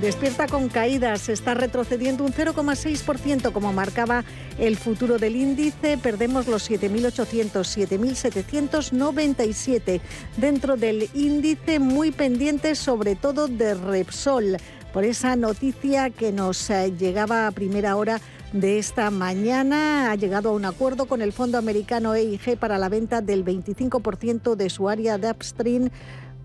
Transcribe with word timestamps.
Despierta 0.00 0.46
con 0.48 0.70
caídas, 0.70 1.28
está 1.28 1.52
retrocediendo 1.52 2.24
un 2.24 2.32
0,6% 2.32 3.52
como 3.52 3.74
marcaba 3.74 4.24
el 4.58 4.78
futuro 4.78 5.18
del 5.18 5.36
índice. 5.36 5.98
Perdemos 5.98 6.46
los 6.48 6.70
7.800, 6.70 7.50
7.797 8.90 10.00
dentro 10.38 10.78
del 10.78 11.10
índice, 11.12 11.80
muy 11.80 12.12
pendiente 12.12 12.76
sobre 12.76 13.14
todo 13.14 13.46
de 13.46 13.74
Repsol 13.74 14.56
por 14.94 15.04
esa 15.04 15.36
noticia 15.36 16.08
que 16.08 16.32
nos 16.32 16.70
eh, 16.70 16.94
llegaba 16.98 17.46
a 17.46 17.50
primera 17.50 17.94
hora 17.96 18.22
de 18.54 18.78
esta 18.78 19.10
mañana. 19.10 20.10
Ha 20.10 20.14
llegado 20.14 20.48
a 20.48 20.52
un 20.52 20.64
acuerdo 20.64 21.04
con 21.06 21.20
el 21.20 21.34
fondo 21.34 21.58
americano 21.58 22.14
EIG 22.14 22.56
para 22.58 22.78
la 22.78 22.88
venta 22.88 23.20
del 23.20 23.44
25% 23.44 24.54
de 24.56 24.70
su 24.70 24.88
área 24.88 25.18
de 25.18 25.30
upstream 25.30 25.90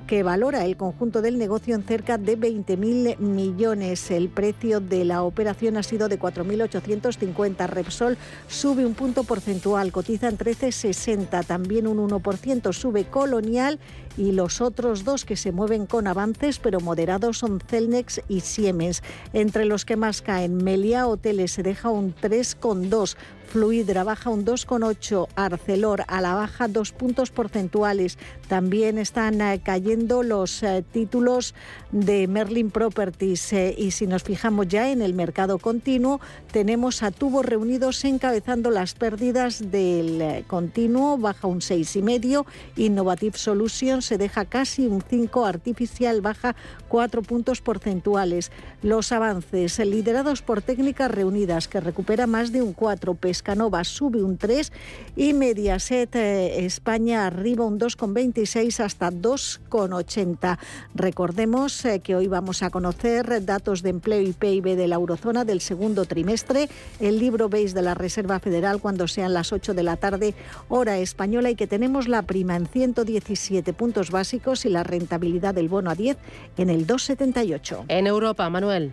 que 0.08 0.24
valora 0.24 0.66
el 0.66 0.78
conjunto 0.78 1.22
del 1.22 1.38
negocio 1.38 1.76
en 1.76 1.84
cerca 1.84 2.18
de 2.18 2.38
20.000 2.38 3.18
millones. 3.18 4.12
El 4.12 4.30
precio 4.30 4.80
de 4.80 5.06
la 5.06 5.24
operación 5.24 5.78
ha 5.78 5.84
sido 5.84 6.08
de 6.08 6.20
4.850. 6.20 7.68
Repsol 7.68 8.18
sube 8.48 8.86
un 8.86 8.94
punto 8.94 9.24
porcentual, 9.24 9.92
cotiza 9.92 10.28
en 10.28 10.38
13,60, 10.38 11.46
también 11.46 11.88
un 11.88 11.98
1%. 11.98 12.74
Sube 12.74 13.06
Colonial 13.06 13.80
y 14.18 14.32
los 14.32 14.62
otros 14.62 15.04
dos 15.04 15.26
que 15.26 15.36
se 15.36 15.52
mueven 15.52 15.86
con 15.86 16.08
avances 16.08 16.60
pero 16.60 16.80
moderados 16.80 17.40
son 17.40 17.60
Celnex 17.60 18.22
y 18.28 18.42
Siemens. 18.42 19.02
Entre 19.34 19.66
los 19.66 19.86
que 19.86 19.98
más 19.98 20.22
caen, 20.22 20.58
Melia 20.58 21.08
Hoteles 21.08 21.52
se 21.52 21.64
deja 21.64 21.90
un 21.90 22.16
3,2. 22.16 23.16
Fluidra 23.48 24.04
baja 24.04 24.30
un 24.30 24.46
2,8, 24.46 25.28
Arcelor 25.36 26.04
a 26.08 26.22
la 26.22 26.34
baja 26.36 26.68
dos 26.68 26.92
puntos 26.92 27.32
porcentuales. 27.32 28.18
También 28.48 28.98
están 28.98 29.42
eh, 29.42 29.62
cayendo 29.64 30.24
los 30.24 30.62
eh, 30.64 30.84
títulos 30.92 31.56
de 31.96 32.28
Merlin 32.28 32.72
Properties 32.72 33.54
eh, 33.54 33.74
y 33.78 33.92
si 33.92 34.06
nos 34.06 34.24
fijamos 34.24 34.68
ya 34.68 34.92
en 34.92 35.02
el 35.02 35.14
mercado 35.14 35.60
continuo, 35.60 36.20
tenemos 36.52 37.04
a 37.04 37.12
tubos 37.12 37.46
reunidos 37.46 38.04
encabezando 38.04 38.70
las 38.70 38.96
pérdidas 38.96 39.72
del 39.72 40.44
continuo, 40.46 41.18
baja 41.18 41.48
un 41.48 41.62
6,5, 41.62 42.46
Innovative 42.76 43.38
Solutions 43.38 44.04
se 44.04 44.18
deja 44.18 44.44
casi 44.44 44.88
un 44.88 45.02
5, 45.02 45.46
Artificial 45.46 46.20
baja 46.20 46.58
4 46.90 47.22
puntos 47.22 47.62
porcentuales. 47.62 48.52
Los 48.82 49.14
avances 49.14 49.80
liderados 49.80 50.42
por 50.42 50.62
técnicas 50.62 51.10
reunidas 51.10 51.70
que 51.70 51.80
recupera 51.80 52.28
más 52.28 52.52
de 52.52 52.62
un 52.62 52.74
4, 52.74 53.16
Pescanova 53.16 53.86
sube 53.86 54.22
un 54.22 54.38
3 54.38 54.74
y 55.16 55.32
Mediaset 55.32 56.14
eh, 56.18 56.66
España 56.66 57.26
arriba 57.26 57.64
un 57.64 57.80
2,26 57.80 58.84
hasta 58.84 59.12
2,80. 59.12 60.60
Recordemos 60.94 61.85
que 61.86 62.16
hoy 62.16 62.28
vamos 62.28 62.64
a 62.64 62.72
conocer 62.72 63.46
datos 63.46 63.84
de 63.84 63.92
empleo 63.92 64.20
y 64.20 64.34
PIB 64.34 64.76
de 64.76 64.88
la 64.88 64.96
eurozona 64.96 65.46
del 65.46 65.62
segundo 65.62 66.06
trimestre. 66.06 66.68
El 67.00 67.20
libro 67.20 67.48
veis 67.48 67.76
de 67.76 67.84
la 67.84 67.94
Reserva 67.94 68.40
Federal 68.40 68.82
cuando 68.82 69.08
sean 69.08 69.36
las 69.36 69.54
8 69.54 69.76
de 69.76 69.84
la 69.84 69.96
tarde, 69.96 70.34
hora 70.68 70.98
española, 70.98 71.52
y 71.52 71.56
que 71.56 71.68
tenemos 71.68 72.08
la 72.08 72.24
prima 72.24 72.56
en 72.56 72.66
117 72.66 73.72
puntos 73.74 74.10
básicos 74.10 74.66
y 74.66 74.70
la 74.70 74.84
rentabilidad 74.84 75.54
del 75.54 75.70
bono 75.70 75.92
a 75.92 75.96
10 75.96 76.18
en 76.58 76.72
el 76.72 76.88
2,78. 76.88 77.86
En 77.88 78.08
Europa, 78.08 78.50
Manuel. 78.50 78.92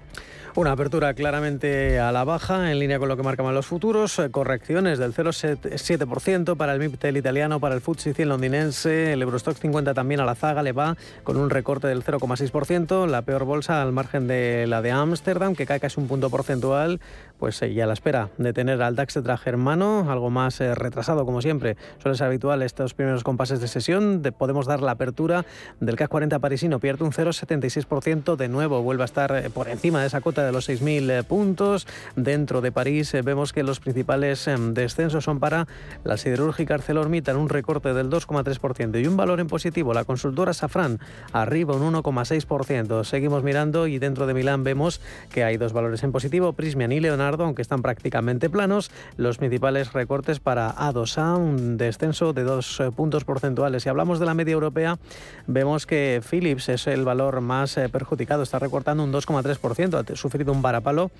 Una 0.54 0.72
apertura 0.72 1.14
claramente 1.14 1.98
a 1.98 2.12
la 2.12 2.24
baja, 2.24 2.70
en 2.70 2.78
línea 2.78 2.98
con 2.98 3.08
lo 3.08 3.16
que 3.16 3.22
marcaban 3.22 3.54
los 3.54 3.64
futuros. 3.64 4.18
Eh, 4.18 4.30
correcciones 4.30 4.98
del 4.98 5.14
0,7% 5.14 6.58
para 6.58 6.74
el 6.74 6.78
MIPTEL 6.78 7.16
italiano, 7.16 7.58
para 7.58 7.74
el 7.74 7.80
FTSE 7.80 8.12
100 8.12 8.28
londinense. 8.28 9.14
El 9.14 9.22
Eurostock 9.22 9.56
50 9.56 9.94
también 9.94 10.20
a 10.20 10.26
la 10.26 10.34
zaga 10.34 10.62
le 10.62 10.72
va 10.72 10.98
con 11.24 11.38
un 11.38 11.48
recorte 11.48 11.86
del 11.86 12.04
0,6%. 12.04 12.81
La 12.82 13.22
peor 13.22 13.44
bolsa 13.44 13.80
al 13.80 13.92
margen 13.92 14.26
de 14.26 14.66
la 14.66 14.82
de 14.82 14.90
Ámsterdam, 14.90 15.54
que 15.54 15.66
cae 15.66 15.78
casi 15.78 16.00
un 16.00 16.08
punto 16.08 16.30
porcentual. 16.30 17.00
Pues 17.42 17.60
eh, 17.60 17.74
ya 17.74 17.82
a 17.82 17.86
la 17.88 17.94
espera 17.94 18.28
de 18.38 18.52
tener 18.52 18.80
al 18.82 18.94
DAX 18.94 19.18
germano, 19.42 20.06
algo 20.08 20.30
más 20.30 20.60
eh, 20.60 20.76
retrasado 20.76 21.26
como 21.26 21.42
siempre. 21.42 21.76
Suele 21.98 22.16
ser 22.16 22.28
habitual 22.28 22.62
estos 22.62 22.94
primeros 22.94 23.24
compases 23.24 23.60
de 23.60 23.66
sesión. 23.66 24.22
podemos 24.38 24.66
dar 24.66 24.80
la 24.80 24.92
apertura 24.92 25.44
del 25.80 25.96
CAC 25.96 26.08
40 26.08 26.38
parisino. 26.38 26.78
Pierde 26.78 27.02
un 27.04 27.10
0,76% 27.10 28.36
de 28.36 28.46
nuevo. 28.46 28.80
Vuelve 28.82 29.02
a 29.02 29.06
estar 29.06 29.50
por 29.50 29.66
encima 29.66 30.00
de 30.02 30.06
esa 30.06 30.20
cota 30.20 30.46
de 30.46 30.52
los 30.52 30.68
6.000 30.68 31.10
eh, 31.10 31.22
puntos. 31.24 31.88
Dentro 32.14 32.60
de 32.60 32.70
París 32.70 33.12
eh, 33.12 33.22
vemos 33.22 33.52
que 33.52 33.64
los 33.64 33.80
principales 33.80 34.48
descensos 34.68 35.24
son 35.24 35.40
para 35.40 35.66
la 36.04 36.18
siderúrgica 36.18 36.74
ArcelorMittal, 36.74 37.34
un 37.34 37.48
recorte 37.48 37.92
del 37.92 38.08
2,3% 38.08 39.02
y 39.02 39.06
un 39.08 39.16
valor 39.16 39.40
en 39.40 39.48
positivo, 39.48 39.92
la 39.94 40.04
consultora 40.04 40.52
Safran, 40.52 41.00
arriba 41.32 41.74
un 41.74 41.92
1,6%. 41.92 43.02
Seguimos 43.02 43.42
mirando 43.42 43.88
y 43.88 43.98
dentro 43.98 44.28
de 44.28 44.34
Milán 44.34 44.62
vemos 44.62 45.00
que 45.32 45.42
hay 45.42 45.56
dos 45.56 45.72
valores 45.72 46.04
en 46.04 46.12
positivo, 46.12 46.52
Prismian 46.52 46.92
y 46.92 47.00
Leonardo, 47.00 47.31
aunque 47.40 47.62
están 47.62 47.82
prácticamente 47.82 48.50
planos. 48.50 48.90
Los 49.16 49.38
principales 49.38 49.92
recortes 49.92 50.40
para 50.40 50.74
A2A, 50.74 51.36
un 51.36 51.76
descenso 51.76 52.32
de 52.32 52.44
dos 52.44 52.80
eh, 52.80 52.90
puntos 52.90 53.24
porcentuales. 53.24 53.82
Si 53.82 53.88
hablamos 53.88 54.20
de 54.20 54.26
la 54.26 54.34
media 54.34 54.52
europea, 54.52 54.98
vemos 55.46 55.86
que 55.86 56.20
Philips 56.28 56.68
es 56.68 56.86
el 56.86 57.04
valor 57.04 57.40
más 57.40 57.78
perjudicado, 57.90 58.42
está 58.42 58.58
recortando 58.58 59.02
un 59.04 59.12
2,3%, 59.12 60.14
sufrido 60.16 60.52
un 60.52 60.62
varapalo 60.62 61.10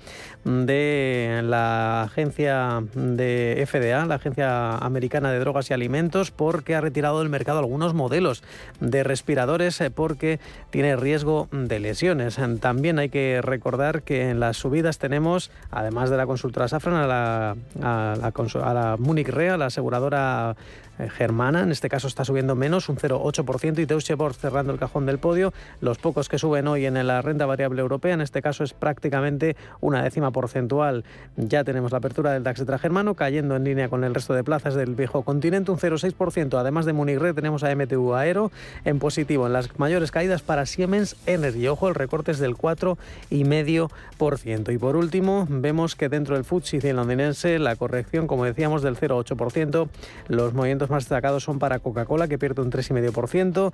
de 0.43 1.41
la 1.43 2.03
agencia 2.03 2.83
de 2.93 3.63
FDA, 3.67 4.05
la 4.05 4.15
Agencia 4.15 4.77
Americana 4.77 5.31
de 5.31 5.39
Drogas 5.39 5.69
y 5.69 5.73
Alimentos, 5.73 6.31
porque 6.31 6.75
ha 6.75 6.81
retirado 6.81 7.19
del 7.19 7.29
mercado 7.29 7.59
algunos 7.59 7.93
modelos 7.93 8.43
de 8.79 9.03
respiradores 9.03 9.79
eh, 9.81 9.89
porque 9.89 10.39
tiene 10.69 10.95
riesgo 10.95 11.47
de 11.51 11.79
lesiones. 11.79 12.37
También 12.59 12.99
hay 12.99 13.09
que 13.09 13.41
recordar 13.41 14.03
que 14.03 14.29
en 14.29 14.39
las 14.39 14.57
subidas 14.57 14.97
tenemos, 14.97 15.51
además 15.71 16.02
de 16.09 16.17
la 16.17 16.25
consultora 16.25 16.67
Safran, 16.67 16.95
a 16.95 17.07
la, 17.07 17.55
a 17.81 18.15
la, 18.15 18.33
a 18.63 18.73
la 18.73 18.97
Munich 18.97 19.29
Re, 19.29 19.57
la 19.57 19.67
aseguradora 19.67 20.55
eh, 20.99 21.09
germana, 21.09 21.63
en 21.63 21.71
este 21.71 21.89
caso 21.89 22.07
está 22.07 22.23
subiendo 22.23 22.53
menos, 22.53 22.87
un 22.87 22.97
0,8% 22.97 23.79
y 23.79 23.85
Deutsche 23.85 24.13
Börse 24.13 24.41
cerrando 24.41 24.71
el 24.71 24.77
cajón 24.77 25.07
del 25.07 25.17
podio. 25.17 25.51
Los 25.81 25.97
pocos 25.97 26.29
que 26.29 26.37
suben 26.37 26.67
hoy 26.67 26.85
en 26.85 27.07
la 27.07 27.23
renta 27.23 27.47
variable 27.47 27.81
europea, 27.81 28.13
en 28.13 28.21
este 28.21 28.43
caso 28.43 28.63
es 28.63 28.73
prácticamente 28.73 29.55
una 29.81 30.03
décima 30.03 30.29
porcentual. 30.29 31.03
Ya 31.35 31.63
tenemos 31.63 31.91
la 31.91 31.97
apertura 31.97 32.31
del 32.31 32.43
DAX 32.43 32.63
germano 32.79 33.15
cayendo 33.15 33.55
en 33.55 33.63
línea 33.63 33.89
con 33.89 34.03
el 34.03 34.13
resto 34.13 34.35
de 34.35 34.43
plazas 34.43 34.75
del 34.75 34.93
viejo 34.93 35.23
continente, 35.23 35.71
un 35.71 35.79
0,6%. 35.79 36.59
Además 36.59 36.85
de 36.85 36.93
Munich 36.93 37.17
Re 37.17 37.33
tenemos 37.33 37.63
a 37.63 37.75
MTU 37.75 38.13
Aero 38.13 38.51
en 38.85 38.99
positivo. 38.99 39.47
En 39.47 39.53
las 39.53 39.79
mayores 39.79 40.11
caídas 40.11 40.43
para 40.43 40.67
Siemens 40.67 41.15
Energy. 41.25 41.67
Ojo, 41.69 41.87
el 41.87 41.95
recorte 41.95 42.29
es 42.31 42.37
del 42.37 42.55
4,5%. 42.55 44.73
Y 44.73 44.77
por 44.77 44.95
último, 44.95 45.47
vemos 45.49 45.92
que 45.95 46.09
dentro 46.09 46.35
del 46.35 46.45
FTSE 46.45 46.93
londinense 46.93 47.59
la 47.59 47.75
corrección, 47.75 48.27
como 48.27 48.45
decíamos, 48.45 48.81
del 48.81 48.97
0,8%. 48.97 49.89
Los 50.27 50.53
movimientos 50.53 50.89
más 50.89 51.03
destacados 51.03 51.43
son 51.43 51.59
para 51.59 51.79
Coca-Cola, 51.79 52.27
que 52.27 52.37
pierde 52.37 52.61
un 52.61 52.71
3,5%. 52.71 53.73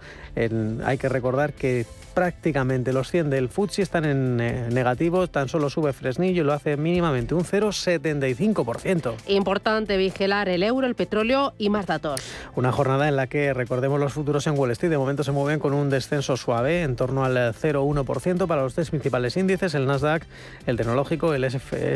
hay 0.85 0.97
que 0.97 1.09
recordar 1.09 1.53
que 1.53 1.85
prácticamente 2.13 2.91
los 2.91 3.09
100 3.11 3.29
del 3.29 3.49
Futsi 3.49 3.81
están 3.81 4.05
en 4.05 4.41
eh, 4.41 4.67
negativo, 4.71 5.27
tan 5.27 5.47
solo 5.47 5.69
sube 5.69 5.93
Fresnillo 5.93 6.41
y 6.41 6.45
lo 6.45 6.53
hace 6.53 6.75
mínimamente 6.75 7.33
un 7.33 7.43
0,75%. 7.43 9.13
Importante 9.27 9.97
vigilar 9.97 10.49
el 10.49 10.63
euro, 10.63 10.85
el 10.85 10.95
petróleo 10.95 11.53
y 11.57 11.69
más 11.69 11.85
datos. 11.85 12.21
Una 12.55 12.71
jornada 12.71 13.07
en 13.07 13.15
la 13.15 13.27
que 13.27 13.53
recordemos 13.53 13.99
los 13.99 14.13
futuros 14.13 14.45
en 14.47 14.57
Wall 14.57 14.71
Street 14.71 14.91
de 14.91 14.97
momento 14.97 15.23
se 15.23 15.31
mueven 15.31 15.59
con 15.59 15.73
un 15.73 15.89
descenso 15.89 16.35
suave 16.35 16.83
en 16.83 16.95
torno 16.95 17.23
al 17.23 17.35
0,1% 17.37 18.47
para 18.47 18.63
los 18.63 18.73
tres 18.73 18.89
principales 18.89 19.37
índices, 19.37 19.73
el 19.73 19.85
Nasdaq, 19.85 20.23
el 20.65 20.77
tecnológico, 20.77 21.33
el 21.33 21.43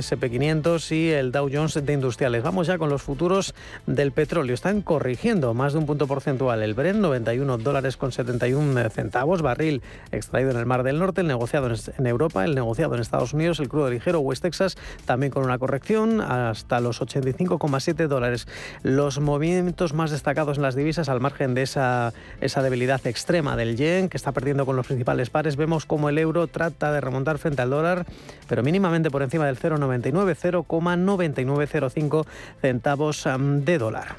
SP500 0.03 0.91
y 0.91 1.09
el 1.09 1.31
Dow 1.31 1.49
Jones 1.51 1.73
de 1.85 1.93
industriales. 1.93 2.43
Vamos 2.43 2.67
ya 2.67 2.77
con 2.77 2.89
los 2.89 3.01
futuros 3.01 3.55
del 3.87 4.11
petróleo. 4.11 4.53
Están 4.53 4.81
corrigiendo 4.81 5.53
más 5.53 5.73
de 5.73 5.79
un 5.79 5.85
punto 5.85 6.07
porcentual. 6.07 6.61
El 6.61 6.73
Brent 6.73 6.99
91 6.99 7.57
dólares 7.59 7.97
con 7.97 8.11
71 8.11 8.89
centavos 8.89 9.41
barril 9.41 9.81
extraído 10.11 10.51
en 10.51 10.57
el 10.57 10.65
Mar 10.65 10.83
del 10.83 10.99
Norte, 10.99 11.21
el 11.21 11.27
negociado 11.27 11.69
en 11.97 12.07
Europa, 12.07 12.43
el 12.45 12.55
negociado 12.55 12.95
en 12.95 13.01
Estados 13.01 13.33
Unidos, 13.33 13.59
el 13.59 13.69
crudo 13.69 13.89
ligero 13.89 14.19
West 14.19 14.43
Texas, 14.43 14.77
también 15.05 15.31
con 15.31 15.43
una 15.43 15.57
corrección 15.57 16.21
hasta 16.21 16.79
los 16.79 17.01
85,7 17.01 18.07
dólares. 18.07 18.47
Los 18.81 19.19
movimientos 19.19 19.93
más 19.93 20.11
destacados 20.11 20.57
en 20.57 20.63
las 20.63 20.75
divisas, 20.75 21.09
al 21.09 21.19
margen 21.19 21.53
de 21.53 21.63
esa, 21.63 22.13
esa 22.41 22.61
debilidad 22.61 23.05
extrema 23.07 23.55
del 23.55 23.77
yen, 23.77 24.09
que 24.09 24.17
está 24.17 24.31
perdiendo 24.31 24.65
con 24.65 24.75
los 24.75 24.87
principales 24.87 25.29
pares, 25.29 25.55
vemos 25.55 25.85
como 25.85 26.09
el 26.09 26.17
euro 26.17 26.47
trata 26.47 26.91
de 26.91 27.01
remontar 27.01 27.37
frente 27.37 27.61
al 27.61 27.69
dólar, 27.69 28.05
pero 28.47 28.63
mínimamente 28.63 29.09
por 29.09 29.23
encima 29.23 29.45
del 29.45 29.57
0,90 29.57 29.92
0,99, 30.01 30.65
0,9905 30.65 32.25
centavos 32.61 33.27
de 33.37 33.77
dólar. 33.77 34.15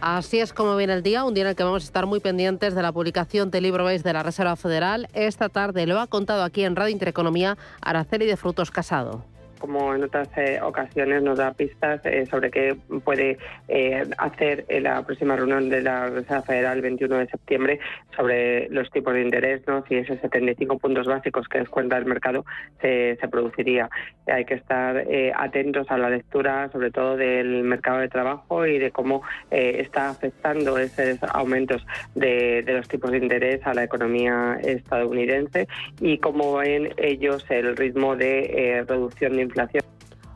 Así 0.00 0.40
es 0.40 0.52
como 0.52 0.76
viene 0.76 0.92
el 0.92 1.02
día, 1.02 1.24
un 1.24 1.34
día 1.34 1.44
en 1.44 1.48
el 1.48 1.56
que 1.56 1.64
vamos 1.64 1.82
a 1.82 1.86
estar 1.86 2.06
muy 2.06 2.20
pendientes 2.20 2.74
de 2.74 2.82
la 2.82 2.92
publicación 2.92 3.50
del 3.50 3.64
libro 3.64 3.84
BES 3.84 4.02
de 4.02 4.12
la 4.12 4.22
Reserva 4.22 4.54
Federal. 4.56 5.08
Esta 5.14 5.48
tarde 5.48 5.86
lo 5.86 5.98
ha 6.00 6.06
contado 6.06 6.44
aquí 6.44 6.64
en 6.64 6.76
Radio 6.76 6.92
Intereconomía 6.92 7.56
Araceli 7.80 8.26
de 8.26 8.36
Frutos 8.36 8.70
Casado 8.70 9.24
como 9.58 9.94
en 9.94 10.04
otras 10.04 10.28
eh, 10.36 10.58
ocasiones, 10.62 11.22
nos 11.22 11.38
da 11.38 11.52
pistas 11.52 12.00
eh, 12.04 12.26
sobre 12.26 12.50
qué 12.50 12.76
puede 13.04 13.38
eh, 13.68 14.04
hacer 14.18 14.66
la 14.68 15.04
próxima 15.04 15.36
reunión 15.36 15.68
de 15.68 15.82
la 15.82 16.08
Reserva 16.08 16.42
Federal 16.42 16.76
el 16.78 16.82
21 16.82 17.18
de 17.18 17.26
septiembre 17.26 17.80
sobre 18.14 18.68
los 18.70 18.90
tipos 18.90 19.14
de 19.14 19.22
interés, 19.22 19.62
¿no? 19.66 19.84
si 19.86 19.96
esos 19.96 20.18
75 20.20 20.78
puntos 20.78 21.06
básicos 21.06 21.48
que 21.48 21.58
descuenta 21.58 21.96
el 21.96 22.06
mercado 22.06 22.44
se, 22.80 23.16
se 23.20 23.28
produciría. 23.28 23.88
Hay 24.26 24.44
que 24.44 24.54
estar 24.54 25.04
atentos 25.36 25.86
a 25.90 25.98
la 25.98 26.10
lectura, 26.10 26.68
sobre 26.70 26.90
todo 26.90 27.16
del 27.16 27.62
mercado 27.62 27.98
de 27.98 28.08
trabajo 28.08 28.66
y 28.66 28.78
de 28.78 28.90
cómo 28.90 29.22
está 29.50 30.10
afectando 30.10 30.78
esos 30.78 31.18
aumentos 31.32 31.86
de 32.14 32.64
los 32.66 32.88
tipos 32.88 33.10
de 33.10 33.18
interés 33.18 33.60
a 33.66 33.74
la 33.74 33.84
economía 33.84 34.58
estadounidense 34.62 35.68
y 36.00 36.18
cómo 36.18 36.56
ven 36.56 36.92
ellos 36.96 37.44
el 37.50 37.76
ritmo 37.76 38.16
de 38.16 38.84
reducción 38.88 39.36
de 39.36 39.42
inflación. 39.46 39.84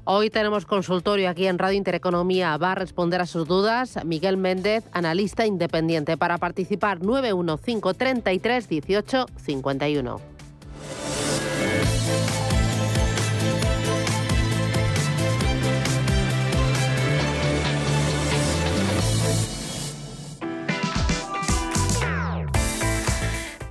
Hoy 0.05 0.31
tenemos 0.31 0.67
consultorio 0.67 1.31
aquí 1.31 1.47
en 1.47 1.59
Radio 1.59 1.77
Intereconomía. 1.77 2.57
Va 2.57 2.73
a 2.73 2.75
responder 2.75 3.21
a 3.21 3.27
sus 3.27 3.47
dudas 3.47 3.99
Miguel 4.05 4.37
Méndez, 4.37 4.85
analista 4.93 5.47
independiente. 5.47 6.17
Para 6.17 6.39
participar, 6.39 7.01
91533 7.01 8.69
18 8.69 9.27
51. 9.37 10.40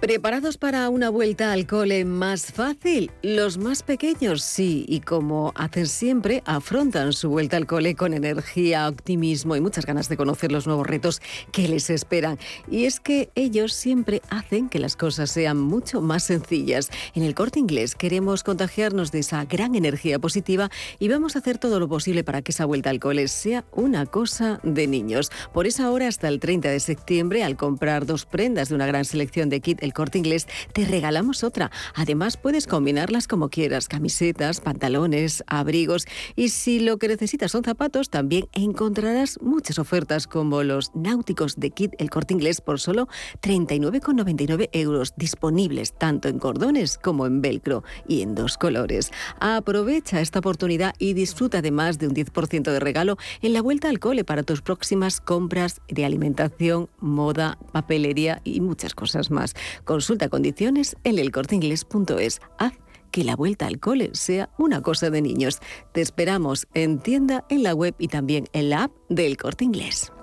¿Preparados 0.09 0.57
para 0.57 0.89
una 0.89 1.11
vuelta 1.11 1.51
al 1.51 1.67
cole 1.67 2.03
más 2.03 2.51
fácil? 2.51 3.11
Los 3.21 3.59
más 3.59 3.83
pequeños 3.83 4.41
sí, 4.41 4.83
y 4.87 5.01
como 5.01 5.53
hacen 5.55 5.85
siempre, 5.85 6.41
afrontan 6.47 7.13
su 7.13 7.29
vuelta 7.29 7.57
al 7.57 7.67
cole 7.67 7.93
con 7.93 8.15
energía, 8.15 8.87
optimismo 8.87 9.55
y 9.55 9.61
muchas 9.61 9.85
ganas 9.85 10.09
de 10.09 10.17
conocer 10.17 10.51
los 10.51 10.65
nuevos 10.65 10.87
retos 10.87 11.21
que 11.51 11.67
les 11.67 11.91
esperan. 11.91 12.39
Y 12.71 12.85
es 12.85 12.99
que 12.99 13.29
ellos 13.35 13.71
siempre 13.71 14.23
hacen 14.31 14.67
que 14.67 14.79
las 14.79 14.95
cosas 14.95 15.29
sean 15.29 15.59
mucho 15.59 16.01
más 16.01 16.23
sencillas. 16.23 16.89
En 17.13 17.21
el 17.21 17.35
corte 17.35 17.59
inglés 17.59 17.93
queremos 17.93 18.41
contagiarnos 18.41 19.11
de 19.11 19.19
esa 19.19 19.45
gran 19.45 19.75
energía 19.75 20.17
positiva 20.17 20.71
y 20.97 21.07
vamos 21.07 21.35
a 21.35 21.39
hacer 21.39 21.59
todo 21.59 21.79
lo 21.79 21.87
posible 21.87 22.23
para 22.23 22.41
que 22.41 22.51
esa 22.51 22.65
vuelta 22.65 22.89
al 22.89 22.99
cole 22.99 23.27
sea 23.27 23.63
una 23.73 24.07
cosa 24.07 24.59
de 24.63 24.87
niños. 24.87 25.29
Por 25.53 25.67
esa 25.67 25.91
hora, 25.91 26.07
hasta 26.07 26.29
el 26.29 26.39
30 26.39 26.67
de 26.71 26.79
septiembre, 26.79 27.43
al 27.43 27.55
comprar 27.57 28.07
dos 28.07 28.25
prendas 28.25 28.69
de 28.69 28.75
una 28.75 28.87
gran 28.87 29.05
selección 29.05 29.49
de 29.49 29.59
kit, 29.59 29.83
el 29.83 29.93
corte 29.99 30.17
inglés, 30.17 30.47
te 30.73 30.85
regalamos 30.85 31.43
otra. 31.43 31.71
Además, 31.93 32.37
puedes 32.37 32.67
combinarlas 32.67 33.27
como 33.27 33.49
quieras, 33.49 33.89
camisetas, 33.89 34.61
pantalones, 34.61 35.43
abrigos. 35.45 36.05
Y 36.37 36.49
si 36.49 36.79
lo 36.79 36.97
que 36.97 37.09
necesitas 37.09 37.51
son 37.51 37.65
zapatos, 37.65 38.09
también 38.09 38.47
encontrarás 38.53 39.41
muchas 39.41 39.77
ofertas 39.77 40.25
como 40.25 40.63
los 40.63 40.95
náuticos 40.95 41.57
de 41.57 41.71
Kit 41.71 41.95
El 41.97 42.09
Corte 42.09 42.33
Inglés 42.33 42.61
por 42.61 42.79
solo 42.79 43.09
39,99 43.41 44.69
euros, 44.71 45.13
disponibles 45.17 45.91
tanto 45.91 46.29
en 46.29 46.39
cordones 46.39 46.97
como 46.97 47.25
en 47.25 47.41
velcro 47.41 47.83
y 48.07 48.21
en 48.21 48.35
dos 48.35 48.57
colores. 48.57 49.11
Aprovecha 49.41 50.21
esta 50.21 50.39
oportunidad 50.39 50.93
y 50.97 51.13
disfruta 51.13 51.61
de 51.61 51.71
más 51.71 51.99
de 51.99 52.07
un 52.07 52.13
10% 52.13 52.71
de 52.71 52.79
regalo 52.79 53.17
en 53.41 53.51
la 53.51 53.61
vuelta 53.61 53.89
al 53.89 53.99
cole 53.99 54.23
para 54.23 54.43
tus 54.43 54.61
próximas 54.61 55.19
compras 55.19 55.81
de 55.89 56.05
alimentación, 56.05 56.89
moda, 57.01 57.57
papelería 57.73 58.41
y 58.45 58.61
muchas 58.61 58.95
cosas 58.95 59.29
más. 59.29 59.55
Consulta 59.89 60.29
condiciones 60.29 60.95
en 61.03 61.17
elcorteingles.es. 61.17 62.41
Haz 62.59 62.73
que 63.09 63.23
la 63.23 63.35
vuelta 63.35 63.65
al 63.65 63.79
cole 63.79 64.11
sea 64.13 64.51
una 64.59 64.83
cosa 64.83 65.09
de 65.09 65.19
niños. 65.19 65.61
Te 65.93 66.01
esperamos 66.01 66.67
en 66.75 66.99
tienda, 66.99 67.43
en 67.49 67.63
la 67.63 67.73
web 67.73 67.95
y 67.97 68.07
también 68.07 68.45
en 68.53 68.69
la 68.69 68.83
app 68.83 68.91
del 69.09 69.35
Corte 69.35 69.65
Inglés. 69.65 70.13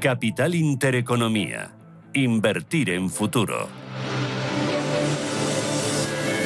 Capital 0.00 0.56
Intereconomía. 0.56 1.70
Invertir 2.14 2.90
en 2.90 3.10
futuro. 3.10 3.68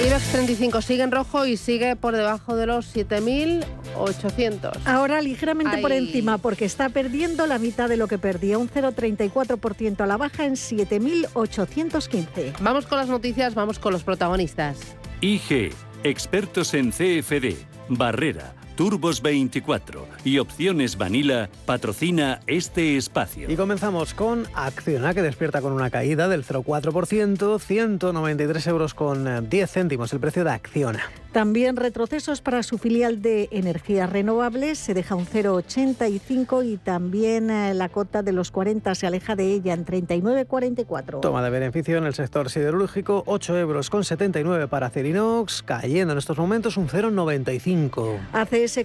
IBEX 0.05 0.33
35 0.33 0.83
sigue 0.83 1.05
en 1.05 1.13
rojo 1.13 1.47
y 1.47 1.57
sigue 1.57 1.95
por 1.95 2.17
debajo 2.17 2.57
de 2.57 2.67
los 2.67 2.93
7.800. 2.95 4.81
Ahora 4.85 5.23
ligeramente 5.23 5.79
por 5.79 5.93
encima 5.93 6.39
porque 6.39 6.65
está 6.65 6.89
perdiendo 6.89 7.47
la 7.47 7.61
mitad 7.61 7.89
de 7.89 7.97
lo 7.97 8.09
que 8.09 8.19
perdía, 8.19 8.59
un 8.59 8.69
0,34% 8.69 10.01
a 10.01 10.07
la 10.07 10.17
baja 10.17 10.45
en 10.45 10.55
7.815. 10.55 12.55
Vamos 12.61 12.87
con 12.87 12.99
las 12.99 13.07
noticias, 13.09 13.55
vamos 13.55 13.79
con 13.79 13.93
los 13.93 14.03
protagonistas. 14.03 14.81
IG, 15.21 15.73
expertos 16.03 16.75
en 16.75 16.91
CFD, 16.91 17.55
Barrera 17.89 18.57
Turbos 18.82 19.23
24 19.23 20.08
y 20.25 20.40
Opciones 20.40 20.99
Vanilla 20.99 21.49
patrocina 21.67 22.40
este 22.49 22.96
espacio. 22.96 23.49
Y 23.49 23.55
comenzamos 23.55 24.12
con 24.12 24.49
Acciona, 24.55 25.14
que 25.14 25.23
despierta 25.23 25.61
con 25.61 25.73
una 25.73 25.88
caída 25.88 26.26
del 26.26 26.44
0,4%, 26.44 27.61
193 27.61 28.67
euros 28.67 28.94
con 28.94 29.49
10 29.49 29.70
céntimos 29.70 30.12
el 30.12 30.19
precio 30.19 30.43
de 30.43 30.50
Acciona. 30.50 31.05
También 31.32 31.76
retrocesos 31.76 32.43
para 32.43 32.62
su 32.62 32.76
filial 32.76 33.23
de 33.23 33.49
energías 33.52 34.11
renovables, 34.11 34.79
se 34.79 34.93
deja 34.93 35.14
un 35.14 35.25
0,85 35.26 36.62
y 36.62 36.76
también 36.76 37.49
eh, 37.49 37.73
la 37.73 37.88
cota 37.88 38.23
de 38.23 38.32
los 38.32 38.50
40 38.50 38.94
se 38.94 39.06
aleja 39.06 39.34
de 39.34 39.50
ella 39.50 39.73
en 39.73 39.87
39,44. 39.87 41.20
Toma 41.20 41.43
de 41.43 41.49
beneficio 41.49 41.96
en 41.96 42.05
el 42.05 42.12
sector 42.12 42.50
siderúrgico, 42.50 43.23
8 43.25 43.58
euros 43.58 43.88
con 43.88 44.05
79 44.05 44.69
para 44.69 44.90
Cerinox, 44.90 45.62
cayendo 45.62 46.12
en 46.12 46.19
estos 46.19 46.37
momentos 46.37 46.76
un 46.76 46.88
0,95. 46.88 48.19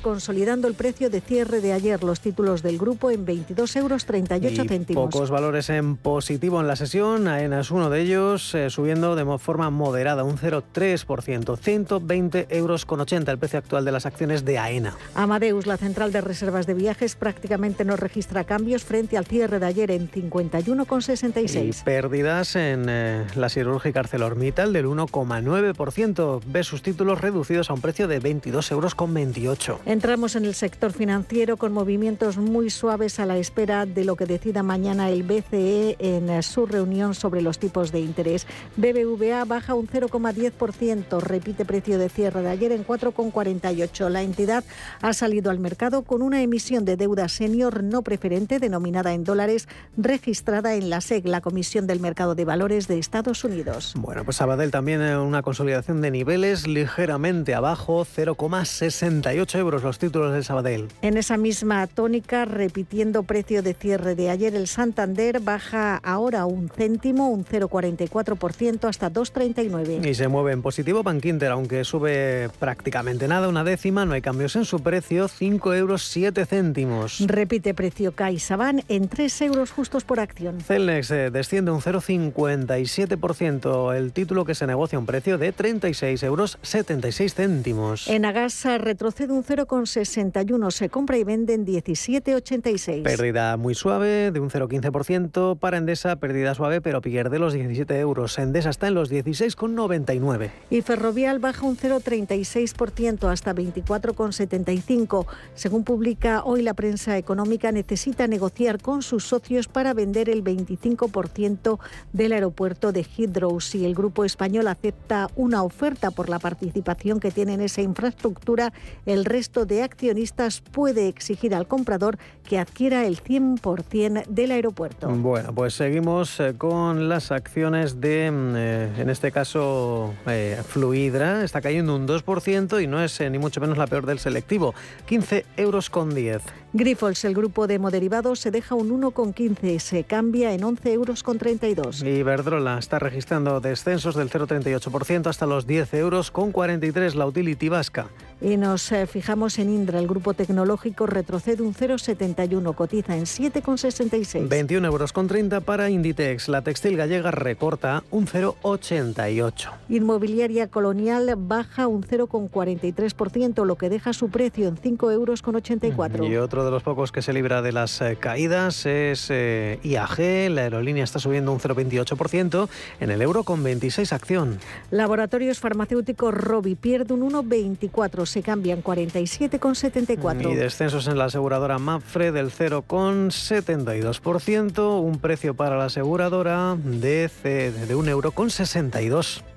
Consolidando 0.02 0.68
el 0.68 0.74
precio 0.74 1.10
de 1.10 1.22
cierre 1.22 1.62
de 1.62 1.72
ayer, 1.72 2.04
los 2.04 2.20
títulos 2.20 2.62
del 2.62 2.78
grupo 2.78 3.10
en 3.10 3.24
22 3.24 3.74
euros 3.78 4.06
38 4.06 4.66
céntimos. 4.68 5.06
Pocos 5.06 5.30
valores 5.30 5.70
en 5.70 5.96
positivo 5.96 6.60
en 6.60 6.68
la 6.68 6.76
sesión, 6.76 7.30
AENA 7.30 7.62
es 7.62 7.72
uno 7.72 7.90
de 7.90 8.02
ellos, 8.02 8.54
eh, 8.54 8.70
subiendo 8.70 9.16
de 9.16 9.38
forma 9.40 9.70
moderada 9.70 10.26
un 10.26 10.38
0,3%, 10.38 11.58
120 11.58 12.48
euros 12.50 12.86
con 12.86 13.00
80 13.00 13.32
el 13.32 13.38
precio 13.38 13.60
actual 13.60 13.86
de 13.86 13.94
las 13.94 14.06
acciones 14.06 14.44
de 14.44 14.58
AENA. 14.58 14.98
Amadeus, 15.16 15.66
la 15.66 15.78
central 15.78 16.12
de 16.12 16.20
reservas 16.20 16.68
de 16.68 16.74
viajes, 16.74 17.16
prácticamente 17.16 17.86
no 17.86 17.96
registra 17.96 18.44
cambios 18.44 18.84
frente 18.84 19.18
al 19.18 19.26
cierre 19.26 19.60
de 19.60 19.66
ayer 19.66 19.92
en 19.92 20.12
51,66. 20.12 21.80
Y 21.80 21.84
pérdidas 21.84 22.58
en 22.58 22.88
eh, 22.90 23.26
la 23.36 23.48
siderúrgica 23.48 24.02
ArcelorMittal 24.02 24.74
del 24.74 24.86
1,9%. 24.86 26.42
Ve 26.46 26.64
sus 26.64 26.82
títulos 26.82 27.22
reducidos 27.22 27.70
a 27.70 27.74
un 27.74 27.82
precio 27.82 28.10
de 28.10 28.20
22 28.20 28.72
euros 28.72 28.94
con 28.94 29.14
28. 29.14 29.67
Entramos 29.86 30.36
en 30.36 30.46
el 30.46 30.54
sector 30.54 30.94
financiero 30.94 31.58
con 31.58 31.74
movimientos 31.74 32.38
muy 32.38 32.70
suaves 32.70 33.20
a 33.20 33.26
la 33.26 33.38
espera 33.38 33.86
de 33.86 34.06
lo 34.06 34.16
que 34.16 34.26
decida 34.26 34.64
mañana 34.64 35.10
el 35.10 35.24
BCE 35.24 35.98
en 36.00 36.30
eh, 36.30 36.42
su 36.44 36.66
reunión 36.66 37.14
sobre 37.16 37.42
los 37.42 37.60
tipos 37.60 37.92
de 37.92 38.00
interés. 38.00 38.48
BBVA 38.76 39.46
baja 39.46 39.74
un 39.74 39.88
0,10%, 39.88 41.22
repite 41.22 41.66
precio 41.66 41.98
de 41.98 42.10
cierre 42.10 42.42
de 42.42 42.50
ayer 42.50 42.72
en 42.72 42.86
4,48. 42.86 44.10
La 44.10 44.22
entidad 44.22 44.64
ha 45.02 45.14
salido 45.14 45.52
al 45.52 45.60
mercado 45.60 46.04
con 46.04 46.22
una 46.22 46.42
emisión 46.42 46.86
de 46.86 46.98
deuda 46.98 47.28
senior 47.28 47.84
no 47.84 48.02
preferente 48.02 48.60
denominada 48.60 49.14
en 49.14 49.24
dólares 49.24 49.68
registrada 49.98 50.76
en 50.76 50.90
la 50.90 51.02
SEC, 51.02 51.26
la 51.26 51.42
Comisión 51.42 51.88
del 51.88 52.00
Mercado 52.00 52.36
de 52.36 52.46
Valores 52.46 52.88
de 52.88 53.00
Estados 53.00 53.44
Unidos. 53.44 53.94
Bueno, 53.98 54.24
pues 54.24 54.38
Sabadell 54.38 54.72
también 54.72 55.02
en 55.02 55.18
una 55.18 55.42
consolidación 55.42 56.02
de 56.02 56.12
niveles 56.12 56.68
ligeramente 56.68 57.56
abajo, 57.56 58.06
0,68 58.06 59.57
euros 59.58 59.84
los 59.84 60.00
títulos 60.00 60.34
del 60.34 60.44
Sabadell. 60.44 60.88
En 61.02 61.18
esa 61.18 61.38
misma 61.38 61.88
tónica, 61.88 62.46
repitiendo 62.46 63.24
precio 63.24 63.62
de 63.62 63.74
cierre 63.74 64.16
de 64.16 64.30
ayer, 64.30 64.56
el 64.56 64.68
Santander 64.68 65.40
baja 65.40 65.98
ahora 65.98 66.46
un 66.46 66.70
céntimo, 66.70 67.30
un 67.30 67.44
0,44% 67.44 68.88
hasta 68.88 69.12
2,39. 69.12 70.08
Y 70.08 70.14
se 70.14 70.28
mueve 70.28 70.54
en 70.54 70.62
positivo 70.62 71.04
Bankinter, 71.04 71.52
aunque 71.52 71.84
sube 71.84 72.50
prácticamente 72.60 73.28
nada, 73.28 73.48
una 73.48 73.64
décima, 73.64 74.06
no 74.06 74.14
hay 74.14 74.22
cambios 74.22 74.56
en 74.56 74.66
su 74.66 74.82
precio, 74.82 75.28
5 75.28 75.74
euros 75.74 76.08
7 76.08 76.46
céntimos. 76.46 77.24
Repite 77.26 77.74
precio 77.74 78.14
CaixaBank 78.14 78.84
en 78.88 79.10
3 79.10 79.42
euros 79.42 79.72
justos 79.72 80.04
por 80.04 80.20
acción. 80.20 80.62
Celnex 80.62 81.12
eh, 81.12 81.32
desciende 81.32 81.72
un 81.72 81.82
0,57%, 81.82 83.96
el 83.96 84.14
título 84.14 84.46
que 84.46 84.56
se 84.56 84.68
negocia 84.68 84.98
a 84.98 85.00
un 85.00 85.06
precio 85.06 85.38
de 85.38 85.52
36 85.52 86.24
euros 86.24 86.58
76 86.62 87.34
céntimos. 87.34 88.08
En 88.08 88.26
Agasa 88.26 88.78
retrocede 88.78 89.34
un 89.34 89.44
0,61. 89.48 90.72
Se 90.72 90.90
compra 90.90 91.18
y 91.18 91.24
vende 91.24 91.54
en 91.54 91.66
17,86. 91.66 93.04
Pérdida 93.04 93.56
muy 93.56 93.74
suave 93.74 94.32
de 94.32 94.40
un 94.40 94.50
0,15%. 94.50 95.58
Para 95.58 95.78
Endesa, 95.78 96.18
pérdida 96.18 96.54
suave, 96.54 96.82
pero 96.82 97.02
pierde 97.02 97.40
los 97.40 97.54
17 97.54 97.98
euros. 98.00 98.38
Endesa 98.38 98.70
está 98.70 98.90
en 98.90 98.96
los 98.96 99.10
16,99. 99.10 100.52
Y 100.70 100.82
Ferrovial 100.82 101.40
baja 101.40 101.66
un 101.66 101.78
0,36% 101.78 103.32
hasta 103.32 103.56
24,75. 103.56 105.26
Según 105.56 105.86
publica 105.86 106.44
hoy 106.44 106.62
la 106.62 106.74
prensa 106.74 107.18
económica, 107.18 107.72
necesita 107.72 108.28
negociar 108.28 108.82
con 108.82 109.02
sus 109.02 109.24
socios 109.24 109.70
para 109.70 109.94
vender 109.94 110.30
el 110.30 110.44
25% 110.44 111.80
del 112.12 112.34
aeropuerto 112.34 112.92
de 112.92 113.04
Heathrow. 113.06 113.62
Si 113.62 113.86
el 113.86 113.96
grupo 113.96 114.26
español 114.26 114.68
acepta 114.68 115.30
una 115.38 115.64
oferta 115.64 116.12
por 116.12 116.28
la 116.28 116.40
participación 116.40 117.22
que 117.22 117.32
tiene 117.32 117.54
en 117.54 117.62
esa 117.62 117.82
infraestructura, 117.82 118.74
el 119.06 119.24
resto 119.24 119.37
de 119.38 119.84
accionistas 119.84 120.62
puede 120.62 121.08
exigir 121.08 121.54
al 121.54 121.68
comprador 121.68 122.18
que 122.44 122.58
adquiera 122.58 123.06
el 123.06 123.22
100% 123.22 124.26
del 124.26 124.52
aeropuerto. 124.52 125.10
Bueno, 125.10 125.54
pues 125.54 125.76
seguimos 125.76 126.40
eh, 126.40 126.56
con 126.58 127.08
las 127.08 127.32
acciones 127.32 128.02
de, 128.02 128.32
mm, 128.32 128.56
eh, 128.56 128.92
en 128.98 129.10
este 129.12 129.32
caso, 129.32 130.16
eh, 130.26 130.60
Fluidra. 130.68 131.44
Está 131.44 131.62
cayendo 131.62 131.96
un 131.96 132.08
2% 132.08 132.82
y 132.82 132.88
no 132.88 133.04
es 133.04 133.22
ni 133.22 133.38
mucho 133.38 133.62
menos 133.62 133.78
la 133.78 133.86
peor 133.86 134.08
del 134.08 134.18
selectivo. 134.18 134.74
15 135.06 135.46
euros 135.56 135.92
con 135.92 136.16
10. 136.16 136.42
Grifols, 136.74 137.24
el 137.24 137.36
grupo 137.36 137.68
de 137.68 137.78
moderivados, 137.78 138.40
se 138.40 138.50
deja 138.50 138.74
un 138.74 138.90
1,15, 138.90 139.80
se 139.80 140.04
cambia 140.04 140.54
en 140.54 140.64
11 140.64 140.94
euros 140.94 141.22
con 141.22 141.38
32. 141.38 142.02
Y 142.02 142.24
Verdrola 142.24 142.80
está 142.80 142.98
registrando 142.98 143.60
descensos 143.62 144.16
del 144.16 144.30
0,38% 144.32 145.28
hasta 145.28 145.46
los 145.46 145.68
10 145.68 145.94
euros 145.94 146.32
con 146.32 146.52
43 146.52 147.16
la 147.16 147.28
utility 147.28 147.70
vasca. 147.70 148.08
Y 148.40 148.56
nos 148.56 148.92
eh, 148.92 149.08
fijamos 149.08 149.58
en 149.58 149.70
Indra, 149.72 149.98
el 149.98 150.08
grupo 150.08 150.36
tecnológico 150.36 151.08
retrocede 151.08 151.64
un 151.64 151.74
0,71, 151.74 152.76
cotiza 152.76 153.18
en 153.18 153.24
7,66. 153.24 154.48
21 154.48 154.88
euros 154.88 155.12
con 155.12 155.28
30 155.28 155.62
para 155.62 155.90
Inditex, 155.90 156.48
la 156.48 156.62
textil 156.62 156.98
gallega 156.98 157.32
recorta 157.32 158.04
un 158.12 158.28
0,88. 158.28 159.72
Inmobiliaria 159.90 160.68
colonial 160.68 161.34
baja 161.36 161.88
un 161.88 162.04
0,43%, 162.04 163.66
lo 163.66 163.76
que 163.76 163.90
deja 163.90 164.14
su 164.14 164.30
precio 164.30 164.68
en 164.68 164.78
5 164.78 165.12
euros 165.12 165.42
con 165.42 165.56
84. 165.56 166.24
Y 166.26 166.38
otro 166.38 166.64
de 166.64 166.70
los 166.70 166.84
pocos 166.84 167.12
que 167.12 167.24
se 167.24 167.34
libra 167.34 167.64
de 167.64 167.72
las 167.72 168.02
eh, 168.02 168.18
caídas 168.20 168.86
es 168.86 169.30
eh, 169.32 169.80
IAG, 169.82 170.52
la 170.52 170.62
aerolínea 170.62 171.04
está 171.04 171.18
subiendo 171.18 171.52
un 171.52 171.60
0,28% 171.60 172.70
en 173.00 173.10
el 173.10 173.24
euro 173.24 173.44
con 173.44 173.64
26 173.64 174.14
acción. 174.14 174.60
Laboratorios 174.92 175.60
farmacéuticos 175.60 176.36
Robi 176.36 176.76
pierde 176.76 177.16
un 177.16 177.32
1,24 177.32 178.27
se 178.30 178.44
cambian 178.44 178.84
47,74. 178.84 180.52
Y 180.52 180.56
descensos 180.56 181.08
en 181.08 181.18
la 181.18 181.26
aseguradora 181.26 181.80
Mapfre 181.80 182.32
del 182.32 182.52
0,72%, 182.52 185.02
un 185.02 185.18
precio 185.20 185.56
para 185.56 185.78
la 185.78 185.86
aseguradora 185.86 186.78
de, 186.84 187.32
de 187.44 187.96
1,62 187.96 188.08
euro. 188.08 188.34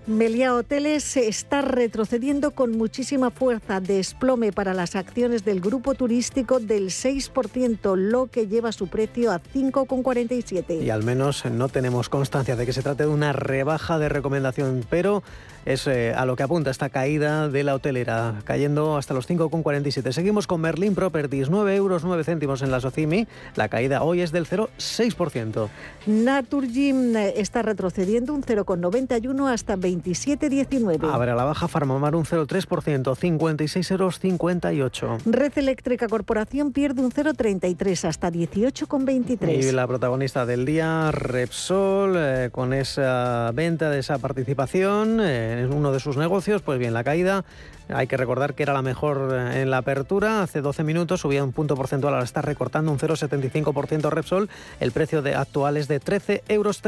Melia 0.07 0.57
Hoteles 0.57 1.17
está 1.17 1.62
retrocediendo 1.62 2.50
con 2.50 2.73
muchísima 2.73 3.31
fuerza, 3.31 3.81
desplome 3.81 4.50
para 4.50 4.75
las 4.75 4.97
acciones 4.97 5.45
del 5.45 5.61
grupo 5.61 5.95
turístico 5.95 6.59
del 6.59 6.87
6%, 6.87 7.97
lo 7.97 8.27
que 8.27 8.49
lleva 8.49 8.73
su 8.73 8.89
precio 8.89 9.31
a 9.31 9.41
5,47. 9.41 10.83
Y 10.83 10.91
al 10.91 11.05
menos 11.05 11.45
no 11.45 11.69
tenemos 11.69 12.09
constancia 12.09 12.57
de 12.57 12.67
que 12.67 12.73
se 12.73 12.83
trate 12.83 13.05
de 13.05 13.11
una 13.11 13.33
rebaja 13.33 13.99
de 13.99 14.09
recomendación, 14.09 14.85
pero 14.91 15.23
es 15.64 15.87
eh, 15.87 16.14
a 16.14 16.25
lo 16.25 16.37
que 16.37 16.43
apunta 16.43 16.71
esta 16.71 16.88
caída 16.88 17.49
de 17.49 17.64
la 17.64 17.75
hotelera, 17.75 18.40
cayendo 18.45 18.97
hasta 18.97 19.14
los 19.14 19.29
5,47. 19.29 20.12
Seguimos 20.12 20.47
con 20.47 20.61
Merlin 20.61 20.95
Properties, 20.95 21.50
9 21.50 21.76
euros 21.76 22.05
9 22.05 22.25
céntimos 22.25 22.62
en 22.62 22.71
la 22.71 22.81
Socimi. 22.81 23.26
La 23.57 23.69
caída 23.69 24.02
hoy 24.02 24.21
es 24.21 24.33
del 24.33 24.47
0,6%. 24.47 25.69
Naturgym 26.07 27.17
eh, 27.17 27.35
está 27.37 27.62
retrocediendo 27.62 28.35
un 28.35 28.43
0,91 28.43 29.52
hasta 29.52 29.76
27,19. 29.76 31.11
Abre 31.12 31.33
a 31.33 31.35
la 31.35 31.45
baja 31.45 31.69
Farmamar 31.69 32.17
un 32.17 32.25
0,3%, 32.25 33.17
56 33.17 33.90
euros 33.90 34.19
58. 34.19 35.19
Red 35.26 35.52
Eléctrica 35.57 36.09
Corporación 36.09 36.73
pierde 36.73 37.02
un 37.02 37.11
0,33 37.11 38.09
hasta 38.09 38.31
18,23. 38.31 39.62
Y 39.62 39.73
la 39.73 39.87
protagonista 39.87 40.47
del 40.47 40.64
día, 40.64 41.11
Repsol, 41.11 42.14
eh, 42.17 42.49
con 42.50 42.73
esa 42.73 43.50
venta 43.55 43.90
de 43.90 43.99
esa 43.99 44.19
participación 44.19 45.21
en 45.59 45.73
uno 45.73 45.92
de 45.92 46.00
sus 46.00 46.16
negocios, 46.16 46.62
pues 46.62 46.78
bien, 46.78 46.95
la 46.95 47.04
caída 47.04 47.45
hay 47.92 48.06
que 48.06 48.16
recordar 48.16 48.54
que 48.54 48.62
era 48.62 48.73
la 48.73 48.82
mejor 48.82 49.30
eh, 49.32 49.62
en 49.62 49.70
la 49.70 49.78
apertura. 49.78 50.42
Hace 50.42 50.61
12 50.61 50.85
minutos 50.85 51.20
subía 51.20 51.44
un 51.44 51.52
punto 51.52 51.75
porcentual, 51.76 52.14
ahora 52.14 52.25
está 52.25 52.42
recortando 52.42 52.92
un 52.92 52.99
0,75% 52.99 54.11
Repsol. 54.11 54.49
El 54.80 54.92
precio 54.92 55.23
de 55.23 55.35
actual 55.35 55.76
es 55.76 55.88
de 55.88 56.00
13,38 56.00 56.44
euros. 56.49 56.80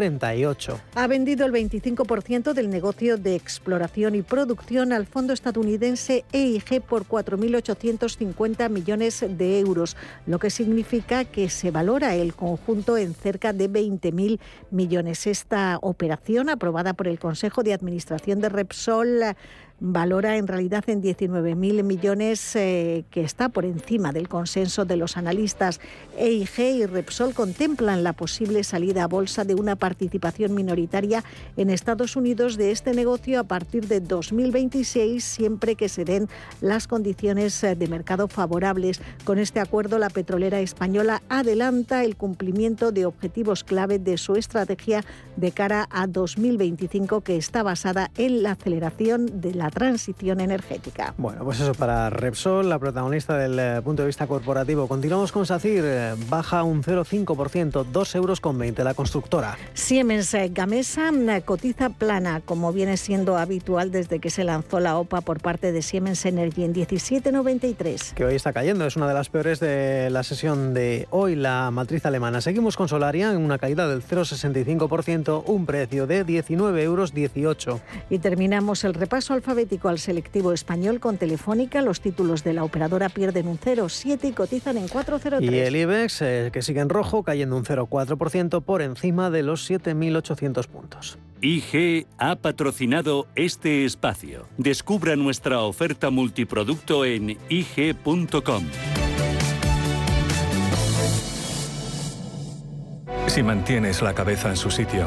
Ha 0.94 1.06
vendido 1.06 1.47
el 1.47 1.52
25% 1.52 2.52
del 2.52 2.71
negocio 2.71 3.16
de 3.16 3.35
exploración 3.35 4.14
y 4.14 4.23
producción 4.23 4.92
al 4.92 5.06
fondo 5.06 5.32
estadounidense 5.32 6.25
EIG 6.32 6.82
por 6.82 7.06
4.850 7.06 8.68
millones 8.68 9.25
de 9.28 9.61
euros, 9.61 9.97
lo 10.26 10.38
que 10.38 10.50
significa 10.50 11.25
que 11.25 11.49
se 11.49 11.71
valora 11.71 12.14
el 12.14 12.35
conjunto 12.35 12.97
en 12.97 13.14
cerca 13.14 13.52
de 13.52 13.71
20.000 13.71 14.38
millones. 14.71 15.26
Esta 15.26 15.78
operación, 15.82 16.49
aprobada 16.49 16.94
por 16.94 17.09
el 17.09 17.18
Consejo 17.18 17.62
de 17.62 17.73
Administración 17.73 18.40
de 18.40 18.49
Repsol, 18.49 19.21
valora 19.83 20.37
en 20.37 20.47
realidad 20.47 20.85
en 20.87 21.03
19.000 21.03 21.83
millones, 21.83 22.55
eh, 22.55 23.05
que 23.11 23.23
está 23.23 23.49
por 23.49 23.65
encima 23.65 24.12
del 24.12 24.29
consenso 24.29 24.85
de 24.85 24.97
los 24.97 25.17
analistas. 25.17 25.81
EIG 26.17 26.61
y 26.61 26.87
Repsol 26.87 27.35
contemplan 27.35 28.05
la 28.05 28.12
posible 28.12 28.62
salida 28.62 29.03
a 29.03 29.09
bolsa 29.09 29.45
de 29.45 29.57
una 29.57 29.75
participación 29.75 30.55
minoritaria 30.55 31.25
en 31.57 31.69
Estados 31.69 32.15
Unidos 32.15 32.57
de 32.57 32.71
este 32.71 32.95
negocio 32.95 33.41
a 33.41 33.45
partir 33.45 33.89
de 33.89 34.01
2026, 34.01 35.25
siempre 35.25 35.75
que 35.75 35.89
se 35.89 36.05
den 36.05 36.29
las 36.61 36.87
condiciones 36.87 37.62
eh, 37.65 37.75
de 37.75 37.89
mercado 37.89 38.29
favorables. 38.29 39.01
Con 39.25 39.41
este 39.41 39.59
acuerdo, 39.59 39.99
la 39.99 40.11
petrolera 40.11 40.61
española 40.61 41.23
adelanta 41.29 42.05
el 42.05 42.15
cumplimiento 42.15 42.93
de 42.93 43.05
objetivos 43.05 43.65
clave 43.65 43.99
de 43.99 44.17
su 44.17 44.37
estrategia 44.37 45.05
de 45.37 45.51
cara 45.51 45.89
a 45.91 46.07
2025, 46.07 47.23
que 47.23 47.37
está 47.37 47.65
basada 47.65 48.12
en 48.17 48.45
la 48.45 48.53
aceleración 48.53 49.41
de 49.41 49.55
la 49.55 49.72
transición 49.73 50.41
energética. 50.41 51.14
Bueno, 51.17 51.45
pues 51.45 51.61
eso 51.61 51.73
para 51.75 52.11
Repsol, 52.11 52.69
la 52.69 52.79
protagonista 52.79 53.37
del 53.37 53.59
eh, 53.59 53.81
punto 53.83 54.02
de 54.02 54.07
vista 54.07 54.26
corporativo. 54.26 54.87
Continuamos 54.87 55.33
con 55.33 55.47
SACIR, 55.47 55.85
eh, 55.85 56.14
baja 56.29 56.62
un 56.62 56.83
0,5%, 56.83 57.85
2 57.85 58.14
euros 58.14 58.41
con 58.41 58.59
20 58.59 58.85
la 58.85 58.95
constructora. 58.95 59.57
Siemens 59.75 60.35
eh, 60.35 60.50
Gamesa 60.52 61.11
cotiza 61.45 61.91
plana, 61.91 62.43
como 62.45 62.73
viene 62.73 62.97
siendo 62.97 63.38
habitual 63.38 63.91
desde 63.91 64.19
que 64.19 64.31
se 64.31 64.45
lanzó 64.45 64.79
la 64.79 64.99
OPA 64.99 65.23
por 65.23 65.41
parte 65.41 65.73
de 65.73 65.83
Siemens 65.83 66.25
Energy 66.26 66.64
en 66.64 66.75
17,93. 66.75 68.14
Que 68.14 68.25
hoy 68.25 68.35
está 68.35 68.52
cayendo, 68.52 68.87
es 68.87 68.97
una 68.97 69.09
de 69.09 69.14
las 69.14 69.31
peores 69.31 69.59
de 69.59 70.11
la 70.11 70.23
sesión 70.23 70.75
de 70.75 71.07
hoy, 71.11 71.35
la 71.35 71.71
matriz 71.71 72.05
alemana. 72.05 72.41
Seguimos 72.41 72.76
con 72.76 72.88
Solaria 72.88 73.33
en 73.33 73.38
una 73.38 73.59
caída 73.59 73.88
del 73.88 74.02
0,65%, 74.02 75.45
un 75.47 75.67
precio 75.67 76.07
de 76.07 76.26
19,18 76.26 76.83
euros. 76.83 77.12
Y 78.11 78.19
terminamos 78.19 78.85
el 78.85 78.95
repaso 78.95 79.35
alfabético 79.35 79.62
al 79.85 79.99
selectivo 79.99 80.52
español 80.52 81.00
con 81.00 81.19
Telefónica. 81.19 81.83
Los 81.83 82.00
títulos 82.00 82.45
de 82.45 82.52
la 82.52 82.64
operadora 82.64 83.09
pierden 83.09 83.49
un 83.49 83.59
0,7 83.59 84.25
y 84.25 84.33
cotizan 84.33 84.76
en 84.76 84.88
4,03. 84.88 85.42
Y 85.42 85.59
el 85.59 85.76
IBEX, 85.76 86.23
eh, 86.23 86.50
que 86.52 86.62
sigue 86.62 86.81
en 86.81 86.88
rojo, 86.88 87.23
cayendo 87.23 87.57
un 87.57 87.64
0,4% 87.64 88.62
por 88.62 88.83
encima 88.83 89.31
de 89.31 89.42
los 89.42 89.71
7.800 89.71 90.66
puntos. 90.66 91.19
IG 91.40 92.07
ha 92.19 92.37
patrocinado 92.37 93.26
este 93.35 93.85
espacio. 93.85 94.47
Descubra 94.59 95.16
nuestra 95.16 95.61
oferta 95.61 96.11
multiproducto 96.11 97.04
en 97.04 97.37
IG.com. 97.49 98.64
Si 103.26 103.42
mantienes 103.42 104.02
la 104.02 104.14
cabeza 104.14 104.50
en 104.50 104.57
su 104.57 104.71
sitio, 104.71 105.07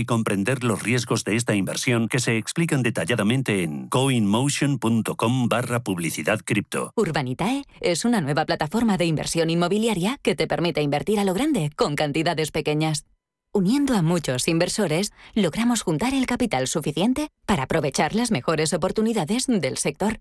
y 0.00 0.04
comprender 0.04 0.64
los 0.64 0.82
riesgos 0.82 1.24
de 1.24 1.36
esta 1.36 1.54
inversión 1.54 2.08
que 2.08 2.18
se 2.18 2.36
explican 2.36 2.82
detalladamente 2.82 3.62
en 3.62 3.88
coinmotion.com 3.88 5.48
barra 5.48 5.84
publicidad 5.84 6.40
cripto. 6.44 6.92
Urbanitae 6.96 7.64
es 7.80 8.04
una 8.04 8.20
nueva 8.20 8.44
plataforma 8.46 8.96
de 8.96 9.04
inversión 9.04 9.50
inmobiliaria 9.50 10.18
que 10.22 10.34
te 10.34 10.46
permite 10.46 10.82
invertir 10.82 11.20
a 11.20 11.24
lo 11.24 11.34
grande 11.34 11.70
con 11.76 11.94
cantidades 11.94 12.50
pequeñas. 12.50 13.06
Uniendo 13.52 13.94
a 13.94 14.02
muchos 14.02 14.48
inversores, 14.48 15.12
logramos 15.34 15.82
juntar 15.82 16.14
el 16.14 16.26
capital 16.26 16.66
suficiente 16.66 17.28
para 17.46 17.64
aprovechar 17.64 18.14
las 18.14 18.30
mejores 18.30 18.72
oportunidades 18.72 19.46
del 19.46 19.76
sector. 19.76 20.20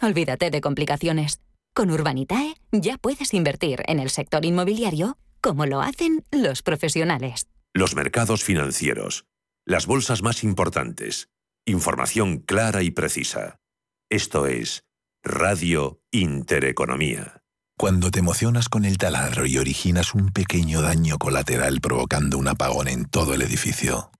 Olvídate 0.00 0.50
de 0.50 0.60
complicaciones. 0.60 1.40
Con 1.74 1.90
Urbanitae 1.90 2.54
ya 2.72 2.98
puedes 2.98 3.34
invertir 3.34 3.82
en 3.86 3.98
el 3.98 4.10
sector 4.10 4.44
inmobiliario 4.44 5.16
como 5.40 5.64
lo 5.64 5.80
hacen 5.80 6.24
los 6.30 6.62
profesionales. 6.62 7.46
Los 7.76 7.94
mercados 7.94 8.42
financieros. 8.42 9.26
Las 9.66 9.84
bolsas 9.84 10.22
más 10.22 10.44
importantes. 10.44 11.28
Información 11.66 12.38
clara 12.38 12.82
y 12.82 12.90
precisa. 12.90 13.60
Esto 14.08 14.46
es 14.46 14.84
Radio 15.22 16.00
Intereconomía. 16.10 17.42
Cuando 17.76 18.10
te 18.10 18.20
emocionas 18.20 18.70
con 18.70 18.86
el 18.86 18.96
taladro 18.96 19.44
y 19.44 19.58
originas 19.58 20.14
un 20.14 20.30
pequeño 20.30 20.80
daño 20.80 21.18
colateral 21.18 21.82
provocando 21.82 22.38
un 22.38 22.48
apagón 22.48 22.88
en 22.88 23.04
todo 23.04 23.34
el 23.34 23.42
edificio, 23.42 24.10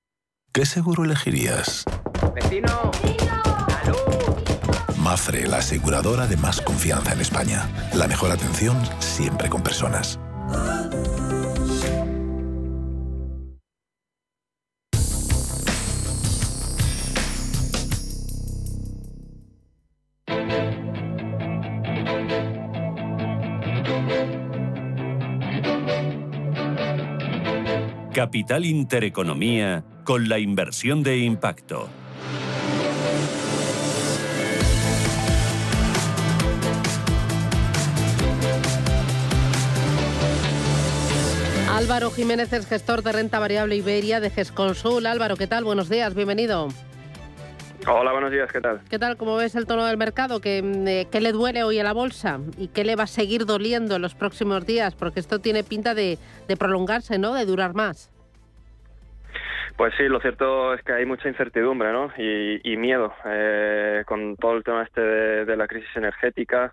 ¿qué 0.53 0.67
seguro 0.67 1.05
elegirías? 1.05 1.87
¡Vecino! 2.35 2.91
Mafre, 4.99 5.47
la 5.47 5.59
aseguradora 5.59 6.27
de 6.27 6.37
más 6.37 6.61
confianza 6.61 7.15
en 7.15 7.23
España. 7.23 7.67
La 7.95 8.07
mejor 8.07 8.33
atención 8.33 8.79
siempre 8.99 9.49
con 9.49 9.63
personas. 9.63 10.19
Capital 28.17 28.65
Intereconomía 28.65 29.85
con 30.03 30.31
la 30.31 30.39
inversión 30.39 31.03
de 31.03 31.19
impacto. 31.19 31.87
Álvaro 41.71 42.11
Jiménez 42.11 42.55
es 42.55 42.67
gestor 42.67 43.03
de 43.03 43.13
renta 43.13 43.39
variable 43.39 43.77
Iberia 43.77 44.19
de 44.21 44.31
GESConsul. 44.31 45.05
Álvaro, 45.05 45.37
¿qué 45.37 45.47
tal? 45.47 45.65
Buenos 45.65 45.91
días, 45.91 46.15
bienvenido. 46.15 46.69
Hola, 47.89 48.13
buenos 48.13 48.31
días, 48.31 48.51
¿qué 48.53 48.61
tal? 48.61 48.81
¿Qué 48.91 48.99
tal? 48.99 49.17
¿Cómo 49.17 49.37
ves 49.37 49.55
el 49.55 49.67
tono 49.67 49.85
del 49.87 49.97
mercado? 49.97 50.41
¿Qué, 50.41 50.59
eh, 50.59 51.07
¿Qué, 51.11 51.21
le 51.21 51.33
duele 51.33 51.63
hoy 51.63 51.79
a 51.79 51.85
la 51.85 51.93
bolsa? 51.93 52.41
¿Y 52.59 52.69
qué 52.69 52.85
le 52.85 52.97
va 52.97 53.05
a 53.05 53.07
seguir 53.07 53.47
doliendo 53.47 53.97
en 53.97 54.03
los 54.03 54.15
próximos 54.15 54.67
días? 54.67 54.95
Porque 54.95 55.21
esto 55.21 55.39
tiene 55.39 55.63
pinta 55.63 55.95
de, 55.95 56.19
de 56.49 56.57
prolongarse, 56.57 57.19
¿no? 57.19 57.35
De 57.35 57.45
durar 57.45 57.75
más. 57.75 58.11
Pues 59.77 59.93
sí, 59.99 60.05
lo 60.05 60.21
cierto 60.21 60.73
es 60.73 60.83
que 60.83 60.95
hay 60.95 61.05
mucha 61.05 61.29
incertidumbre 61.29 61.93
¿no? 61.93 62.11
y, 62.17 62.77
miedo 62.79 63.13
eh, 63.27 64.05
con 64.07 64.37
todo 64.37 64.57
el 64.57 64.65
tema 64.65 64.83
este 64.83 65.03
de, 65.03 65.57
la 65.57 65.69
crisis 65.69 65.95
energética, 65.97 66.73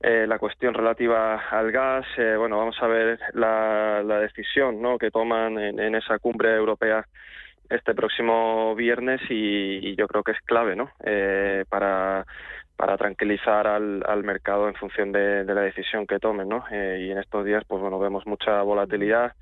eh, 0.00 0.24
la 0.28 0.38
cuestión 0.38 0.72
relativa 0.72 1.34
al 1.50 1.72
gas. 1.72 2.06
Eh, 2.16 2.36
bueno, 2.38 2.58
vamos 2.58 2.76
a 2.80 2.86
ver 2.86 3.18
la, 3.34 4.20
decisión 4.20 4.80
¿no? 4.80 4.98
que 4.98 5.10
toman 5.10 5.58
en, 5.58 5.94
esa 5.96 6.20
cumbre 6.20 6.54
europea 6.54 7.04
este 7.68 7.94
próximo 7.94 8.74
viernes 8.74 9.20
y, 9.28 9.94
yo 9.96 10.06
creo 10.08 10.22
que 10.22 10.32
es 10.32 10.40
clave 10.42 10.76
¿no? 10.76 10.90
para 11.68 12.26
para 12.76 12.96
tranquilizar 12.96 13.66
al, 13.66 14.04
al 14.06 14.22
mercado 14.22 14.68
en 14.68 14.74
función 14.74 15.10
de, 15.10 15.44
de, 15.44 15.52
la 15.52 15.62
decisión 15.62 16.06
que 16.06 16.20
tomen, 16.20 16.48
¿no? 16.48 16.64
y 16.70 17.10
en 17.10 17.18
estos 17.18 17.44
días, 17.44 17.64
pues 17.66 17.82
bueno, 17.82 17.98
vemos 17.98 18.24
mucha 18.24 18.62
volatilidad, 18.62 19.32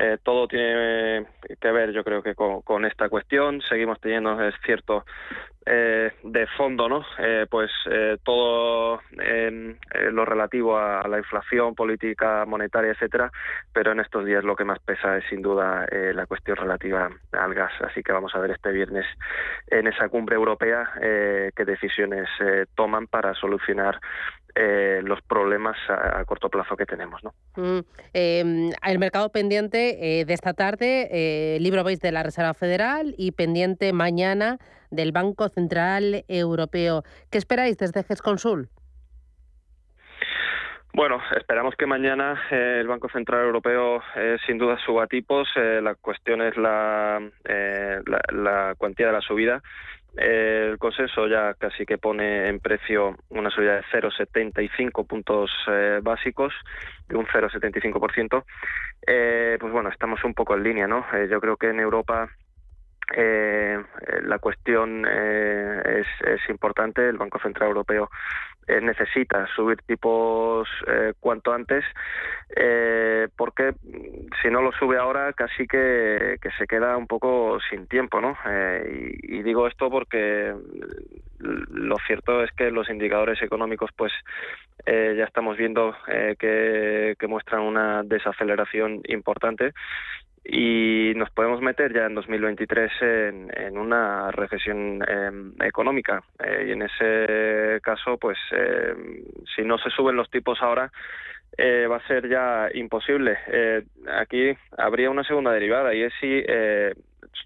eh, 0.00 0.16
todo 0.22 0.46
tiene 0.46 1.26
que 1.60 1.72
ver, 1.72 1.90
yo 1.90 2.04
creo 2.04 2.22
que 2.22 2.36
con, 2.36 2.84
esta 2.84 3.08
cuestión. 3.08 3.60
Seguimos 3.68 4.00
teniendo, 4.00 4.40
es 4.40 4.54
cierto, 4.64 5.04
eh, 5.66 6.12
de 6.22 6.46
fondo, 6.56 6.88
¿no? 6.88 7.04
Eh, 7.18 7.46
pues 7.50 7.70
todo 8.22 9.00
lo 9.10 10.24
relativo 10.24 10.78
a, 10.78 11.06
la 11.08 11.18
inflación, 11.18 11.74
política 11.74 12.44
monetaria, 12.46 12.92
etcétera. 12.92 13.32
Pero 13.72 13.90
en 13.90 13.98
estos 13.98 14.24
días 14.24 14.44
lo 14.44 14.54
que 14.54 14.64
más 14.64 14.78
pesa 14.78 15.16
es 15.16 15.24
sin 15.28 15.42
duda 15.42 15.84
la 15.90 16.26
cuestión 16.26 16.56
relativa 16.56 17.10
al 17.32 17.54
gas. 17.54 17.72
Así 17.80 18.02
que 18.04 18.12
vamos 18.12 18.32
a 18.36 18.38
ver 18.38 18.52
este 18.52 18.70
viernes 18.70 19.06
en 19.66 19.88
esa 19.88 20.08
cumbre 20.08 20.36
europea 20.36 20.92
qué 21.00 21.64
decisiones 21.66 22.28
toman 22.76 23.08
para 23.08 23.34
solucionar 23.34 23.98
eh, 24.60 25.02
los 25.04 25.22
problemas 25.22 25.76
a, 25.88 26.24
corto 26.24 26.48
plazo 26.48 26.76
que 26.76 26.84
tenemos. 26.84 27.22
¿no? 27.22 27.32
Mm, 27.54 27.78
em, 28.12 28.70
el 28.84 28.98
mercado 28.98 29.30
pendiente 29.30 30.20
eh, 30.20 30.24
de 30.24 30.34
esta 30.34 30.52
tarde, 30.52 31.08
eh, 31.12 31.60
libro 31.60 31.84
veis 31.84 32.00
de 32.00 32.10
la 32.10 32.24
Reserva 32.24 32.54
Federal 32.54 33.14
y 33.16 33.30
pendiente 33.30 33.92
mañana 33.92 34.58
del 34.90 35.12
Banco 35.12 35.48
Central 35.48 36.24
Europeo. 36.26 37.04
¿Qué 37.30 37.38
esperáis 37.38 37.78
desde 37.78 38.02
GESConsul? 38.02 38.68
Bueno, 40.92 41.20
esperamos 41.36 41.76
que 41.76 41.86
mañana 41.86 42.42
el 42.50 42.88
Banco 42.88 43.08
Central 43.10 43.44
Europeo 43.44 44.02
sin 44.44 44.58
duda 44.58 44.76
suba 44.84 45.06
tipos. 45.06 45.48
la 45.54 45.94
cuestión 45.94 46.42
es 46.42 46.56
la, 46.56 47.22
la, 47.44 48.20
la, 48.32 48.74
cuantía 48.76 49.06
de 49.06 49.12
la 49.12 49.20
subida 49.20 49.62
el 50.16 50.78
consenso 50.78 51.26
ya 51.28 51.54
casi 51.54 51.86
que 51.86 51.98
pone 51.98 52.48
en 52.48 52.60
precio 52.60 53.16
una 53.28 53.50
subida 53.50 53.76
de 53.76 53.82
0,75 53.92 55.06
puntos 55.06 55.50
eh, 55.68 56.00
básicos, 56.02 56.52
de 57.08 57.16
un 57.16 57.26
0,75%. 57.26 58.44
Eh, 59.06 59.56
pues 59.60 59.72
bueno, 59.72 59.90
estamos 59.90 60.22
un 60.24 60.34
poco 60.34 60.54
en 60.54 60.64
línea, 60.64 60.88
¿no? 60.88 61.04
Eh, 61.12 61.28
yo 61.30 61.40
creo 61.40 61.56
que 61.56 61.70
en 61.70 61.80
Europa 61.80 62.28
eh, 63.16 63.82
la 64.22 64.38
cuestión 64.38 65.06
es, 65.06 66.06
es, 66.26 66.40
importante. 66.50 67.08
El 67.08 67.16
Banco 67.16 67.38
Central 67.38 67.68
Europeo 67.68 68.10
eh, 68.68 68.82
necesita 68.82 69.46
subir 69.56 69.78
tipos 69.86 70.68
eh, 70.86 71.14
cuanto 71.18 71.54
antes, 71.54 71.86
eh, 72.54 73.26
porque 73.34 73.72
si 74.42 74.50
no 74.50 74.60
lo 74.60 74.72
sube 74.72 74.98
ahora 74.98 75.32
casi 75.32 75.66
que, 75.66 76.38
se 76.58 76.66
queda 76.66 76.98
un 76.98 77.06
poco 77.06 77.58
sin 77.70 77.86
tiempo, 77.86 78.20
¿no? 78.20 78.36
Y, 79.22 79.42
digo 79.42 79.66
esto 79.68 79.88
porque 79.88 80.52
lo 81.38 81.96
cierto 82.06 82.42
es 82.44 82.50
que 82.52 82.70
los 82.70 82.90
indicadores 82.90 83.40
económicos, 83.40 83.90
pues 83.96 84.12
ya 84.86 85.24
estamos 85.24 85.56
viendo 85.56 85.94
que, 86.38 87.14
que 87.18 87.26
muestran 87.26 87.62
una 87.62 88.02
desaceleración 88.02 89.00
importante 89.04 89.72
y 90.50 91.12
nos 91.14 91.28
podemos 91.30 91.60
meter 91.60 91.92
ya 91.92 92.06
en 92.06 92.14
2023 92.14 92.90
en, 93.02 93.52
en 93.54 93.76
una 93.76 94.30
recesión 94.30 95.04
em, 95.06 95.52
económica 95.60 96.22
eh, 96.42 96.68
y 96.68 96.72
en 96.72 96.82
ese 96.82 97.80
caso 97.82 98.16
pues 98.16 98.38
em, 98.52 99.24
si 99.54 99.62
no 99.62 99.76
se 99.76 99.90
suben 99.90 100.16
los 100.16 100.30
tipos 100.30 100.62
ahora 100.62 100.90
eh, 101.58 101.86
va 101.86 101.96
a 101.96 102.06
ser 102.06 102.28
ya 102.28 102.68
imposible. 102.72 103.36
Eh, 103.48 103.82
aquí 104.10 104.56
habría 104.78 105.10
una 105.10 105.24
segunda 105.24 105.52
derivada 105.52 105.92
y 105.94 106.02
es 106.02 106.12
si 106.20 106.42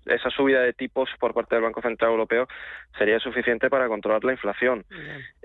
esa 0.07 0.31
subida 0.31 0.61
de 0.61 0.73
tipos 0.73 1.09
por 1.19 1.35
parte 1.35 1.55
del 1.55 1.65
Banco 1.65 1.81
Central 1.81 2.11
Europeo 2.11 2.47
sería 2.99 3.19
suficiente 3.19 3.69
para 3.69 3.89
controlar 3.89 4.23
la 4.23 4.33
inflación. 4.33 4.85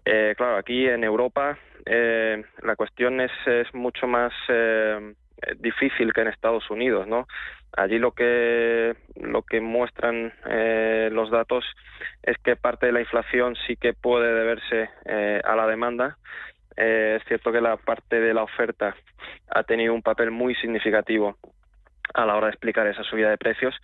claro, 0.04 0.58
aquí 0.58 0.88
en 0.88 1.04
Europa 1.04 1.58
la 1.86 2.76
cuestión 2.76 3.22
es, 3.22 3.32
es 3.46 3.74
mucho 3.74 4.06
más 4.06 4.34
eh, 4.50 5.14
difícil 5.60 6.14
que 6.14 6.22
en 6.22 6.28
Estados 6.28 6.70
Unidos, 6.70 7.08
¿no? 7.08 7.28
Allí 7.76 8.00
lo 8.00 8.12
que 8.12 8.96
lo 9.16 9.44
que 9.44 9.62
muestran 9.62 10.34
eh, 10.50 11.10
los 11.12 11.30
datos 11.30 11.66
es 12.24 12.38
que 12.40 12.56
parte 12.56 12.88
de 12.88 12.92
la 12.92 13.02
inflación 13.02 13.56
sí 13.68 13.76
que 13.76 13.94
puede 13.94 14.34
deberse 14.34 14.90
eh, 15.06 15.42
a 15.44 15.56
la 15.56 15.68
demanda. 15.68 16.18
es 16.76 17.24
cierto 17.28 17.52
que 17.52 17.62
la 17.62 17.78
parte 17.78 18.20
de 18.20 18.34
la 18.34 18.44
oferta 18.44 18.96
ha 19.50 19.64
tenido 19.64 19.94
un 19.94 20.02
papel 20.02 20.32
muy 20.32 20.56
significativo 20.56 21.38
a 22.14 22.26
la 22.26 22.36
hora 22.36 22.48
de 22.48 22.54
explicar 22.54 22.88
esa 22.88 23.04
subida 23.04 23.30
de 23.30 23.38
precios, 23.38 23.76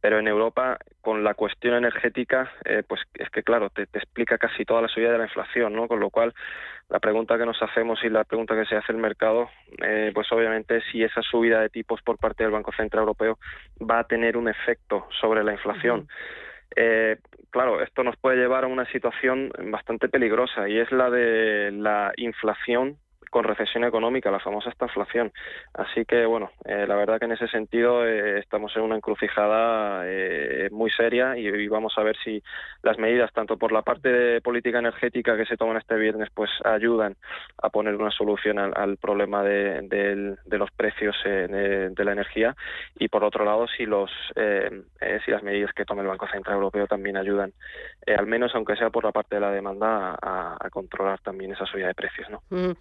pero 0.00 0.18
en 0.18 0.28
Europa 0.28 0.78
con 1.00 1.24
la 1.24 1.34
cuestión 1.34 1.74
energética, 1.74 2.50
pues 2.88 3.00
es 3.14 3.30
que 3.30 3.42
claro, 3.42 3.70
te, 3.70 3.86
te, 3.86 3.98
explica 3.98 4.38
casi 4.38 4.64
toda 4.64 4.82
la 4.82 4.88
subida 4.88 5.12
de 5.12 5.18
la 5.18 5.24
inflación, 5.24 5.74
¿no? 5.74 5.88
Con 5.88 6.00
lo 6.00 6.10
cual 6.10 6.34
la 6.90 6.98
pregunta 6.98 7.38
que 7.38 7.46
nos 7.46 7.62
hacemos 7.62 8.02
y 8.02 8.08
la 8.08 8.24
pregunta 8.24 8.56
que 8.56 8.66
se 8.66 8.76
hace 8.76 8.92
el 8.92 8.98
mercado, 8.98 9.48
eh, 9.80 10.10
pues 10.12 10.30
obviamente 10.32 10.78
es 10.78 10.84
si 10.90 11.02
esa 11.04 11.22
subida 11.22 11.60
de 11.60 11.68
tipos 11.68 12.02
por 12.02 12.18
parte 12.18 12.42
del 12.42 12.52
Banco 12.52 12.72
Central 12.72 13.02
Europeo 13.02 13.38
va 13.80 14.00
a 14.00 14.04
tener 14.04 14.36
un 14.36 14.48
efecto 14.48 15.06
sobre 15.20 15.44
la 15.44 15.52
inflación. 15.52 16.08
Eh, 16.74 17.18
claro, 17.50 17.80
esto 17.80 18.02
nos 18.02 18.16
puede 18.16 18.38
llevar 18.38 18.64
a 18.64 18.66
una 18.66 18.86
situación 18.86 19.52
bastante 19.70 20.08
peligrosa 20.08 20.68
y 20.68 20.78
es 20.78 20.90
la 20.90 21.10
de 21.10 21.70
la 21.70 22.12
inflación 22.16 22.96
con 23.30 23.44
recesión 23.44 23.84
económica, 23.84 24.30
la 24.30 24.40
famosa 24.40 24.70
inflación. 24.80 25.32
Así 25.74 26.04
que, 26.04 26.26
bueno, 26.26 26.50
eh, 26.64 26.84
la 26.86 26.96
verdad 26.96 27.18
que 27.18 27.26
en 27.26 27.32
ese 27.32 27.48
sentido 27.48 28.06
eh, 28.06 28.40
estamos 28.40 28.74
en 28.76 28.82
una 28.82 28.96
encrucijada 28.96 30.02
eh, 30.04 30.68
muy 30.72 30.90
seria 30.90 31.36
y, 31.36 31.68
vamos 31.68 31.94
a 31.96 32.02
ver 32.02 32.16
si 32.24 32.42
las 32.82 32.98
medidas, 32.98 33.32
tanto 33.32 33.56
por 33.56 33.70
la 33.70 33.82
parte 33.82 34.08
de 34.08 34.40
política 34.40 34.80
energética 34.80 35.36
que 35.36 35.46
se 35.46 35.56
toman 35.56 35.76
este 35.76 35.96
viernes, 35.96 36.28
pues 36.34 36.50
ayudan 36.64 37.16
a 37.62 37.70
poner 37.70 37.94
una 37.94 38.10
solución 38.10 38.58
al, 38.58 38.96
problema 38.96 39.44
de, 39.44 40.36
los 40.50 40.70
precios 40.72 41.16
de, 41.24 42.04
la 42.04 42.12
energía 42.12 42.56
y, 42.98 43.08
por 43.08 43.22
otro 43.22 43.44
lado, 43.44 43.66
si, 43.68 43.86
los, 43.86 44.10
si 44.34 45.30
las 45.30 45.42
medidas 45.42 45.72
que 45.72 45.84
tome 45.84 46.02
el 46.02 46.08
Banco 46.08 46.26
Central 46.26 46.56
Europeo 46.56 46.86
también 46.86 47.16
ayudan, 47.16 47.52
al 48.06 48.26
menos 48.26 48.52
aunque 48.54 48.76
sea 48.76 48.90
por 48.90 49.04
la 49.04 49.12
parte 49.12 49.36
de 49.36 49.40
la 49.40 49.52
demanda, 49.52 50.18
a, 50.20 50.68
controlar 50.70 51.20
también 51.20 51.52
esa 51.52 51.66
subida 51.66 51.88
de 51.88 51.94
precios. 51.94 52.28
¿no? 52.30 52.42
Mm, 52.50 52.72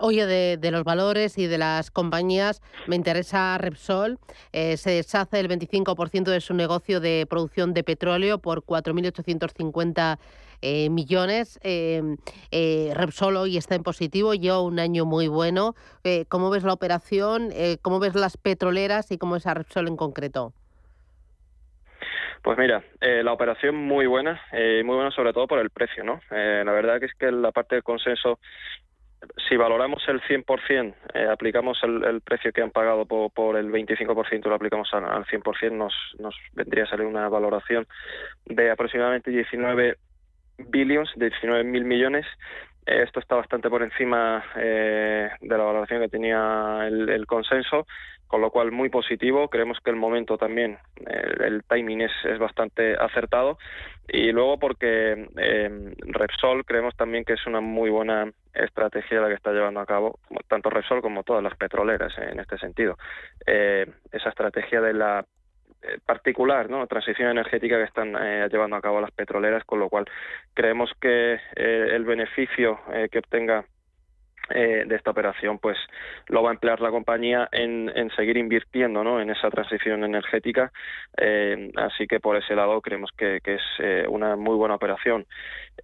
oye, 0.00 0.26
de, 0.26 0.70
los 0.70 0.84
valores 0.84 1.38
y 1.38 1.46
de 1.46 1.58
las 1.58 1.90
compañías, 1.90 2.62
me 2.86 2.96
interesa 2.96 3.56
Repsol. 3.58 4.18
Eh, 4.52 4.76
se 4.76 4.90
deshace 4.90 5.40
el 5.40 5.48
25% 5.48 6.24
de 6.24 6.40
su 6.40 6.54
negocio 6.54 7.00
de 7.00 7.26
producción 7.28 7.74
de 7.74 7.84
petróleo 7.84 8.38
por 8.38 8.62
4.850 8.62 10.18
eh, 10.60 10.90
millones. 10.90 11.58
Em, 11.62 12.16
eh, 12.50 12.92
Repsol 12.94 13.36
hoy 13.36 13.56
está 13.56 13.74
en 13.74 13.82
positivo, 13.82 14.34
lleva 14.34 14.62
un 14.62 14.78
año 14.78 15.04
muy 15.04 15.28
bueno. 15.28 15.74
¿Cómo 16.28 16.48
ves 16.50 16.64
la 16.64 16.72
operación? 16.72 17.50
¿Cómo 17.82 18.00
ves 18.00 18.14
las 18.14 18.38
petroleras 18.38 19.10
y 19.12 19.18
cómo 19.18 19.36
es 19.36 19.46
a 19.46 19.52
Repsol 19.52 19.88
en 19.88 19.96
concreto? 19.96 20.54
Pues 22.42 22.56
mira, 22.56 22.82
la 23.00 23.32
operación 23.32 23.74
muy 23.74 24.06
buena, 24.06 24.40
muy 24.52 24.94
buena 24.94 25.10
sobre 25.10 25.34
todo 25.34 25.46
por 25.46 25.58
el 25.58 25.68
precio, 25.68 26.02
¿no? 26.02 26.20
la 26.30 26.72
verdad 26.72 26.98
que 26.98 27.06
es 27.06 27.14
que 27.14 27.30
la 27.30 27.52
parte 27.52 27.74
del 27.74 27.82
consenso 27.82 28.38
si 29.48 29.56
valoramos 29.56 30.02
el 30.08 30.20
100%, 30.22 30.94
eh, 31.14 31.26
aplicamos 31.30 31.78
el, 31.82 32.20
precio 32.20 32.52
que 32.52 32.62
han 32.62 32.70
pagado 32.70 33.06
por, 33.06 33.56
el 33.56 33.70
25%, 33.70 34.44
lo 34.46 34.54
aplicamos 34.54 34.88
al, 34.92 35.04
al 35.04 35.24
100%, 35.26 35.72
nos, 35.72 35.94
nos 36.18 36.34
vendría 36.52 36.84
a 36.84 36.88
salir 36.88 37.06
una 37.06 37.28
valoración 37.28 37.86
de 38.46 38.70
aproximadamente 38.70 39.30
19 39.30 39.96
billions, 40.58 41.10
de 41.16 41.30
19 41.30 41.64
mil 41.64 41.84
millones. 41.84 42.26
Eh, 42.86 43.02
esto 43.02 43.20
está 43.20 43.36
bastante 43.36 43.68
por 43.68 43.82
encima 43.82 44.44
eh, 44.56 45.30
de 45.40 45.58
la 45.58 45.64
valoración 45.64 46.00
que 46.00 46.08
tenía 46.08 46.86
el 46.88 47.26
consenso 47.26 47.86
con 48.28 48.42
lo 48.42 48.50
cual 48.50 48.70
muy 48.70 48.90
positivo. 48.90 49.48
Creemos 49.48 49.78
que 49.82 49.90
el 49.90 49.96
momento 49.96 50.38
también, 50.38 50.78
el, 51.40 51.64
timing 51.64 52.02
es, 52.02 52.12
es, 52.24 52.38
bastante 52.38 52.94
acertado. 52.94 53.58
Y 54.06 54.30
luego 54.30 54.58
porque 54.58 55.26
eh, 55.36 55.94
Repsol 55.98 56.64
creemos 56.64 56.94
también 56.94 57.24
que 57.24 57.32
es 57.32 57.46
una 57.46 57.60
muy 57.60 57.90
buena 57.90 58.30
estrategia 58.64 59.20
la 59.20 59.28
que 59.28 59.34
está 59.34 59.52
llevando 59.52 59.80
a 59.80 59.86
cabo 59.86 60.18
tanto 60.48 60.70
Repsol 60.70 61.02
como 61.02 61.22
todas 61.22 61.42
las 61.42 61.56
petroleras 61.56 62.16
en 62.18 62.40
este 62.40 62.58
sentido. 62.58 62.96
Eh, 63.46 63.86
esa 64.12 64.28
estrategia 64.28 64.80
de 64.80 64.94
la 64.94 65.24
eh, 65.82 65.98
particular, 66.04 66.68
¿no? 66.68 66.86
transición 66.86 67.30
energética 67.30 67.76
que 67.76 67.84
están 67.84 68.12
llevando 68.50 68.76
a 68.76 68.82
cabo 68.82 69.00
las 69.00 69.12
petroleras, 69.12 69.64
con 69.64 69.78
lo 69.78 69.88
cual 69.88 70.06
creemos 70.54 70.90
que 71.00 71.40
el 71.54 72.04
beneficio 72.04 72.80
que 73.10 73.18
obtenga 73.18 73.64
eh, 74.50 74.84
de 74.86 74.96
esta 74.96 75.10
operación, 75.10 75.58
pues 75.58 75.76
lo 76.28 76.42
va 76.42 76.50
a 76.50 76.52
emplear 76.52 76.80
la 76.80 76.90
compañía 76.90 77.48
en, 77.52 77.90
en 77.94 78.10
seguir 78.10 78.36
invirtiendo 78.36 79.04
¿no? 79.04 79.20
en 79.20 79.30
esa 79.30 79.50
transición 79.50 80.04
energética. 80.04 80.72
Eh, 81.16 81.70
así 81.76 82.06
que 82.06 82.20
por 82.20 82.36
ese 82.36 82.54
lado 82.54 82.80
creemos 82.80 83.10
que, 83.16 83.40
que 83.42 83.54
es 83.54 83.62
eh, 83.78 84.06
una 84.08 84.36
muy 84.36 84.56
buena 84.56 84.74
operación. 84.74 85.26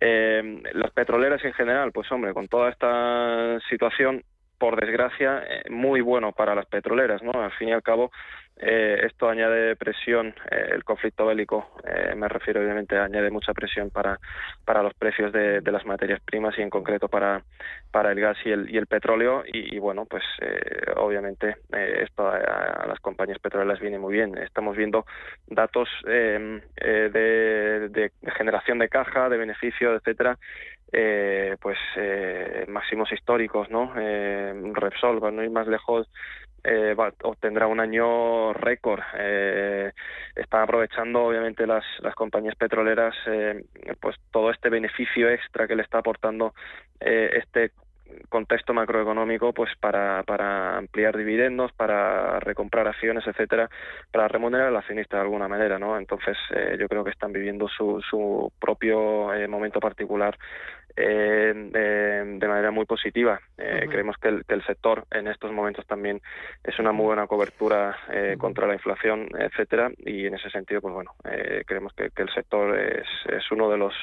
las 0.00 0.90
petroleras 0.92 1.44
en 1.44 1.52
general, 1.52 1.92
pues 1.92 2.10
hombre, 2.10 2.34
con 2.34 2.48
toda 2.48 2.70
esta 2.70 3.58
situación, 3.68 4.22
por 4.58 4.80
desgracia, 4.80 5.42
muy 5.68 6.00
bueno 6.00 6.32
para 6.32 6.54
las 6.54 6.66
petroleras, 6.66 7.22
¿no? 7.22 7.32
Al 7.32 7.52
fin 7.52 7.68
y 7.68 7.72
al 7.72 7.82
cabo, 7.82 8.10
eh, 8.56 9.06
esto 9.06 9.28
añade 9.28 9.74
presión, 9.74 10.28
eh, 10.50 10.70
el 10.72 10.84
conflicto 10.84 11.26
bélico, 11.26 11.72
eh, 11.84 12.14
me 12.14 12.28
refiero 12.28 12.60
obviamente, 12.60 12.96
añade 12.96 13.30
mucha 13.30 13.52
presión 13.52 13.90
para, 13.90 14.20
para 14.64 14.82
los 14.82 14.94
precios 14.94 15.32
de, 15.32 15.60
de 15.60 15.72
las 15.72 15.84
materias 15.84 16.20
primas 16.20 16.56
y 16.56 16.62
en 16.62 16.70
concreto 16.70 17.08
para, 17.08 17.42
para 17.90 18.12
el 18.12 18.20
gas 18.20 18.38
y 18.44 18.50
el, 18.50 18.70
y 18.70 18.76
el 18.76 18.86
petróleo. 18.86 19.42
Y, 19.46 19.78
bueno, 19.78 20.06
pues 20.06 20.22
obviamente 20.96 21.56
esto 21.72 22.28
a, 22.28 22.86
las 22.86 23.00
compañías 23.00 23.38
petroleras 23.38 23.80
viene 23.80 23.98
muy 23.98 24.14
bien. 24.14 24.38
Estamos 24.38 24.76
viendo 24.76 25.04
datos 25.46 25.88
de, 26.04 26.62
de, 26.76 28.12
generación 28.36 28.78
de 28.78 28.88
caja, 28.88 29.28
de 29.28 29.36
beneficio, 29.36 29.94
etcétera, 29.94 30.38
pues 31.60 31.78
máximos 32.68 33.10
históricos, 33.12 33.68
¿no? 33.70 33.92
Repsol, 33.94 35.20
para 35.20 35.32
no 35.32 35.42
ir 35.42 35.50
más 35.50 35.66
lejos, 35.66 36.08
eh, 36.64 36.96
obtendrá 37.22 37.66
un 37.66 37.80
año 37.80 38.52
récord. 38.54 39.02
Eh, 39.18 39.92
están 40.34 40.62
aprovechando, 40.62 41.24
obviamente, 41.24 41.66
las, 41.66 41.84
las 42.00 42.14
compañías 42.14 42.56
petroleras, 42.56 43.14
eh, 43.26 43.64
pues 44.00 44.16
todo 44.30 44.50
este 44.50 44.70
beneficio 44.70 45.28
extra 45.28 45.68
que 45.68 45.76
le 45.76 45.82
está 45.82 45.98
aportando 45.98 46.54
eh, 47.00 47.30
este 47.34 47.72
contexto 48.28 48.74
macroeconómico 48.74 49.52
pues 49.52 49.70
para, 49.80 50.22
para 50.24 50.76
ampliar 50.76 51.16
dividendos, 51.16 51.72
para 51.72 52.38
recomprar 52.40 52.86
acciones, 52.86 53.26
etcétera, 53.26 53.68
para 54.12 54.28
remunerar 54.28 54.68
al 54.68 54.76
accionista 54.76 55.16
de 55.16 55.22
alguna 55.22 55.48
manera, 55.48 55.78
¿no? 55.78 55.98
Entonces 55.98 56.36
eh, 56.54 56.76
yo 56.78 56.88
creo 56.88 57.04
que 57.04 57.10
están 57.10 57.32
viviendo 57.32 57.68
su, 57.68 58.02
su 58.08 58.52
propio 58.58 59.32
eh, 59.34 59.48
momento 59.48 59.80
particular 59.80 60.36
eh, 60.96 61.52
de, 61.54 62.48
manera 62.48 62.70
muy 62.70 62.84
positiva. 62.84 63.40
Eh, 63.58 63.86
creemos 63.90 64.16
que 64.18 64.28
el, 64.28 64.44
que 64.44 64.54
el, 64.54 64.64
sector 64.64 65.06
en 65.10 65.26
estos 65.26 65.50
momentos 65.50 65.84
también 65.86 66.20
es 66.62 66.78
una 66.78 66.92
muy 66.92 67.06
buena 67.06 67.26
cobertura 67.26 67.96
eh, 68.12 68.36
contra 68.38 68.66
la 68.66 68.74
inflación, 68.74 69.28
etcétera, 69.36 69.90
y 69.98 70.26
en 70.26 70.34
ese 70.34 70.50
sentido, 70.50 70.80
pues 70.80 70.94
bueno, 70.94 71.12
creemos 71.66 71.92
que, 71.94 72.10
que, 72.10 72.22
el 72.22 72.32
sector 72.32 72.78
es, 72.78 73.06
es 73.28 73.50
uno 73.50 73.70
de 73.70 73.78
los 73.78 73.94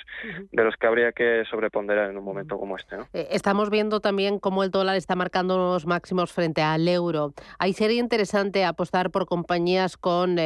de 0.51 0.63
los 0.63 0.75
que 0.75 0.88
habría 0.88 1.12
que 1.12 1.43
sobreponderar 1.49 2.10
en 2.10 2.17
un 2.17 2.23
momento 2.23 2.58
como 2.58 2.75
este. 2.75 2.97
¿no? 2.97 3.08
Estamos 3.13 3.69
viendo 3.69 3.99
también 3.99 4.39
cómo 4.39 4.63
el 4.63 4.71
dólar 4.71 4.95
está 4.95 5.15
marcando 5.15 5.56
unos 5.56 5.86
máximos 5.86 6.32
frente 6.32 6.62
al 6.62 6.88
euro. 6.88 7.34
Ahí 7.58 7.73
sería 7.73 7.99
interesante 7.99 8.65
apostar 8.65 9.12
por 9.12 9.25
compañías 9.25 9.97
con 9.97 10.38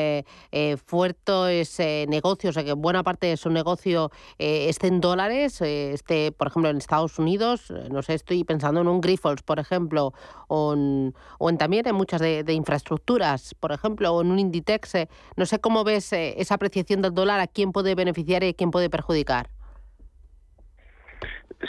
fuertes 0.85 1.79
negocios, 2.07 2.51
o 2.51 2.53
sea, 2.53 2.63
que 2.63 2.73
buena 2.73 3.03
parte 3.03 3.27
de 3.27 3.37
su 3.37 3.49
negocio 3.49 4.11
esté 4.37 4.87
en 4.87 5.01
dólares, 5.01 5.61
esté 5.61 6.34
por 6.37 6.47
ejemplo, 6.47 6.69
en 6.69 6.77
Estados 6.77 7.17
Unidos, 7.19 7.71
eh, 7.71 7.87
no 7.91 8.01
sé, 8.01 8.13
estoy 8.13 8.43
pensando 8.43 8.81
en 8.81 8.87
un 8.87 9.01
Grifols, 9.01 9.41
por 9.41 9.59
ejemplo, 9.59 10.13
o 10.47 10.73
en, 10.73 11.13
o 11.39 11.49
en 11.49 11.57
también 11.57 11.87
en 11.87 11.95
muchas 11.95 12.21
de, 12.21 12.53
infraestructuras, 12.53 13.55
por 13.55 13.71
ejemplo, 13.71 14.13
o 14.13 14.21
en 14.21 14.31
un 14.31 14.39
Inditex. 14.39 14.95
Eh, 14.95 15.09
no 15.35 15.45
sé 15.45 15.59
cómo 15.59 15.83
ves 15.83 16.11
eh, 16.13 16.35
esa 16.37 16.55
apreciación 16.55 17.01
del 17.01 17.13
dólar, 17.13 17.39
a 17.39 17.47
quién 17.47 17.71
puede 17.71 17.95
beneficiar 17.95 18.43
y 18.43 18.49
a 18.49 18.53
quién 18.53 18.71
puede 18.71 18.89
perjudicar. 18.89 19.49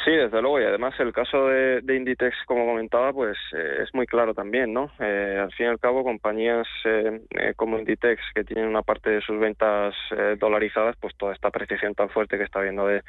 Sí, 0.04 0.10
desde 0.10 0.42
luego, 0.42 0.60
y 0.60 0.64
además 0.64 0.94
el 0.98 1.12
caso 1.12 1.46
de, 1.46 1.80
Inditex, 1.88 2.36
como 2.46 2.66
comentaba, 2.66 3.12
pues 3.12 3.38
eh, 3.52 3.82
es 3.84 3.94
muy 3.94 4.06
claro 4.06 4.34
también, 4.34 4.72
¿no? 4.72 4.90
Eh, 4.98 5.38
al 5.40 5.52
fin 5.52 5.66
y 5.66 5.68
al 5.68 5.78
cabo, 5.78 6.02
compañías 6.02 6.66
eh, 6.84 7.20
como 7.54 7.78
Inditex, 7.78 8.20
que 8.34 8.42
tienen 8.42 8.66
una 8.66 8.82
parte 8.82 9.10
de 9.10 9.20
sus 9.20 9.38
ventas 9.38 9.94
dolarizadas, 10.38 10.96
pues 11.00 11.16
toda 11.16 11.34
esta 11.34 11.48
apreciación 11.48 11.94
tan 11.94 12.08
fuerte 12.10 12.36
que 12.36 12.44
está 12.44 12.60
viendo 12.60 12.86
de, 12.86 13.02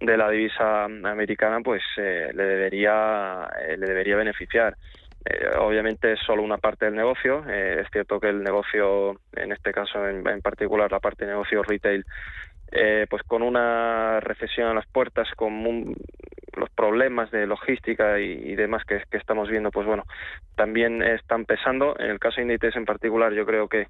de 0.00 0.16
la 0.16 0.30
divisa 0.30 0.84
americana, 0.84 1.60
pues 1.62 1.82
le 1.96 2.32
debería 2.32 3.48
le 3.76 3.86
debería 3.86 4.16
beneficiar. 4.16 4.76
obviamente 5.58 6.12
es 6.12 6.20
solo 6.20 6.42
una 6.42 6.58
parte 6.58 6.84
del 6.84 6.94
negocio. 6.94 7.44
es 7.48 7.88
cierto 7.90 8.20
que 8.20 8.28
el 8.28 8.42
negocio, 8.42 9.20
en 9.34 9.52
este 9.52 9.72
caso 9.72 10.06
en, 10.08 10.26
en 10.28 10.40
particular 10.40 10.92
la 10.92 11.00
parte 11.00 11.24
de 11.24 11.32
negocio 11.32 11.62
retail, 11.62 12.04
eh, 12.74 13.06
pues 13.08 13.22
con 13.22 13.42
una 13.42 14.18
recesión 14.20 14.68
a 14.68 14.74
las 14.74 14.86
puertas, 14.86 15.28
con 15.36 15.94
los 16.56 16.70
problemas 16.70 17.30
de 17.30 17.46
logística 17.46 18.18
y, 18.18 18.54
demás 18.56 18.84
que, 18.84 19.02
estamos 19.12 19.48
viendo, 19.48 19.70
pues 19.70 19.86
bueno, 19.86 20.04
también 20.56 21.02
están 21.02 21.44
pesando. 21.44 21.96
En 21.98 22.10
el 22.10 22.18
caso 22.18 22.36
de 22.36 22.42
Inditex 22.42 22.76
en 22.76 22.84
particular, 22.84 23.32
yo 23.32 23.46
creo 23.46 23.68
que 23.68 23.86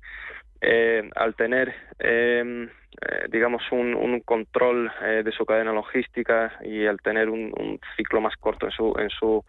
eh, 0.67 1.11
al 1.15 1.35
tener, 1.35 1.75
em, 1.99 2.65
eh, 2.65 3.27
digamos, 3.31 3.63
un, 3.73 4.21
control 4.21 4.91
de 5.01 5.33
su 5.33 5.45
cadena 5.45 5.73
logística 5.73 6.53
y 6.63 6.87
al 6.87 6.99
tener 7.01 7.29
un, 7.29 7.79
ciclo 7.97 8.21
más 8.21 8.37
corto 8.37 8.67
en 8.67 8.73
su, 8.73 8.95
en 8.99 9.11
su 9.11 9.45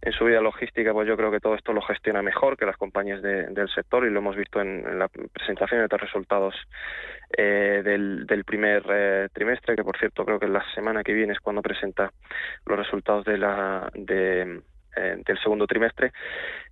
en 0.00 0.12
su 0.12 0.24
vida 0.24 0.40
logística, 0.40 0.92
pues 0.92 1.08
yo 1.08 1.16
creo 1.16 1.30
que 1.30 1.40
todo 1.40 1.54
esto 1.56 1.72
lo 1.72 1.82
gestiona 1.82 2.22
mejor 2.22 2.56
que 2.56 2.66
las 2.66 2.76
compañías 2.76 3.20
del 3.20 3.68
sector 3.74 4.06
y 4.06 4.10
lo 4.10 4.20
hemos 4.20 4.36
visto 4.36 4.60
en, 4.60 4.98
la 4.98 5.08
presentación 5.08 5.80
de 5.80 5.88
los 5.90 6.00
resultados 6.00 6.54
eh, 7.36 7.82
del, 7.84 8.44
primer 8.44 8.84
eh, 8.88 9.28
trimestre, 9.32 9.74
que 9.74 9.82
por 9.82 9.98
cierto 9.98 10.24
creo 10.24 10.38
que 10.38 10.46
la 10.46 10.64
semana 10.74 11.02
que 11.02 11.12
viene 11.12 11.32
es 11.32 11.40
cuando 11.40 11.62
presenta 11.62 12.12
los 12.64 12.78
resultados 12.78 13.24
de 13.24 13.38
la 13.38 13.90
de, 13.94 14.42
eh, 14.42 14.60
del 15.24 15.38
segundo 15.42 15.66
trimestre 15.66 16.12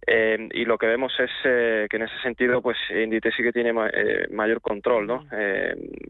y 0.06 0.64
lo 0.64 0.78
que 0.78 0.86
vemos 0.86 1.12
es 1.18 1.30
que 1.42 1.96
en 1.96 2.02
ese 2.02 2.18
sentido 2.22 2.62
pues 2.62 2.76
Inditex 2.90 3.36
sí 3.36 3.42
que 3.42 3.52
tiene 3.52 3.72
mayor 3.72 4.60
control 4.60 5.06
no 5.06 5.26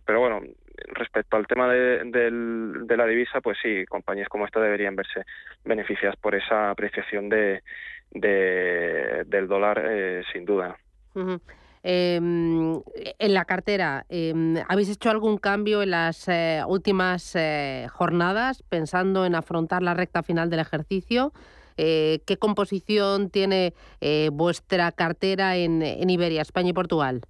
pero 0.05 0.20
bueno 0.20 0.42
respecto 0.88 1.37
al 1.37 1.46
tema 1.46 1.68
de, 1.72 2.05
de, 2.05 2.96
la 2.96 3.07
divisa, 3.07 3.40
pues 3.40 3.59
sí, 3.62 3.85
compañías 3.87 4.29
como 4.29 4.46
esta 4.46 4.61
deberían 4.61 4.96
verse 4.96 5.24
beneficiadas 5.64 6.16
por 6.16 6.35
esa 6.35 6.70
apreciación 6.70 7.29
de, 7.29 7.62
del 8.11 9.48
dólar, 9.48 9.83
eh, 9.85 10.22
sin 10.33 10.44
duda. 10.44 10.76
Em, 11.83 12.83
en 13.18 13.35
la 13.35 13.44
cartera, 13.44 14.05
em, 14.09 14.57
¿habéis 14.68 14.90
hecho 14.90 15.11
algún 15.11 15.38
cambio 15.38 15.83
en 15.83 15.90
las 15.90 16.29
eh, 16.29 16.62
últimas 16.66 17.37
eh, 17.37 17.87
jornadas 17.90 18.62
pensando 18.64 19.24
en 19.24 19.35
afrontar 19.35 19.83
la 19.83 19.94
recta 19.94 20.22
final 20.22 20.50
del 20.50 20.61
ejercicio? 20.61 21.33
¿Qué 21.77 22.37
composición 22.39 23.31
tiene 23.31 23.75
vuestra 24.33 24.93
cartera 24.93 25.57
en, 25.57 25.83
en 25.83 26.11
Iberia, 26.11 26.43
España 26.43 26.71
y 26.71 26.73
Portugal? 26.73 27.23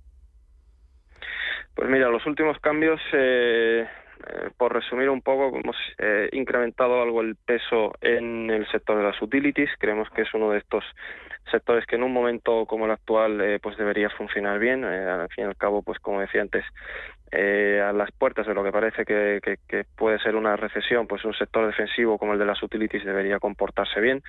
Pues 1.76 1.90
mira, 1.90 2.08
los 2.08 2.24
últimos 2.24 2.58
cambios, 2.60 2.98
eh, 3.12 3.86
eh, 3.86 4.50
por 4.56 4.72
resumir 4.72 5.10
un 5.10 5.20
poco, 5.20 5.54
hemos 5.58 5.76
eh, 5.98 6.30
incrementado 6.32 7.02
algo 7.02 7.20
el 7.20 7.36
peso 7.36 7.92
en 8.00 8.48
el 8.48 8.66
sector 8.68 8.96
de 8.96 9.02
las 9.02 9.20
utilities. 9.20 9.68
Creemos 9.78 10.08
que 10.08 10.22
es 10.22 10.32
uno 10.32 10.52
de 10.52 10.58
estos 10.58 10.82
sectores 11.50 11.84
que 11.84 11.96
en 11.96 12.02
un 12.02 12.14
momento 12.14 12.64
como 12.64 12.86
el 12.86 12.92
actual 12.92 13.60
pues 13.62 13.76
debería 13.76 14.08
funcionar 14.08 14.58
bien. 14.58 14.84
al 14.84 15.28
fin 15.28 15.44
y 15.44 15.48
al 15.48 15.56
cabo, 15.56 15.82
pues 15.82 15.98
como 15.98 16.20
decía 16.20 16.40
antes, 16.40 16.64
a 17.32 17.92
las 17.92 18.10
puertas 18.12 18.46
de 18.46 18.54
lo 18.54 18.62
que 18.62 18.72
parece 18.72 19.04
que, 19.04 19.40
que, 19.42 19.84
puede 19.96 20.18
ser 20.20 20.36
una 20.36 20.56
recesión, 20.56 21.06
pues 21.06 21.24
un 21.24 21.34
sector 21.34 21.66
defensivo 21.66 22.18
como 22.18 22.32
el 22.32 22.38
de 22.38 22.46
las 22.46 22.62
utilities 22.62 23.04
debería 23.04 23.38
comportarse 23.38 24.00
bien. 24.00 24.22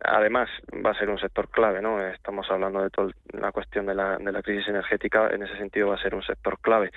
Además, 0.00 0.50
va 0.84 0.90
a 0.90 0.98
ser 0.98 1.08
un 1.08 1.18
sector 1.18 1.48
clave, 1.48 1.80
¿no? 1.80 2.06
Estamos 2.06 2.46
hablando 2.50 2.82
de 2.82 2.90
toda 2.90 3.10
la 3.32 3.50
cuestión 3.50 3.86
de 3.86 3.94
la, 3.94 4.18
de 4.18 4.30
la 4.30 4.42
crisis 4.42 4.68
energética, 4.68 5.30
en 5.32 5.42
ese 5.42 5.56
sentido 5.56 5.88
va 5.88 5.94
a 5.94 6.02
ser 6.02 6.14
un 6.14 6.22
sector 6.22 6.58
clave. 6.60 6.90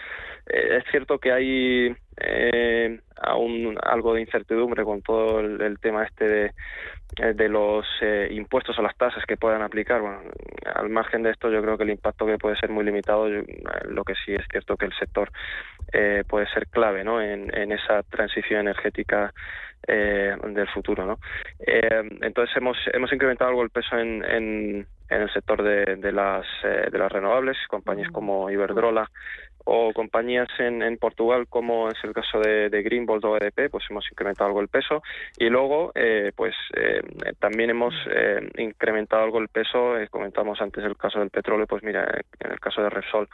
Eh, 0.45 0.77
es 0.77 0.83
cierto 0.91 1.17
que 1.17 1.31
hay 1.31 1.95
eh, 2.19 2.99
aún 3.21 3.77
algo 3.81 4.13
de 4.13 4.21
incertidumbre 4.21 4.83
con 4.83 5.01
todo 5.01 5.39
el, 5.39 5.79
tema 5.79 6.05
este 6.05 6.25
de, 6.25 6.45
eh, 7.17 7.33
de 7.33 7.49
los 7.49 7.85
eh, 8.01 8.29
impuestos 8.31 8.77
o 8.77 8.81
las 8.81 8.95
tasas 8.97 9.25
que 9.25 9.37
puedan 9.37 9.61
aplicar. 9.61 10.01
Bueno, 10.01 10.21
al 10.75 10.89
margen 10.89 11.23
de 11.23 11.31
esto, 11.31 11.49
yo 11.49 11.61
creo 11.61 11.77
que 11.77 11.83
el 11.83 11.91
impacto 11.91 12.25
que 12.25 12.37
puede 12.37 12.57
ser 12.57 12.69
muy 12.69 12.83
limitado. 12.83 13.27
lo 13.27 14.03
que 14.03 14.13
sí 14.25 14.33
es 14.33 14.45
cierto 14.49 14.77
que 14.77 14.85
el 14.85 14.93
sector 14.97 15.31
puede 16.27 16.47
ser 16.53 16.67
clave, 16.67 17.03
¿no? 17.03 17.21
En, 17.21 17.55
en 17.57 17.71
esa 17.71 18.03
transición 18.03 18.61
energética 18.61 19.33
eh, 19.87 20.35
del 20.49 20.67
futuro. 20.67 21.05
¿no? 21.05 21.19
Eh, 21.59 22.03
entonces 22.21 22.55
hemos, 22.57 22.77
hemos 22.93 23.11
incrementado 23.11 23.49
algo 23.49 23.63
el 23.63 23.69
peso 23.69 23.97
en, 23.97 24.23
en, 24.23 24.87
el 25.09 25.33
sector 25.33 25.63
de, 25.63 25.95
de 25.95 26.11
las, 26.11 26.45
eh, 26.63 26.89
de 26.91 26.97
las 26.97 27.11
renovables, 27.11 27.57
compañías 27.67 28.11
como 28.11 28.49
Iberdrola 28.49 29.09
o 29.71 29.93
compañías 29.93 30.47
en, 30.57 30.81
en 30.81 30.97
Portugal 30.97 31.47
como 31.47 31.89
es 31.89 31.97
el 32.03 32.13
caso 32.13 32.39
de, 32.39 32.69
de 32.69 32.81
Greenbolt 32.81 33.23
o 33.25 33.37
EDP, 33.37 33.69
pues 33.69 33.85
hemos 33.89 34.05
incrementado 34.11 34.47
algo 34.47 34.61
el 34.61 34.67
peso 34.67 35.03
y 35.37 35.49
luego 35.49 35.91
pues 36.35 36.55
también 37.39 37.69
hemos 37.69 37.93
incrementado 38.57 39.23
algo 39.23 39.39
el 39.39 39.47
peso, 39.49 39.93
comentamos 40.09 40.59
antes 40.61 40.83
el 40.83 40.97
caso 40.97 41.19
del 41.19 41.29
petróleo, 41.29 41.67
pues 41.67 41.83
mira, 41.83 42.03
en 42.39 42.51
el 42.51 42.59
caso 42.59 42.81
de 42.81 42.89
Repsol 42.89 43.29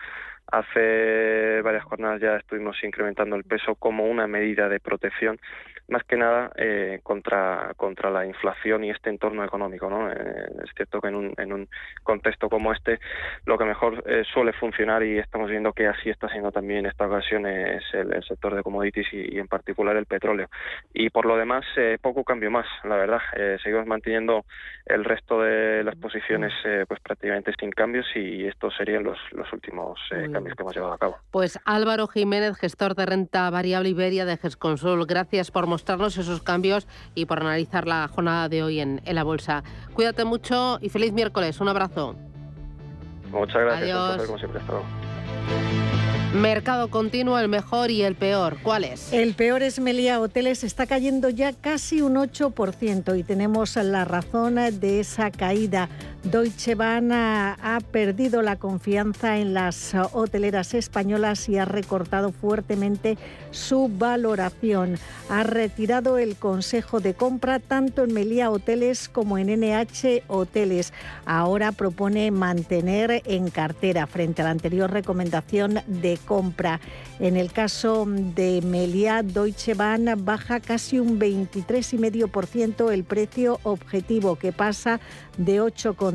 hace 0.51 1.61
varias 1.61 1.83
jornadas 1.85 2.21
ya 2.21 2.35
estuvimos 2.35 2.81
incrementando 2.83 3.35
el 3.35 3.43
peso 3.43 3.75
como 3.75 4.05
una 4.05 4.27
medida 4.27 4.69
de 4.69 4.79
protección 4.79 5.39
más 5.87 6.03
que 6.03 6.17
nada 6.17 6.51
eh, 6.55 6.99
contra, 7.03 7.73
contra 7.77 8.09
la 8.09 8.25
inflación 8.25 8.83
y 8.83 8.89
este 8.89 9.09
entorno 9.09 9.43
económico. 9.43 9.89
¿no? 9.89 10.11
Eh, 10.11 10.47
es 10.63 10.71
cierto 10.75 10.99
que 10.99 11.09
en 11.09 11.15
un, 11.15 11.33
en 11.37 11.53
un 11.53 11.69
contexto 12.03 12.49
como 12.49 12.73
este 12.73 12.99
lo 13.45 13.57
que 13.57 13.65
mejor 13.65 14.03
eh, 14.07 14.23
suele 14.33 14.53
funcionar 14.53 15.03
y 15.03 15.19
estamos 15.19 15.49
viendo 15.49 15.73
que 15.73 15.87
así 15.87 16.09
está 16.09 16.24
siendo 16.29 16.51
también 16.51 16.79
en 16.79 16.85
esta 16.87 17.07
ocasión 17.07 17.45
es 17.45 17.83
el, 17.93 18.23
sector 18.23 18.55
de 18.55 18.63
commodities 18.63 19.07
y, 19.13 19.37
en 19.37 19.47
particular 19.47 19.95
el 19.95 20.05
petróleo. 20.05 20.47
Y 20.93 21.09
por 21.09 21.25
lo 21.25 21.37
demás, 21.37 21.65
poco 22.01 22.23
cambio 22.23 22.51
más, 22.51 22.65
la 22.83 22.95
verdad. 22.95 23.19
seguimos 23.63 23.85
manteniendo 23.85 24.45
el 24.85 25.03
resto 25.03 25.41
de 25.41 25.83
las 25.83 25.95
posiciones 25.95 26.53
pues 26.87 26.99
prácticamente 26.99 27.51
sin 27.59 27.71
cambios 27.71 28.05
y 28.15 28.45
estos 28.45 28.75
serían 28.75 29.03
los, 29.03 29.17
los 29.31 29.51
últimos 29.53 29.99
cambios 30.31 30.55
que 30.55 30.63
hemos 30.63 30.75
llevado 30.75 30.93
a 30.93 30.97
cabo. 30.97 31.17
Pues 31.31 31.59
Álvaro 31.65 32.07
Jiménez, 32.07 32.57
gestor 32.57 32.95
de 32.95 33.05
renta 33.05 33.49
variable 33.49 33.89
Iberia 33.89 34.25
de 34.25 34.37
GESConsul, 34.37 35.05
gracias 35.05 35.51
por 35.51 35.67
mostrarnos 35.67 36.17
esos 36.17 36.41
cambios 36.41 36.87
y 37.13 37.25
por 37.25 37.39
analizar 37.39 37.87
la 37.87 38.07
jornada 38.07 38.49
de 38.49 38.63
hoy 38.63 38.79
en, 38.79 39.01
la 39.05 39.23
bolsa. 39.23 39.63
Cuídate 39.93 40.25
mucho 40.25 40.77
y 40.81 40.89
feliz 40.89 41.13
miércoles. 41.13 41.59
Un 41.61 41.69
abrazo. 41.69 42.15
Muchas 43.31 43.61
gracias. 43.61 44.25
como 44.25 44.37
siempre. 44.37 44.61
Mercado 46.35 46.89
continuo, 46.89 47.39
el 47.39 47.47
mejor 47.47 47.91
y 47.91 48.03
el 48.03 48.15
peor. 48.15 48.57
¿Cuál 48.61 48.83
es? 48.83 49.13
El 49.13 49.35
peor 49.35 49.63
es 49.63 49.79
Melia 49.79 50.19
Hoteles, 50.19 50.65
está 50.65 50.85
cayendo 50.85 51.29
ya 51.29 51.53
casi 51.53 52.01
un 52.01 52.15
8% 52.15 53.17
y 53.17 53.23
tenemos 53.23 53.77
la 53.77 54.03
razón 54.03 54.55
de 54.55 54.99
esa 54.99 55.31
caída. 55.31 55.87
Deutsche 56.25 56.73
Bahn 56.73 57.11
ha 57.11 57.79
perdido 57.91 58.41
la 58.41 58.55
confianza 58.55 59.37
en 59.37 59.53
las 59.53 59.93
hoteleras 60.13 60.73
españolas 60.73 61.47
y 61.49 61.59
ha 61.59 61.65
recortado 61.65 62.31
fuertemente 62.31 63.15
su 63.51 63.91
valoración. 63.95 64.97
Ha 65.29 65.43
retirado 65.43 66.17
el 66.17 66.35
consejo 66.35 66.99
de 66.99 67.13
compra 67.13 67.59
tanto 67.59 68.03
en 68.03 68.13
Melia 68.13 68.49
Hoteles 68.49 69.07
como 69.07 69.37
en 69.37 69.47
NH 69.59 70.23
Hoteles. 70.27 70.93
Ahora 71.27 71.71
propone 71.71 72.31
mantener 72.31 73.21
en 73.25 73.51
cartera 73.51 74.07
frente 74.07 74.41
a 74.41 74.45
la 74.45 74.51
anterior 74.51 74.91
recomendación 74.91 75.81
de 75.85 76.17
compra. 76.25 76.79
En 77.19 77.37
el 77.37 77.51
caso 77.51 78.05
de 78.07 78.61
Melia, 78.63 79.21
Deutsche 79.21 79.75
Bahn 79.75 80.25
baja 80.25 80.59
casi 80.59 80.99
un 80.99 81.19
23,5% 81.19 82.91
el 82.91 83.03
precio 83.03 83.59
objetivo, 83.63 84.37
que 84.37 84.51
pasa 84.51 84.99
de 85.37 85.61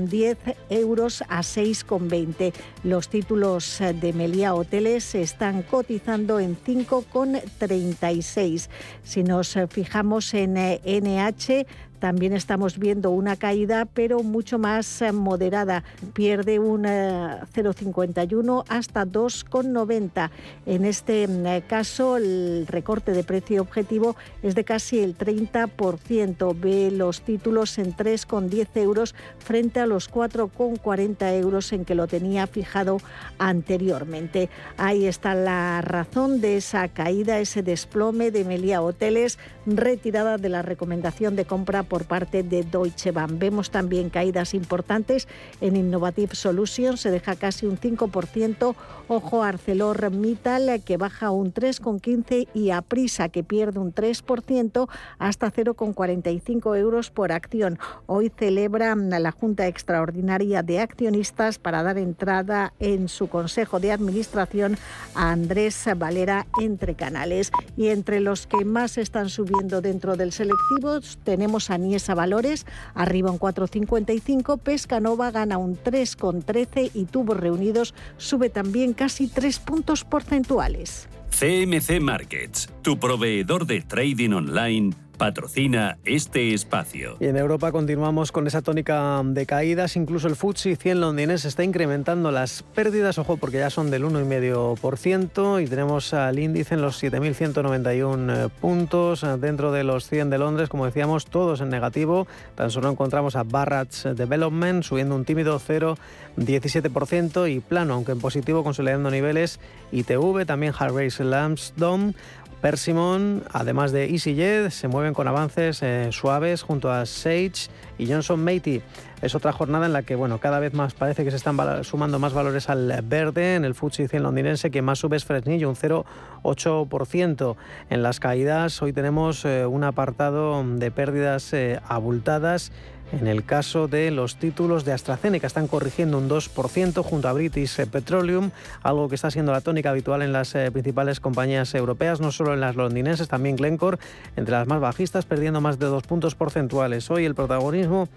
8,10 0.08 0.56
euros 0.70 1.22
a 1.28 1.40
6,20. 1.40 2.54
Los 2.84 3.08
títulos 3.08 3.78
de 3.78 4.12
Melia 4.12 4.54
Hoteles 4.54 5.14
están 5.14 5.62
cotizando 5.62 6.40
en 6.40 6.56
5,36. 6.56 8.68
Si 9.02 9.22
nos 9.22 9.56
fijamos 9.70 10.34
en 10.34 10.54
NH, 10.54 11.66
también 12.00 12.32
estamos 12.32 12.78
viendo 12.78 13.10
una 13.10 13.36
caída, 13.36 13.84
pero 13.84 14.22
mucho 14.22 14.58
más 14.58 15.02
eh, 15.02 15.12
moderada. 15.12 15.84
Pierde 16.14 16.58
un 16.58 16.84
0,51 16.84 18.64
hasta 18.68 19.06
2,90. 19.06 20.30
En 20.66 20.84
este 20.84 21.28
mm, 21.28 21.68
caso, 21.68 22.16
el 22.16 22.66
recorte 22.66 23.12
de 23.12 23.22
precio 23.22 23.62
objetivo 23.62 24.16
es 24.42 24.54
de 24.54 24.64
casi 24.64 24.98
el 25.00 25.16
30%. 25.16 26.58
Ve 26.58 26.90
los 26.90 27.20
títulos 27.20 27.78
en 27.78 27.94
3,10 27.94 28.68
euros 28.74 29.14
frente 29.38 29.80
a 29.80 29.86
los 29.86 30.10
4,40 30.10 31.38
euros 31.38 31.72
en 31.72 31.84
que 31.84 31.94
lo 31.94 32.06
tenía 32.06 32.46
fijado 32.46 32.98
anteriormente. 33.38 34.48
Ahí 34.78 35.06
está 35.06 35.34
la 35.34 35.82
razón 35.82 36.40
de 36.40 36.56
esa 36.56 36.88
caída, 36.88 37.38
ese 37.38 37.62
desplome 37.62 38.30
de 38.30 38.44
Melia 38.44 38.80
Hoteles, 38.80 39.38
retirada 39.66 40.38
de 40.38 40.48
la 40.48 40.62
recomendación 40.62 41.36
de 41.36 41.44
compra 41.44 41.82
por 41.90 42.04
parte 42.04 42.44
de 42.44 42.62
Deutsche 42.62 43.10
Bank. 43.10 43.32
Vemos 43.34 43.70
también 43.70 44.08
caídas 44.08 44.54
importantes 44.54 45.26
en 45.60 45.76
Innovative 45.76 46.34
Solutions, 46.34 47.00
se 47.00 47.10
deja 47.10 47.34
casi 47.34 47.66
un 47.66 47.78
5%. 47.78 48.74
Ojo 49.08 49.42
ArcelorMittal, 49.42 50.82
que 50.84 50.96
baja 50.96 51.32
un 51.32 51.52
3,15 51.52 52.46
y 52.54 52.70
Aprisa, 52.70 53.28
que 53.28 53.42
pierde 53.42 53.80
un 53.80 53.92
3% 53.92 54.88
hasta 55.18 55.52
0,45 55.52 56.78
euros 56.78 57.10
por 57.10 57.32
acción. 57.32 57.78
Hoy 58.06 58.30
celebra 58.38 58.94
la 58.94 59.32
Junta 59.32 59.66
Extraordinaria 59.66 60.62
de 60.62 60.78
Accionistas 60.78 61.58
para 61.58 61.82
dar 61.82 61.98
entrada 61.98 62.72
en 62.78 63.08
su 63.08 63.28
Consejo 63.28 63.80
de 63.80 63.90
Administración 63.90 64.78
a 65.16 65.32
Andrés 65.32 65.88
Valera 65.96 66.46
entre 66.60 66.94
canales. 66.94 67.50
Y 67.76 67.88
entre 67.88 68.20
los 68.20 68.46
que 68.46 68.64
más 68.64 68.96
están 68.96 69.28
subiendo 69.28 69.80
dentro 69.80 70.16
del 70.16 70.30
selectivo 70.30 71.00
tenemos 71.24 71.70
a 71.70 71.79
Valores, 72.14 72.66
arriba 72.94 73.30
un 73.30 73.38
4,55, 73.38 74.58
Pescanova 74.58 75.30
gana 75.30 75.58
un 75.58 75.76
3,13 75.76 76.90
y 76.94 77.04
Tubos 77.04 77.36
Reunidos 77.36 77.94
sube 78.16 78.50
también 78.50 78.92
casi 78.92 79.28
3 79.28 79.58
puntos 79.60 80.04
porcentuales. 80.04 81.08
CMC 81.30 82.00
Markets, 82.00 82.68
tu 82.82 82.98
proveedor 82.98 83.66
de 83.66 83.80
trading 83.82 84.32
online 84.32 84.94
patrocina 85.20 85.98
este 86.06 86.54
espacio. 86.54 87.18
Y 87.20 87.26
en 87.26 87.36
Europa 87.36 87.72
continuamos 87.72 88.32
con 88.32 88.46
esa 88.46 88.62
tónica 88.62 89.20
de 89.22 89.44
caídas. 89.44 89.96
Incluso 89.96 90.28
el 90.28 90.34
FTSE 90.34 90.76
100 90.76 90.98
londinense 90.98 91.46
está 91.46 91.62
incrementando 91.62 92.30
las 92.30 92.62
pérdidas, 92.62 93.18
ojo, 93.18 93.36
porque 93.36 93.58
ya 93.58 93.68
son 93.68 93.90
del 93.90 94.04
1,5% 94.04 95.62
y 95.62 95.66
tenemos 95.66 96.14
al 96.14 96.38
índice 96.38 96.72
en 96.72 96.80
los 96.80 97.02
7.191 97.02 98.48
puntos. 98.48 99.26
Dentro 99.38 99.72
de 99.72 99.84
los 99.84 100.08
100 100.08 100.30
de 100.30 100.38
Londres, 100.38 100.70
como 100.70 100.86
decíamos, 100.86 101.26
todos 101.26 101.60
en 101.60 101.68
negativo. 101.68 102.26
Tan 102.54 102.70
solo 102.70 102.88
encontramos 102.88 103.36
a 103.36 103.42
Barrats 103.42 104.08
Development 104.16 104.82
subiendo 104.82 105.14
un 105.16 105.26
tímido 105.26 105.60
0,17% 105.60 107.54
y 107.54 107.60
plano, 107.60 107.92
aunque 107.92 108.12
en 108.12 108.20
positivo, 108.20 108.64
consolidando 108.64 109.10
niveles. 109.10 109.60
ITV, 109.92 110.46
también 110.46 110.72
Hargraves 110.78 111.20
Lansdowne 111.20 112.14
Persimmon, 112.60 113.42
además 113.52 113.90
de 113.90 114.10
EasyJet, 114.10 114.70
se 114.70 114.86
mueven 114.88 115.14
con 115.14 115.26
avances 115.26 115.82
eh, 115.82 116.08
suaves 116.12 116.62
junto 116.62 116.90
a 116.90 117.06
Sage 117.06 117.70
y 117.96 118.06
Johnson 118.06 118.44
Matey. 118.44 118.82
Es 119.22 119.34
otra 119.34 119.52
jornada 119.52 119.86
en 119.86 119.92
la 119.92 120.02
que 120.02 120.14
bueno, 120.14 120.38
cada 120.38 120.58
vez 120.60 120.74
más 120.74 120.94
parece 120.94 121.24
que 121.24 121.30
se 121.30 121.36
están 121.36 121.56
sumando 121.84 122.18
más 122.18 122.32
valores 122.34 122.68
al 122.68 123.00
verde. 123.02 123.54
En 123.54 123.64
el 123.64 123.74
FTSE 123.74 124.08
100 124.08 124.22
londinense, 124.22 124.70
que 124.70 124.82
más 124.82 124.98
sube 124.98 125.16
es 125.16 125.24
Fresnillo, 125.24 125.68
un 125.68 125.76
0,8%. 125.76 127.56
En 127.88 128.02
las 128.02 128.20
caídas, 128.20 128.80
hoy 128.82 128.92
tenemos 128.92 129.44
eh, 129.44 129.64
un 129.64 129.84
apartado 129.84 130.62
de 130.62 130.90
pérdidas 130.90 131.52
eh, 131.52 131.80
abultadas 131.86 132.72
en 133.12 133.26
el 133.26 133.44
caso 133.44 133.88
de 133.88 134.10
los 134.10 134.36
títulos 134.36 134.84
de 134.84 134.92
AstraZeneca 134.92 135.46
están 135.46 135.66
corrigiendo 135.66 136.18
un 136.18 136.28
2% 136.28 137.02
junto 137.02 137.28
a 137.28 137.32
British 137.32 137.84
Petroleum, 137.86 138.50
algo 138.82 139.08
que 139.08 139.14
está 139.14 139.30
siendo 139.30 139.52
la 139.52 139.60
tónica 139.60 139.90
habitual 139.90 140.22
en 140.22 140.32
las 140.32 140.54
eh, 140.54 140.70
principales 140.70 141.20
compañías 141.20 141.74
europeas, 141.74 142.20
no 142.20 142.32
solo 142.32 142.54
en 142.54 142.60
las 142.60 142.76
londinenses, 142.76 143.28
también 143.28 143.56
Glencore, 143.56 143.98
entre 144.36 144.52
las 144.52 144.66
más 144.66 144.80
bajistas, 144.80 145.26
perdiendo 145.26 145.60
más 145.60 145.78
de 145.78 145.86
dos 145.86 146.04
puntos 146.04 146.34
porcentuales. 146.34 147.10
Hoy 147.10 147.24
el 147.24 147.34
protagonismo 147.34 148.08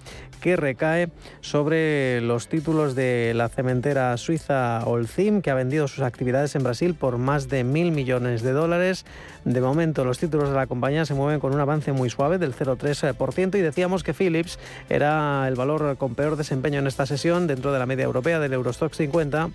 que 0.42 0.56
recae 0.56 1.10
sobre 1.42 2.22
los 2.22 2.48
títulos 2.48 2.96
de 2.96 3.34
la 3.36 3.50
cementera 3.50 4.16
suiza 4.18 4.84
Olcim, 4.86 5.42
que 5.42 5.52
ha 5.52 5.56
vendido 5.56 5.88
sus 5.88 6.04
actividades 6.04 6.56
en 6.56 6.64
Brasil 6.64 6.94
por 6.94 7.18
más 7.18 7.50
de 7.50 7.64
mil 7.64 7.92
millones 7.92 8.42
de 8.44 8.52
dólares. 8.52 9.06
De 9.46 9.60
momento, 9.60 10.06
los 10.06 10.20
títulos 10.20 10.50
de 10.50 10.56
la 10.56 10.68
compañía 10.68 11.06
se 11.06 11.14
mueven 11.14 11.40
con 11.40 11.54
un 11.54 11.60
avance 11.60 11.92
muy 11.92 12.10
suave 12.10 12.38
del 12.38 12.54
0,3% 12.56 13.58
y 13.58 13.62
decíamos 13.62 14.04
que 14.04 14.14
Philips 14.14 14.60
era 14.90 15.48
el 15.48 15.56
valor 15.56 15.98
con 15.98 16.16
peor 16.16 16.36
desempeño 16.36 16.80
en 16.80 16.88
esta 16.88 17.06
sesión 17.06 17.48
dentro 17.48 17.72
de 17.72 17.80
la 17.80 17.86
media 17.86 18.06
europea 18.06 18.40
del 18.40 18.54
Eurostock 18.54 18.94
50 18.94 19.50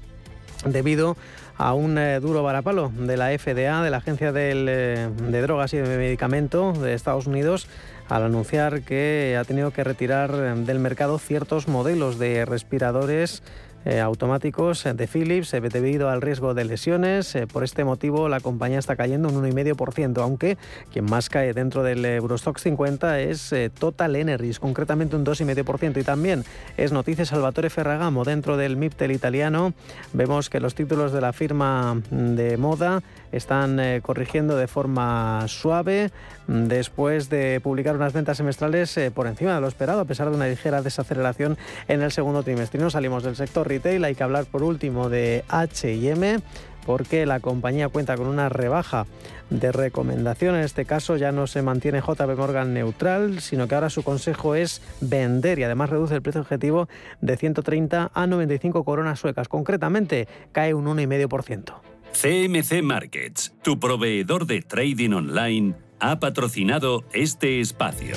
debido 0.65 1.17
a 1.57 1.75
un 1.75 1.99
eh, 1.99 2.21
duro 2.21 2.43
varapalo 2.43 2.93
de 2.97 3.17
la 3.17 3.37
FDA, 3.37 3.83
de 3.83 3.91
la 3.91 3.99
Agencia 3.99 4.33
eh, 4.35 5.09
de 5.21 5.43
Drogas 5.43 5.75
y 5.75 5.79
de 5.79 5.99
Medicamento 5.99 6.73
de 6.73 6.95
Estados 6.95 7.27
Unidos, 7.27 7.67
al 8.09 8.23
anunciar 8.23 8.83
que 8.83 9.37
ha 9.39 9.45
tenido 9.45 9.73
que 9.73 9.85
retirar 9.85 10.31
eh, 10.35 10.55
del 10.57 10.79
mercado 10.79 11.19
ciertos 11.19 11.69
modelos 11.69 12.19
de 12.19 12.45
respiradores 12.45 13.43
eh, 13.89 14.01
automáticos 14.01 14.85
de 14.85 15.09
Philips 15.09 15.55
eh, 15.55 15.63
debido 15.63 16.11
al 16.11 16.21
riesgo 16.21 16.53
de 16.53 16.67
lesiones. 16.67 17.35
Eh, 17.35 17.47
por 17.47 17.65
este 17.65 17.85
motivo 17.85 18.29
la 18.29 18.39
compañía 18.39 18.79
está 18.79 18.97
cayendo 18.97 19.31
un 19.31 19.43
1,5%, 19.43 20.21
aunque 20.21 20.59
quien 20.93 21.07
más 21.07 21.31
cae 21.31 21.55
dentro 21.55 21.83
del 21.83 22.05
Eurostock 22.05 22.59
50 22.59 23.21
es 23.21 23.55
Total 23.79 24.15
Energies, 24.15 24.61
concretamente 24.61 25.17
un 25.17 25.25
2,5%. 25.25 25.99
Y 25.99 26.05
también 26.05 26.45
es 26.77 26.93
noticia 26.93 27.25
Salvatore 27.25 27.71
Ferragamo 27.71 28.25
dentro 28.25 28.59
del 28.59 28.77
MIPTEL 28.77 29.11
italiano. 29.11 29.73
Vemos 30.13 30.51
que 30.51 30.61
los 30.61 30.75
títulos 30.75 31.11
de 31.13 31.23
la 31.23 31.33
firma 31.33 31.99
de 32.11 32.59
moda 32.59 33.03
están 33.33 33.81
corrigiendo 34.03 34.57
de 34.57 34.69
forma 34.69 35.45
suave 35.49 36.11
después 36.47 37.29
de 37.29 37.61
publicar 37.63 37.95
unas 37.95 38.15
ventas 38.15 38.39
semestrales 38.39 38.99
por 39.15 39.27
encima 39.27 39.55
de 39.55 39.61
lo 39.61 39.69
esperado, 39.69 40.01
a 40.01 40.05
pesar 40.07 40.31
de 40.31 40.37
una 40.37 40.47
ligera 40.47 40.83
desaceleración 40.83 41.59
en 41.89 42.03
el 42.03 42.11
segundo 42.11 42.43
trimestre. 42.43 42.81
no 42.81 42.91
salimos 42.91 43.23
del 43.23 43.37
sector 43.37 43.69
retail. 43.79 44.05
Hay 44.05 44.15
que 44.15 44.23
hablar 44.23 44.47
por 44.47 44.63
último 44.63 45.09
de 45.09 45.45
HM 45.49 46.43
porque 46.85 47.27
la 47.27 47.41
compañía 47.41 47.89
cuenta 47.89 48.17
con 48.17 48.27
una 48.29 48.49
rebaja 48.49 49.07
de 49.51 49.73
recomendación. 49.73 50.55
En 50.55 50.63
este 50.63 50.85
caso 50.85 51.17
ya 51.17 51.33
no 51.33 51.47
se 51.47 51.63
mantiene 51.63 52.01
JP 52.01 52.37
Morgan 52.37 52.73
neutral, 52.73 53.41
sino 53.41 53.69
que 53.69 53.75
ahora 53.75 53.91
su 53.91 54.03
consejo 54.03 54.55
es 54.55 54.83
vender 55.01 55.59
y 55.59 55.65
además 55.65 55.91
reduce 55.91 56.15
el 56.15 56.23
precio 56.23 56.41
objetivo 56.41 56.89
de 57.21 57.37
130 57.37 58.11
a 58.15 58.27
95 58.27 58.85
coronas 58.85 59.21
suecas. 59.21 59.49
Concretamente, 59.49 60.29
cae 60.53 60.75
un 60.75 60.87
1,5%. 60.87 61.75
CMC 62.13 62.83
Markets, 62.83 63.55
tu 63.63 63.79
proveedor 63.79 64.47
de 64.47 64.63
trading 64.63 65.13
online, 65.13 65.75
ha 66.01 66.19
patrocinado 66.21 67.05
este 67.13 67.61
espacio. 67.61 68.17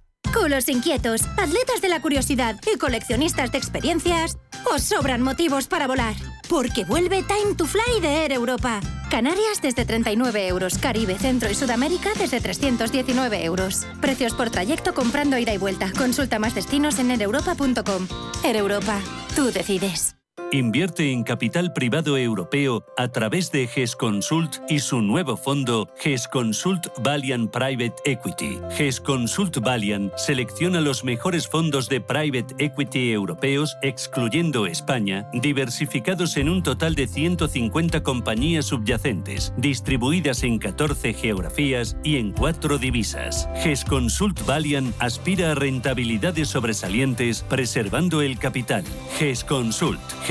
Culos 0.33 0.69
inquietos, 0.69 1.23
atletas 1.37 1.81
de 1.81 1.89
la 1.89 2.01
curiosidad 2.01 2.59
y 2.73 2.77
coleccionistas 2.77 3.51
de 3.51 3.57
experiencias, 3.57 4.37
os 4.73 4.81
sobran 4.81 5.21
motivos 5.21 5.67
para 5.67 5.87
volar. 5.87 6.15
Porque 6.49 6.85
vuelve 6.85 7.23
Time 7.23 7.55
to 7.55 7.65
Fly 7.65 8.01
de 8.01 8.23
Air 8.23 8.31
Europa. 8.31 8.79
Canarias 9.09 9.61
desde 9.61 9.85
39 9.85 10.47
euros, 10.47 10.77
Caribe, 10.77 11.17
Centro 11.17 11.49
y 11.49 11.55
Sudamérica 11.55 12.11
desde 12.17 12.39
319 12.39 13.43
euros. 13.43 13.85
Precios 13.99 14.33
por 14.33 14.49
trayecto 14.49 14.93
comprando 14.93 15.37
ida 15.37 15.53
y 15.53 15.57
vuelta. 15.57 15.91
Consulta 15.97 16.39
más 16.39 16.55
destinos 16.55 16.99
en 16.99 17.11
ereuropa.com. 17.11 18.07
Air 18.43 18.55
Europa, 18.55 18.99
tú 19.35 19.51
decides. 19.51 20.20
Invierte 20.53 21.13
en 21.13 21.23
capital 21.23 21.71
privado 21.71 22.17
europeo 22.17 22.83
a 22.97 23.07
través 23.07 23.53
de 23.53 23.67
GES 23.67 23.95
Consult 23.95 24.57
y 24.67 24.79
su 24.79 25.01
nuevo 25.01 25.37
fondo 25.37 25.87
GES 25.97 26.27
Consult 26.27 26.87
Valiant 27.01 27.49
Private 27.51 27.95
Equity. 28.03 28.59
GES 28.75 28.99
Consult 28.99 29.59
Valiant 29.59 30.11
selecciona 30.17 30.81
los 30.81 31.05
mejores 31.05 31.47
fondos 31.47 31.87
de 31.87 32.01
private 32.01 32.53
equity 32.57 33.13
europeos, 33.13 33.77
excluyendo 33.81 34.65
España, 34.65 35.29
diversificados 35.31 36.35
en 36.35 36.49
un 36.49 36.63
total 36.63 36.95
de 36.95 37.07
150 37.07 38.03
compañías 38.03 38.65
subyacentes, 38.65 39.53
distribuidas 39.55 40.43
en 40.43 40.59
14 40.59 41.13
geografías 41.13 41.95
y 42.03 42.17
en 42.17 42.33
4 42.33 42.77
divisas. 42.77 43.47
GES 43.63 43.85
Consult 43.85 44.45
Valiant 44.45 44.93
aspira 44.99 45.51
a 45.51 45.55
rentabilidades 45.55 46.49
sobresalientes 46.49 47.43
preservando 47.43 48.21
el 48.21 48.37
capital. 48.37 48.83
GES 49.17 49.45
Consult. 49.45 50.01
GES 50.25 50.30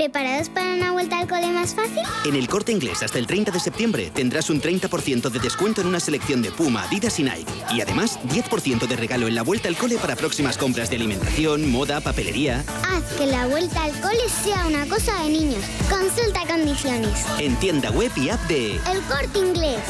¿Preparados 0.00 0.48
para 0.48 0.72
una 0.72 0.92
vuelta 0.92 1.18
al 1.18 1.28
cole 1.28 1.48
más 1.48 1.74
fácil? 1.74 2.02
En 2.24 2.34
el 2.34 2.48
corte 2.48 2.72
inglés 2.72 3.02
hasta 3.02 3.18
el 3.18 3.26
30 3.26 3.50
de 3.50 3.60
septiembre 3.60 4.10
tendrás 4.14 4.48
un 4.48 4.58
30% 4.58 5.28
de 5.28 5.38
descuento 5.38 5.82
en 5.82 5.88
una 5.88 6.00
selección 6.00 6.40
de 6.40 6.50
Puma, 6.50 6.84
Adidas 6.84 7.20
y 7.20 7.24
Nike. 7.24 7.52
Y 7.74 7.82
además 7.82 8.18
10% 8.30 8.86
de 8.88 8.96
regalo 8.96 9.28
en 9.28 9.34
la 9.34 9.42
vuelta 9.42 9.68
al 9.68 9.76
cole 9.76 9.98
para 9.98 10.16
próximas 10.16 10.56
compras 10.56 10.88
de 10.88 10.96
alimentación, 10.96 11.70
moda, 11.70 12.00
papelería. 12.00 12.64
Haz 12.88 13.12
que 13.18 13.26
la 13.26 13.46
vuelta 13.48 13.84
al 13.84 13.92
cole 14.00 14.26
sea 14.42 14.66
una 14.66 14.86
cosa 14.86 15.22
de 15.22 15.28
niños. 15.28 15.62
Consulta 15.90 16.46
condiciones. 16.46 17.26
En 17.38 17.54
tienda 17.56 17.90
web 17.90 18.10
y 18.16 18.30
app 18.30 18.40
de 18.48 18.76
El 18.76 19.02
corte 19.06 19.38
inglés. 19.38 19.80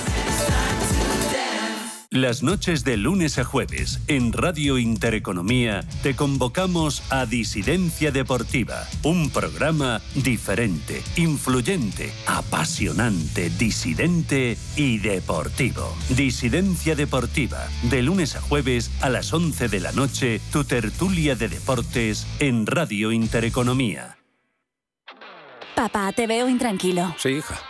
Las 2.12 2.42
noches 2.42 2.82
de 2.82 2.96
lunes 2.96 3.38
a 3.38 3.44
jueves 3.44 4.00
en 4.08 4.32
Radio 4.32 4.78
Intereconomía 4.78 5.84
te 6.02 6.16
convocamos 6.16 7.04
a 7.08 7.24
Disidencia 7.24 8.10
Deportiva, 8.10 8.82
un 9.04 9.30
programa 9.30 10.00
diferente, 10.16 11.04
influyente, 11.14 12.12
apasionante, 12.26 13.48
disidente 13.50 14.58
y 14.74 14.98
deportivo. 14.98 15.94
Disidencia 16.08 16.96
Deportiva, 16.96 17.68
de 17.84 18.02
lunes 18.02 18.34
a 18.34 18.40
jueves 18.40 18.90
a 19.02 19.08
las 19.08 19.32
11 19.32 19.68
de 19.68 19.78
la 19.78 19.92
noche, 19.92 20.40
tu 20.50 20.64
tertulia 20.64 21.36
de 21.36 21.46
deportes 21.46 22.26
en 22.40 22.66
Radio 22.66 23.12
Intereconomía. 23.12 24.18
Papá, 25.76 26.10
te 26.10 26.26
veo 26.26 26.48
intranquilo. 26.48 27.14
Sí, 27.18 27.28
hija. 27.28 27.69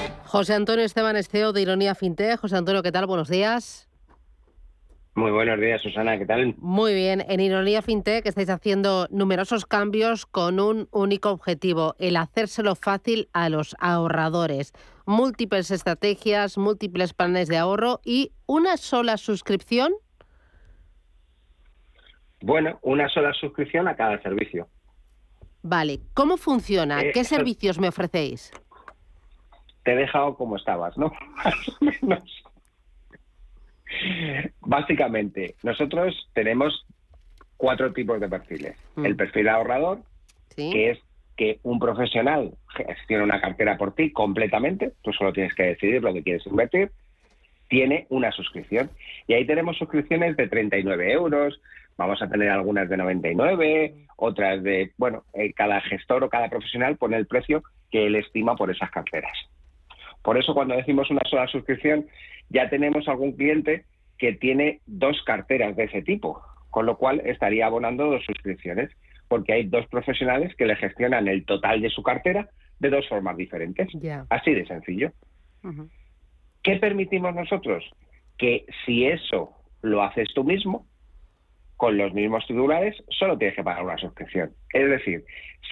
José 0.31 0.53
Antonio 0.53 0.85
Esteban 0.85 1.17
Esteo 1.17 1.51
de 1.51 1.61
Ironía 1.61 1.93
FinTech. 1.93 2.39
José 2.39 2.55
Antonio, 2.55 2.81
¿qué 2.81 2.93
tal? 2.93 3.05
Buenos 3.05 3.27
días. 3.27 3.89
Muy 5.13 5.29
buenos 5.29 5.59
días, 5.59 5.81
Susana, 5.81 6.17
¿qué 6.17 6.25
tal? 6.25 6.55
Muy 6.57 6.93
bien. 6.93 7.21
En 7.27 7.41
Ironía 7.41 7.81
FinTech 7.81 8.25
estáis 8.25 8.49
haciendo 8.49 9.07
numerosos 9.11 9.65
cambios 9.65 10.25
con 10.25 10.61
un 10.61 10.87
único 10.91 11.31
objetivo, 11.31 11.95
el 11.99 12.15
hacérselo 12.15 12.75
fácil 12.75 13.27
a 13.33 13.49
los 13.49 13.75
ahorradores. 13.81 14.71
Múltiples 15.05 15.69
estrategias, 15.69 16.57
múltiples 16.57 17.13
planes 17.13 17.49
de 17.49 17.57
ahorro 17.57 17.99
y 18.05 18.31
una 18.45 18.77
sola 18.77 19.17
suscripción. 19.17 19.91
Bueno, 22.39 22.79
una 22.83 23.09
sola 23.09 23.33
suscripción 23.33 23.89
a 23.89 23.97
cada 23.97 24.21
servicio. 24.21 24.69
Vale, 25.61 25.99
¿cómo 26.13 26.37
funciona? 26.37 27.01
Eh, 27.01 27.11
¿Qué 27.13 27.25
servicios 27.25 27.79
me 27.79 27.89
ofrecéis? 27.89 28.53
Te 29.83 29.93
he 29.93 29.95
dejado 29.95 30.35
como 30.35 30.57
estabas, 30.57 30.97
¿no? 30.97 31.11
Más 31.43 31.69
o 31.69 31.85
menos. 31.85 32.43
Básicamente, 34.61 35.55
nosotros 35.63 36.29
tenemos 36.33 36.85
cuatro 37.57 37.91
tipos 37.93 38.19
de 38.19 38.29
perfiles. 38.29 38.77
Mm. 38.95 39.05
El 39.05 39.15
perfil 39.15 39.49
ahorrador, 39.49 39.99
Sí. 40.55 40.69
que 40.71 40.91
es 40.91 40.99
que 41.37 41.59
un 41.63 41.79
profesional 41.79 42.51
gestiona 42.75 43.23
una 43.23 43.41
cartera 43.41 43.77
por 43.77 43.95
ti 43.95 44.11
completamente, 44.11 44.91
tú 45.01 45.13
solo 45.13 45.31
tienes 45.31 45.55
que 45.55 45.63
decidir 45.63 46.01
lo 46.03 46.13
que 46.13 46.23
quieres 46.23 46.45
invertir, 46.45 46.91
tiene 47.69 48.05
una 48.09 48.31
suscripción. 48.31 48.91
Y 49.27 49.33
ahí 49.33 49.45
tenemos 49.45 49.77
suscripciones 49.77 50.35
de 50.35 50.47
39 50.47 51.11
euros, 51.13 51.61
vamos 51.97 52.21
a 52.21 52.27
tener 52.27 52.49
algunas 52.49 52.89
de 52.89 52.97
99, 52.97 53.95
otras 54.17 54.61
de, 54.61 54.91
bueno, 54.97 55.23
eh, 55.33 55.53
cada 55.53 55.79
gestor 55.81 56.23
o 56.23 56.29
cada 56.29 56.49
profesional 56.49 56.97
pone 56.97 57.15
el 57.15 57.27
precio 57.27 57.63
que 57.89 58.07
él 58.07 58.15
estima 58.15 58.55
por 58.55 58.69
esas 58.69 58.91
carteras. 58.91 59.31
Por 60.23 60.37
eso 60.37 60.53
cuando 60.53 60.75
decimos 60.75 61.09
una 61.09 61.21
sola 61.29 61.47
suscripción, 61.47 62.07
ya 62.49 62.69
tenemos 62.69 63.07
algún 63.07 63.33
cliente 63.33 63.85
que 64.17 64.33
tiene 64.33 64.81
dos 64.85 65.21
carteras 65.23 65.75
de 65.75 65.85
ese 65.85 66.01
tipo, 66.01 66.41
con 66.69 66.85
lo 66.85 66.97
cual 66.97 67.21
estaría 67.25 67.65
abonando 67.65 68.05
dos 68.05 68.23
suscripciones, 68.25 68.91
porque 69.27 69.53
hay 69.53 69.63
dos 69.67 69.87
profesionales 69.87 70.55
que 70.55 70.65
le 70.65 70.75
gestionan 70.75 71.27
el 71.27 71.45
total 71.45 71.81
de 71.81 71.89
su 71.89 72.03
cartera 72.03 72.49
de 72.79 72.89
dos 72.89 73.07
formas 73.07 73.37
diferentes. 73.37 73.87
Ya. 73.93 74.25
Así 74.29 74.53
de 74.53 74.65
sencillo. 74.65 75.11
¿Qué 76.63 76.75
permitimos 76.77 77.33
nosotros? 77.33 77.83
Que 78.37 78.65
si 78.85 79.05
eso 79.05 79.53
lo 79.81 80.03
haces 80.03 80.27
tú 80.33 80.43
mismo, 80.43 80.85
con 81.77 81.97
los 81.97 82.13
mismos 82.13 82.45
titulares, 82.45 82.95
solo 83.09 83.39
tienes 83.39 83.55
que 83.55 83.63
pagar 83.63 83.83
una 83.83 83.97
suscripción. 83.97 84.51
Es 84.71 84.87
decir, 84.87 85.23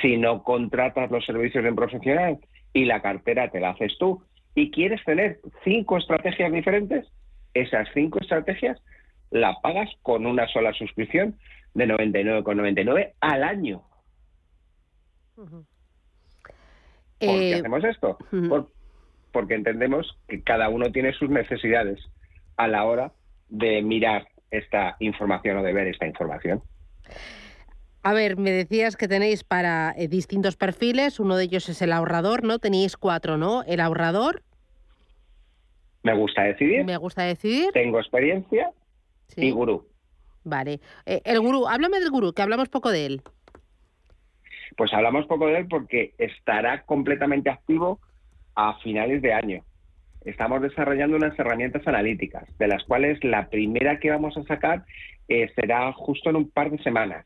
si 0.01 0.17
no 0.17 0.41
contratas 0.41 1.11
los 1.11 1.23
servicios 1.23 1.63
de 1.63 1.69
un 1.69 1.75
profesional 1.75 2.39
y 2.73 2.85
la 2.85 3.01
cartera 3.01 3.51
te 3.51 3.59
la 3.59 3.71
haces 3.71 3.95
tú 3.99 4.23
y 4.55 4.71
quieres 4.71 5.03
tener 5.05 5.39
cinco 5.63 5.97
estrategias 5.97 6.51
diferentes, 6.51 7.07
esas 7.53 7.87
cinco 7.93 8.19
estrategias 8.19 8.81
la 9.31 9.55
pagas 9.61 9.89
con 10.01 10.25
una 10.25 10.47
sola 10.47 10.73
suscripción 10.73 11.37
de 11.73 11.87
99,99 11.87 13.13
al 13.21 13.43
año. 13.43 13.83
¿Por 15.35 15.65
qué 17.19 17.51
Eh, 17.51 17.55
hacemos 17.59 17.83
esto? 17.83 18.17
Por- 18.47 18.71
porque 19.31 19.53
entendemos 19.53 20.17
que 20.27 20.41
cada 20.41 20.69
uno 20.69 20.91
tiene 20.91 21.13
sus 21.13 21.29
necesidades 21.29 21.99
a 22.57 22.67
la 22.67 22.83
hora 22.85 23.13
de 23.47 23.81
mirar 23.81 24.27
esta 24.49 24.95
información 24.99 25.57
o 25.57 25.63
de 25.63 25.73
ver 25.73 25.87
esta 25.87 26.07
información. 26.07 26.63
A 28.01 28.13
ver, 28.13 28.37
me 28.37 28.51
decías 28.51 28.95
que 28.95 29.07
tenéis 29.07 29.43
para 29.43 29.93
eh, 29.97 30.07
distintos 30.07 30.55
perfiles, 30.55 31.19
uno 31.19 31.35
de 31.35 31.43
ellos 31.45 31.67
es 31.69 31.81
el 31.81 31.91
ahorrador, 31.91 32.43
¿no? 32.43 32.59
Tenéis 32.59 32.95
cuatro, 32.95 33.37
¿no? 33.37 33.63
El 33.63 33.79
ahorrador, 33.81 34.41
Me 36.03 36.13
gusta 36.15 36.43
decidir, 36.43 36.85
me 36.85 36.95
gusta 36.97 37.23
decidir. 37.23 37.71
tengo 37.73 37.99
experiencia 37.99 38.71
Sí. 39.27 39.47
y 39.47 39.51
gurú. 39.51 39.85
Vale. 40.45 40.79
Eh, 41.05 41.21
el 41.25 41.39
gurú, 41.41 41.67
háblame 41.67 41.99
del 41.99 42.09
gurú, 42.09 42.31
que 42.33 42.41
hablamos 42.41 42.69
poco 42.69 42.89
de 42.89 43.05
él. 43.05 43.21
Pues 44.77 44.93
hablamos 44.93 45.25
poco 45.27 45.47
de 45.47 45.57
él 45.59 45.67
porque 45.67 46.13
estará 46.17 46.83
completamente 46.85 47.49
activo 47.49 47.99
a 48.55 48.79
finales 48.79 49.21
de 49.21 49.33
año. 49.33 49.63
Estamos 50.23 50.61
desarrollando 50.61 51.17
unas 51.17 51.37
herramientas 51.37 51.85
analíticas, 51.85 52.45
de 52.57 52.67
las 52.67 52.83
cuales 52.85 53.21
la 53.23 53.49
primera 53.49 53.99
que 53.99 54.09
vamos 54.09 54.37
a 54.37 54.43
sacar 54.43 54.85
eh, 55.27 55.51
será 55.55 55.91
justo 55.93 56.29
en 56.29 56.37
un 56.37 56.49
par 56.49 56.71
de 56.71 56.81
semanas. 56.81 57.25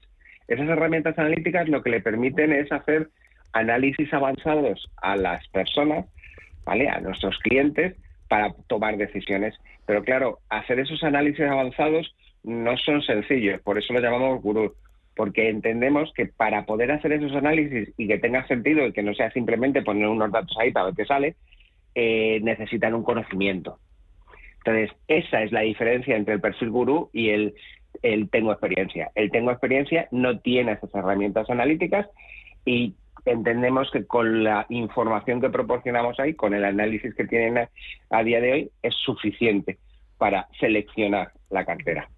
Esas 0.54 0.70
herramientas 0.70 1.18
analíticas 1.18 1.68
lo 1.68 1.82
que 1.82 1.90
le 1.90 2.02
permiten 2.02 2.52
es 2.52 2.72
hacer 2.72 3.10
análisis 3.54 4.14
avanzados 4.14 4.90
a 5.02 5.16
las 5.16 5.48
personas, 5.50 6.06
¿vale? 6.66 6.90
A 6.90 7.00
nuestros 7.00 7.38
clientes 7.40 7.96
para 8.28 8.54
tomar 8.68 8.98
decisiones. 8.98 9.56
Pero 9.86 10.04
claro, 10.04 10.40
hacer 10.50 10.80
esos 10.80 11.04
análisis 11.04 11.46
avanzados 11.46 12.16
no 12.44 12.78
son 12.78 13.02
sencillos, 13.02 13.62
por 13.62 13.78
eso 13.78 13.94
lo 13.94 14.00
llamamos 14.00 14.42
gurú, 14.42 14.74
porque 15.16 15.50
entendemos 15.50 16.12
que 16.14 16.28
para 16.28 16.66
poder 16.66 16.92
hacer 16.92 17.14
esos 17.14 17.34
análisis 17.34 17.94
y 17.98 18.08
que 18.08 18.20
tenga 18.20 18.46
sentido 18.48 18.86
y 18.86 18.94
que 18.94 19.04
no 19.04 19.14
sea 19.14 19.32
simplemente 19.32 19.82
poner 19.82 20.08
unos 20.08 20.32
datos 20.32 20.56
ahí 20.60 20.72
para 20.72 20.88
ver 20.88 20.96
qué 20.96 21.06
sale, 21.06 21.36
eh, 21.96 22.40
necesitan 22.44 22.94
un 22.94 23.04
conocimiento. 23.04 23.80
Entonces, 24.66 24.92
esa 25.08 25.44
es 25.44 25.52
la 25.52 25.62
diferencia 25.62 26.16
entre 26.16 26.36
el 26.36 26.42
perfil 26.42 26.70
gurú 26.70 27.10
y 27.12 27.30
el, 27.30 27.54
el 28.04 28.30
tengo 28.30 28.52
experiencia. 28.52 29.12
El 29.16 29.32
tengo 29.32 29.52
experiencia 29.52 30.08
no 30.12 30.40
tiene 30.40 30.74
esas 30.74 30.94
herramientas 30.94 31.50
analíticas 31.50 32.08
y 32.66 32.96
entendemos 33.26 33.90
que 33.92 34.06
con 34.06 34.44
la 34.44 34.66
información 34.70 35.42
que 35.42 35.50
proporcionamos 35.50 36.20
ahí, 36.20 36.34
con 36.36 36.54
el 36.54 36.66
análisis 36.66 37.16
que 37.16 37.26
tienen 37.26 37.58
a, 37.58 37.70
a 38.10 38.24
día 38.24 38.40
de 38.42 38.52
hoy, 38.52 38.72
es 38.82 38.94
suficiente 38.96 39.80
para 40.18 40.48
seleccionar 40.60 41.32
la 41.50 41.66
cartera. 41.66 42.10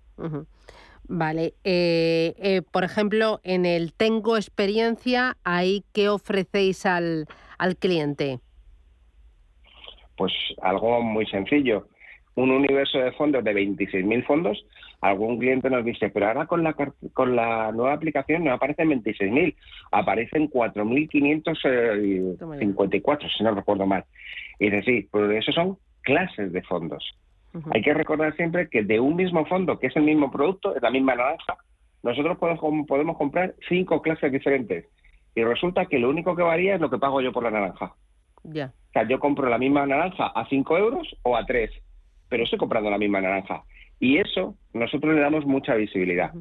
Vale. 1.08 1.54
Eh, 1.64 2.34
eh, 2.38 2.62
por 2.72 2.84
ejemplo, 2.84 3.40
en 3.44 3.66
el 3.66 3.94
tengo 3.94 4.38
experiencia, 4.38 5.38
¿ahí 5.44 5.84
qué 5.94 6.10
ofrecéis 6.10 6.86
al, 6.86 7.28
al 7.58 7.78
cliente? 7.78 8.40
Pues 10.18 10.34
algo 10.62 11.02
muy 11.02 11.26
sencillo. 11.28 11.88
Un 12.36 12.52
universo 12.52 12.98
de 13.00 13.12
fondos 13.14 13.44
de 13.44 13.54
26.000 13.54 14.26
fondos. 14.26 14.66
Algún 15.06 15.38
cliente 15.38 15.70
nos 15.70 15.86
dice, 15.86 16.10
pero 16.10 16.28
ahora 16.28 16.48
con 16.48 16.64
la, 16.64 16.76
con 17.14 17.36
la 17.36 17.72
nueva 17.72 17.94
aplicación 17.94 18.44
no 18.44 18.52
aparecen 18.52 18.90
26.000, 18.90 19.56
aparecen 19.92 20.50
4.554, 20.50 23.38
si 23.38 23.44
no 23.44 23.54
recuerdo 23.54 23.86
mal. 23.86 24.04
Y 24.58 24.72
dice, 24.72 24.82
sí, 24.82 25.08
pero 25.12 25.30
eso 25.32 25.52
son 25.52 25.78
clases 26.02 26.52
de 26.52 26.64
fondos. 26.64 27.08
Hay 27.72 27.84
que 27.84 27.94
recordar 27.94 28.36
siempre 28.36 28.68
que 28.68 28.82
de 28.84 29.00
un 29.00 29.16
mismo 29.16 29.46
fondo, 29.46 29.78
que 29.78 29.86
es 29.88 29.96
el 29.96 30.02
mismo 30.02 30.32
producto, 30.32 30.76
es 30.76 30.82
la 30.82 30.90
misma 30.90 31.14
naranja, 31.14 31.56
nosotros 32.02 32.40
podemos, 32.40 32.88
podemos 32.88 33.16
comprar 33.16 33.54
cinco 33.70 34.02
clases 34.02 34.32
diferentes. 34.32 34.88
Y 35.36 35.44
resulta 35.44 35.86
que 35.86 36.00
lo 36.00 36.10
único 36.10 36.36
que 36.36 36.42
varía 36.42 36.74
es 36.76 36.82
lo 36.82 36.90
que 36.90 36.98
pago 36.98 37.22
yo 37.22 37.32
por 37.32 37.44
la 37.44 37.52
naranja. 37.52 37.94
Ya. 38.42 38.74
O 38.90 38.92
sea, 38.92 39.08
yo 39.08 39.20
compro 39.20 39.48
la 39.50 39.60
misma 39.60 39.86
naranja 39.86 40.26
a 40.28 40.48
5 40.48 40.78
euros 40.80 41.16
o 41.22 41.38
a 41.38 41.46
3, 41.46 41.70
pero 42.28 42.44
estoy 42.44 42.58
comprando 42.58 42.90
la 42.90 42.98
misma 42.98 43.22
naranja. 43.22 43.64
Y 44.06 44.20
eso 44.20 44.54
nosotros 44.72 45.16
le 45.16 45.22
damos 45.22 45.48
mucha 45.48 45.74
visibilidad. 45.74 46.32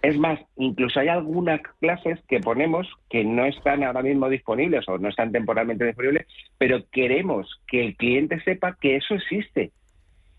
Es 0.00 0.16
más, 0.16 0.40
incluso 0.56 1.00
hay 1.00 1.08
algunas 1.08 1.60
clases 1.80 2.18
que 2.28 2.40
ponemos 2.40 2.88
que 3.10 3.24
no 3.24 3.44
están 3.44 3.84
ahora 3.84 4.00
mismo 4.00 4.30
disponibles 4.30 4.88
o 4.88 4.96
no 4.96 5.10
están 5.10 5.30
temporalmente 5.30 5.84
disponibles, 5.84 6.26
pero 6.56 6.88
queremos 6.90 7.60
que 7.66 7.84
el 7.84 7.96
cliente 7.96 8.40
sepa 8.40 8.78
que 8.80 8.96
eso 8.96 9.16
existe, 9.16 9.70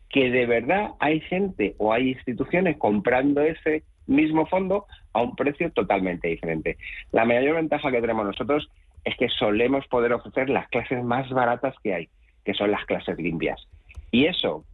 que 0.09 0.31
de 0.31 0.47
verdad 0.47 0.93
hay 0.99 1.19
gente 1.19 1.75
o 1.77 1.93
hay 1.93 2.13
instituciones 2.13 2.77
comprando 2.77 3.41
ese 3.41 3.83
mismo 4.07 4.47
fondo 4.47 4.87
a 5.13 5.21
un 5.21 5.35
precio 5.35 5.71
totalmente 5.71 6.29
diferente. 6.29 6.77
La 7.11 7.25
mayor 7.25 7.57
ventaja 7.57 7.91
que 7.91 8.01
tenemos 8.01 8.25
nosotros 8.25 8.71
es 9.03 9.15
que 9.17 9.29
solemos 9.29 9.85
poder 9.85 10.13
ofrecer 10.13 10.49
las 10.49 10.67
clases 10.69 11.03
más 11.03 11.29
baratas 11.29 11.75
que 11.83 11.93
hay, 11.93 12.09
que 12.43 12.55
son 12.55 12.71
las 12.71 12.85
clases 12.85 13.19
limpias. 13.19 13.67
Y 14.09 14.25
eso, 14.25 14.65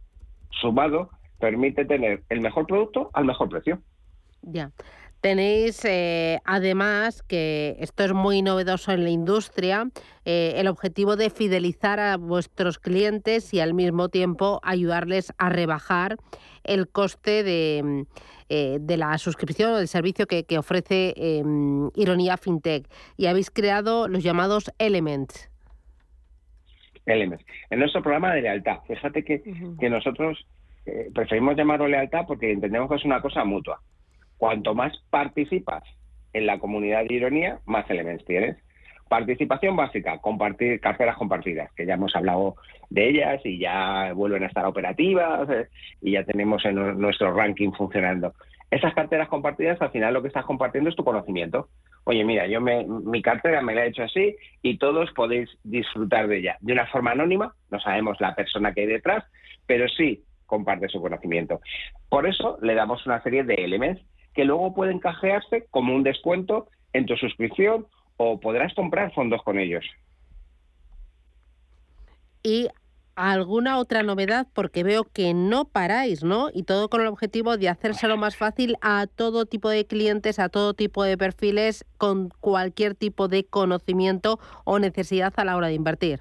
sumado, 0.48 1.10
permite 1.38 1.84
tener 1.84 2.22
el 2.28 2.40
mejor 2.40 2.66
producto 2.66 3.10
al 3.14 3.24
mejor 3.24 3.48
precio. 3.48 3.80
Ya. 4.42 4.70
Tenéis 5.20 5.84
eh, 5.84 6.38
además, 6.44 7.22
que 7.22 7.76
esto 7.80 8.04
es 8.04 8.12
muy 8.12 8.42
novedoso 8.42 8.92
en 8.92 9.02
la 9.02 9.10
industria, 9.10 9.88
eh, 10.24 10.52
el 10.56 10.68
objetivo 10.68 11.16
de 11.16 11.30
fidelizar 11.30 11.98
a 11.98 12.16
vuestros 12.16 12.78
clientes 12.78 13.52
y 13.52 13.60
al 13.60 13.74
mismo 13.74 14.08
tiempo 14.08 14.60
ayudarles 14.62 15.32
a 15.38 15.48
rebajar 15.48 16.16
el 16.64 16.88
coste 16.88 17.42
de, 17.42 18.06
eh, 18.48 18.78
la 18.86 19.18
suscripción 19.18 19.72
o 19.72 19.78
del 19.78 19.88
servicio 19.88 20.26
que, 20.26 20.44
ofrece 20.58 21.14
em, 21.16 21.90
Ironía 21.96 22.36
FinTech. 22.36 22.86
Y 23.16 23.26
habéis 23.26 23.50
creado 23.50 24.08
los 24.08 24.22
llamados 24.22 24.70
Elements. 24.78 25.50
Elements. 27.06 27.44
En 27.70 27.80
nuestro 27.80 28.02
programa 28.02 28.34
de 28.34 28.42
lealtad, 28.42 28.78
fíjate 28.86 29.24
que, 29.24 29.42
que 29.80 29.90
nosotros 29.90 30.46
preferimos 31.14 31.56
llamarlo 31.56 31.88
lealtad 31.88 32.26
porque 32.26 32.52
entendemos 32.52 32.88
que 32.88 32.96
es 32.96 33.04
una 33.04 33.20
cosa 33.20 33.44
mutua. 33.44 33.80
Cuanto 34.36 34.74
más 34.74 34.92
participas 35.10 35.82
en 36.32 36.46
la 36.46 36.58
comunidad 36.58 37.04
de 37.04 37.14
ironía, 37.14 37.58
más 37.64 37.88
elementos 37.90 38.26
tienes. 38.26 38.56
Participación 39.08 39.76
básica, 39.76 40.18
compartir 40.18 40.80
carteras 40.80 41.16
compartidas, 41.16 41.72
que 41.74 41.86
ya 41.86 41.94
hemos 41.94 42.14
hablado 42.16 42.56
de 42.90 43.08
ellas 43.08 43.40
y 43.44 43.58
ya 43.58 44.12
vuelven 44.12 44.42
a 44.42 44.48
estar 44.48 44.66
operativas 44.66 45.48
eh, 45.48 45.68
y 46.02 46.12
ya 46.12 46.24
tenemos 46.24 46.64
en 46.64 46.98
nuestro 46.98 47.32
ranking 47.32 47.70
funcionando. 47.70 48.34
Esas 48.68 48.94
carteras 48.94 49.28
compartidas, 49.28 49.80
al 49.80 49.92
final 49.92 50.12
lo 50.12 50.22
que 50.22 50.28
estás 50.28 50.44
compartiendo 50.44 50.90
es 50.90 50.96
tu 50.96 51.04
conocimiento. 51.04 51.68
Oye, 52.02 52.24
mira, 52.24 52.48
yo 52.48 52.60
me, 52.60 52.84
mi 52.84 53.22
cartera 53.22 53.62
me 53.62 53.76
la 53.76 53.84
he 53.84 53.88
hecho 53.88 54.02
así 54.02 54.36
y 54.60 54.76
todos 54.78 55.12
podéis 55.12 55.48
disfrutar 55.62 56.26
de 56.26 56.38
ella. 56.38 56.56
De 56.60 56.72
una 56.72 56.86
forma 56.86 57.12
anónima, 57.12 57.54
no 57.70 57.78
sabemos 57.78 58.20
la 58.20 58.34
persona 58.34 58.74
que 58.74 58.82
hay 58.82 58.86
detrás, 58.88 59.24
pero 59.66 59.88
sí 59.88 60.25
comparte 60.46 60.88
su 60.88 61.00
conocimiento. 61.00 61.60
Por 62.08 62.26
eso 62.26 62.58
le 62.62 62.74
damos 62.74 63.04
una 63.06 63.22
serie 63.22 63.44
de 63.44 63.54
elementos 63.54 64.04
que 64.34 64.44
luego 64.44 64.74
pueden 64.74 64.98
cajearse 64.98 65.66
como 65.70 65.94
un 65.94 66.02
descuento 66.02 66.68
en 66.92 67.06
tu 67.06 67.16
suscripción 67.16 67.86
o 68.16 68.40
podrás 68.40 68.74
comprar 68.74 69.12
fondos 69.12 69.42
con 69.42 69.58
ellos. 69.58 69.84
Y 72.42 72.68
alguna 73.16 73.78
otra 73.78 74.02
novedad, 74.02 74.46
porque 74.54 74.84
veo 74.84 75.04
que 75.04 75.34
no 75.34 75.64
paráis, 75.64 76.22
¿no? 76.22 76.50
Y 76.52 76.64
todo 76.64 76.88
con 76.88 77.00
el 77.00 77.06
objetivo 77.06 77.56
de 77.56 77.68
hacérselo 77.68 78.16
más 78.18 78.36
fácil 78.36 78.76
a 78.82 79.06
todo 79.06 79.46
tipo 79.46 79.70
de 79.70 79.86
clientes, 79.86 80.38
a 80.38 80.50
todo 80.50 80.74
tipo 80.74 81.02
de 81.02 81.16
perfiles, 81.16 81.84
con 81.96 82.28
cualquier 82.40 82.94
tipo 82.94 83.26
de 83.26 83.44
conocimiento 83.44 84.38
o 84.64 84.78
necesidad 84.78 85.32
a 85.36 85.44
la 85.44 85.56
hora 85.56 85.68
de 85.68 85.74
invertir. 85.74 86.20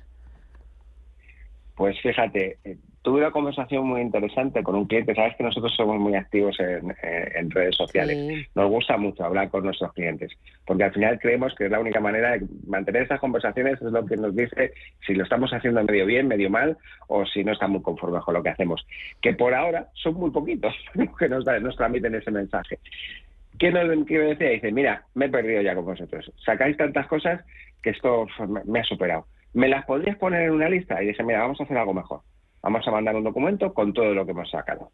Pues 1.76 2.00
fíjate, 2.02 2.58
eh, 2.64 2.78
tuve 3.06 3.20
una 3.20 3.30
conversación 3.30 3.86
muy 3.86 4.02
interesante 4.02 4.64
con 4.64 4.74
un 4.74 4.86
cliente. 4.88 5.14
Sabes 5.14 5.36
que 5.36 5.44
nosotros 5.44 5.72
somos 5.76 6.00
muy 6.00 6.16
activos 6.16 6.58
en, 6.60 7.52
redes 7.52 7.76
sociales. 7.76 8.48
Nos 8.56 8.68
gusta 8.68 8.98
mucho 8.98 9.24
hablar 9.24 9.50
con 9.50 9.64
nuestros 9.64 9.94
clientes, 9.94 10.32
porque 10.66 10.86
al 10.86 10.92
final 10.92 11.20
creemos 11.20 11.54
que 11.54 11.66
es 11.66 11.72
la 11.72 11.80
única 11.80 12.00
manera 12.00 12.32
de 12.32 12.48
mantener 12.66 13.04
esas 13.04 13.20
conversaciones, 13.20 13.80
es 13.80 13.92
lo 13.92 14.04
que 14.08 14.18
nos 14.18 14.36
dice 14.36 14.74
si 15.06 15.14
lo 15.14 15.24
estamos 15.24 15.54
haciendo 15.54 15.84
medio 15.84 16.08
bien, 16.08 16.28
medio 16.28 16.50
mal, 16.50 16.78
o 17.08 17.28
si 17.28 17.44
no 17.44 17.54
estamos 17.54 17.76
muy 17.76 17.84
conformes 17.84 18.24
con 18.24 18.34
lo 18.34 18.42
que 18.42 18.50
hacemos. 18.50 18.84
Que 19.22 19.34
por 19.34 19.54
ahora 19.54 19.88
son 19.94 20.16
muy 20.16 20.32
poquitos 20.32 20.74
que 21.20 21.30
nos, 21.30 21.46
nos 21.46 21.76
transmiten 21.78 22.16
ese 22.16 22.32
mensaje. 22.32 22.80
¿Qué 23.60 23.70
nos 23.72 23.88
decía? 23.88 24.50
Dice, 24.50 24.72
mira, 24.72 25.06
me 25.14 25.28
he 25.28 25.30
perdido 25.30 25.62
ya 25.62 25.76
con 25.76 25.86
vosotros. 25.86 26.32
Sacáis 26.44 26.76
tantas 26.76 27.06
cosas 27.06 27.46
que 27.84 27.92
esto 27.92 28.26
me 28.66 28.80
ha 28.80 28.84
superado. 28.84 29.28
¿Me 29.54 29.70
las 29.70 29.86
podrías 29.86 30.18
poner 30.18 30.42
en 30.42 30.52
una 30.54 30.70
lista? 30.70 31.02
Y 31.04 31.08
dice, 31.08 31.22
mira, 31.22 31.42
vamos 31.42 31.62
a 31.62 31.66
hacer 31.66 31.78
algo 31.78 31.94
mejor 31.94 32.22
vamos 32.66 32.88
a 32.88 32.92
mandar 32.92 33.16
un 33.16 33.24
documento 33.24 33.74
con 33.74 33.94
todo 33.94 34.14
lo 34.16 34.26
que 34.26 34.32
hemos 34.32 34.50
sacado. 34.50 34.90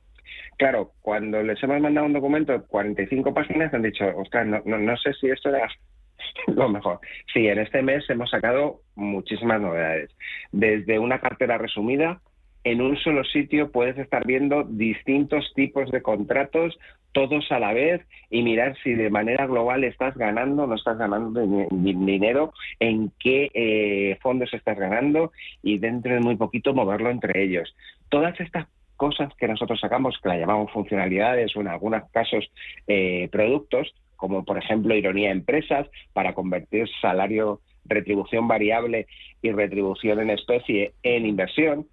Claro, 0.58 0.92
cuando 1.02 1.42
les 1.42 1.62
hemos 1.64 1.80
mandado 1.80 2.06
un 2.06 2.14
documento 2.14 2.52
de 2.52 2.62
45 2.62 3.34
páginas, 3.34 3.74
han 3.74 3.82
dicho, 3.82 4.06
ostras, 4.18 4.46
no, 4.46 4.78
no, 4.78 4.98
sé 4.98 5.14
si 5.14 5.30
esto 5.30 5.50
era 5.50 5.70
lo 6.48 6.68
mejor. 6.68 7.00
Sí, 7.34 7.48
en 7.48 7.60
este 7.60 7.82
mes 7.82 8.08
hemos 8.10 8.30
sacado 8.30 8.82
muchísimas 8.96 9.62
novedades. 9.62 10.12
Desde 10.52 11.00
una 11.00 11.20
cartera 11.20 11.58
resumida, 11.58 12.20
en 12.64 12.82
un 12.82 12.97
solo 12.97 13.24
sitio 13.24 13.72
puedes 13.72 13.97
estar 13.97 14.26
viendo 14.26 14.64
distintos 14.64 15.51
tipos 15.55 15.89
de 15.91 16.01
contratos, 16.01 16.78
todos 17.12 17.51
a 17.51 17.59
la 17.59 17.74
vez, 17.74 18.01
y 18.30 18.41
mirar 18.43 18.76
si 18.84 18.93
de 18.93 19.09
manera 19.09 19.45
global 19.47 19.84
estás 19.84 20.16
ganando 20.16 20.64
o 20.64 20.68
no 20.68 20.76
estás 20.76 20.97
ganando 20.97 21.41
dinero, 21.72 22.53
en 22.80 23.12
qué 23.20 23.51
eh, 23.53 24.18
fondos 24.22 24.53
estás 24.53 24.78
ganando, 24.78 25.32
y 25.62 25.80
dentro 25.80 26.14
de 26.14 26.22
muy 26.22 26.36
poquito 26.36 26.74
moverlo 26.74 27.09
entre 27.09 27.43
ellos. 27.43 27.76
Todas 28.09 28.39
estas 28.39 28.68
cosas 28.95 29.34
que 29.36 29.47
nosotros 29.47 29.80
sacamos, 29.80 30.20
que 30.22 30.30
la 30.30 30.38
llamamos 30.38 30.72
funcionalidades 30.72 31.55
o 31.55 31.62
en 31.62 31.68
algunos 31.68 32.03
casos 32.12 32.51
eh, 32.86 33.28
productos, 33.32 33.93
como 34.16 34.45
por 34.45 34.59
ejemplo 34.59 34.95
ironía 34.95 35.32
empresas, 35.32 35.88
para 36.14 36.36
convertir 36.36 36.88
salario, 37.01 37.62
retribución 37.84 38.47
variable 38.47 39.07
y 39.41 39.51
retribución 39.51 40.20
en 40.20 40.30
especie 40.30 40.93
en 41.01 41.26
inversión, 41.26 41.88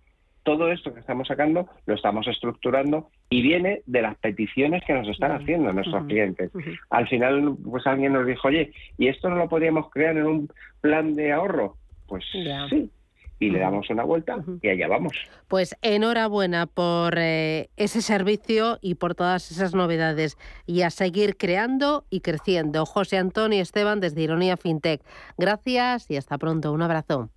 todo 0.48 0.72
esto 0.72 0.94
que 0.94 1.00
estamos 1.00 1.28
sacando 1.28 1.68
lo 1.84 1.94
estamos 1.94 2.26
estructurando 2.26 3.10
y 3.28 3.42
viene 3.42 3.82
de 3.84 4.00
las 4.00 4.16
peticiones 4.16 4.82
que 4.86 4.94
nos 4.94 5.06
están 5.06 5.32
haciendo 5.32 5.70
nuestros 5.74 6.06
clientes. 6.06 6.50
Al 6.88 7.06
final, 7.06 7.54
pues 7.62 7.86
alguien 7.86 8.14
nos 8.14 8.26
dijo, 8.26 8.48
oye, 8.48 8.72
¿y 8.96 9.08
esto 9.08 9.28
no 9.28 9.36
lo 9.36 9.46
podríamos 9.46 9.90
crear 9.90 10.16
en 10.16 10.24
un 10.24 10.48
plan 10.80 11.14
de 11.14 11.32
ahorro? 11.32 11.76
Pues 12.06 12.24
sí, 12.70 12.90
y 13.38 13.50
le 13.50 13.58
damos 13.58 13.90
una 13.90 14.04
vuelta 14.04 14.38
y 14.62 14.68
allá 14.70 14.88
vamos. 14.88 15.12
Pues 15.48 15.76
enhorabuena 15.82 16.64
por 16.64 17.18
eh, 17.18 17.68
ese 17.76 18.00
servicio 18.00 18.78
y 18.80 18.94
por 18.94 19.14
todas 19.14 19.50
esas 19.50 19.74
novedades 19.74 20.38
y 20.64 20.80
a 20.80 20.88
seguir 20.88 21.36
creando 21.36 22.06
y 22.08 22.20
creciendo. 22.20 22.86
José 22.86 23.18
Antonio 23.18 23.60
Esteban 23.60 24.00
desde 24.00 24.22
Ironía 24.22 24.56
FinTech. 24.56 25.02
Gracias 25.36 26.10
y 26.10 26.16
hasta 26.16 26.38
pronto. 26.38 26.72
Un 26.72 26.80
abrazo. 26.80 27.28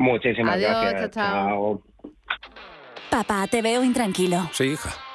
Muchísimas 0.00 0.58
gracias. 0.58 1.10
chao. 1.10 1.82
Papá, 3.10 3.46
te 3.48 3.60
veo 3.60 3.84
intranquilo. 3.84 4.48
Sí, 4.52 4.64
hija. 4.64 4.90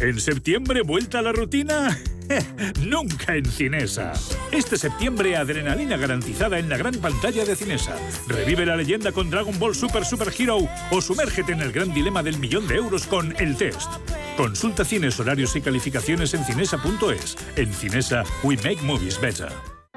¿En 0.00 0.20
septiembre 0.20 0.82
vuelta 0.82 1.20
a 1.20 1.22
la 1.22 1.32
rutina? 1.32 1.98
Nunca 2.84 3.34
en 3.34 3.46
Cinesa. 3.46 4.12
Este 4.52 4.76
septiembre 4.76 5.36
adrenalina 5.36 5.96
garantizada 5.96 6.58
en 6.58 6.68
la 6.68 6.76
gran 6.76 6.94
pantalla 6.96 7.46
de 7.46 7.56
Cinesa. 7.56 7.96
Revive 8.28 8.66
la 8.66 8.76
leyenda 8.76 9.12
con 9.12 9.30
Dragon 9.30 9.58
Ball 9.58 9.74
Super 9.74 10.04
Super 10.04 10.30
Hero 10.38 10.58
o 10.90 11.00
sumérgete 11.00 11.52
en 11.52 11.62
el 11.62 11.72
gran 11.72 11.94
dilema 11.94 12.22
del 12.22 12.38
millón 12.38 12.68
de 12.68 12.76
euros 12.76 13.06
con 13.06 13.34
El 13.38 13.56
Test. 13.56 13.90
Consulta 14.36 14.84
cines, 14.84 15.18
horarios 15.18 15.56
y 15.56 15.62
calificaciones 15.62 16.34
en 16.34 16.44
cinesa.es. 16.44 17.36
En 17.56 17.72
Cinesa, 17.72 18.22
we 18.42 18.56
make 18.56 18.82
movies 18.82 19.18
better. 19.18 19.75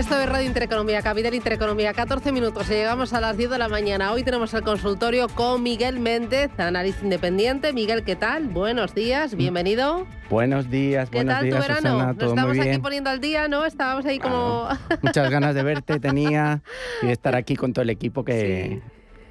Esto 0.00 0.18
es 0.18 0.26
Radio 0.30 0.46
Intereconomía, 0.46 1.02
Capital 1.02 1.34
Intereconomía, 1.34 1.92
14 1.92 2.32
minutos 2.32 2.70
y 2.70 2.72
llegamos 2.72 3.12
a 3.12 3.20
las 3.20 3.36
10 3.36 3.50
de 3.50 3.58
la 3.58 3.68
mañana. 3.68 4.12
Hoy 4.12 4.22
tenemos 4.22 4.54
el 4.54 4.62
consultorio 4.62 5.28
con 5.28 5.62
Miguel 5.62 6.00
Méndez, 6.00 6.50
analista 6.56 7.04
independiente. 7.04 7.74
Miguel, 7.74 8.02
¿qué 8.02 8.16
tal? 8.16 8.48
Buenos 8.48 8.94
días, 8.94 9.34
bienvenido. 9.34 10.06
Buenos 10.30 10.70
días, 10.70 11.10
¿Qué 11.10 11.18
buenos 11.18 11.34
tal 11.34 11.44
días, 11.44 11.54
tu 11.54 11.60
verano? 11.60 11.90
Susana, 11.90 12.12
Nos 12.14 12.28
estamos 12.30 12.58
aquí 12.58 12.78
poniendo 12.78 13.10
al 13.10 13.20
día, 13.20 13.46
¿no? 13.46 13.66
Estábamos 13.66 14.06
ahí 14.06 14.18
como... 14.18 14.68
Muchas 15.02 15.30
ganas 15.30 15.54
de 15.54 15.62
verte 15.64 16.00
tenía 16.00 16.62
y 17.02 17.06
de 17.08 17.12
estar 17.12 17.36
aquí 17.36 17.54
con 17.54 17.74
todo 17.74 17.82
el 17.82 17.90
equipo 17.90 18.24
que... 18.24 18.80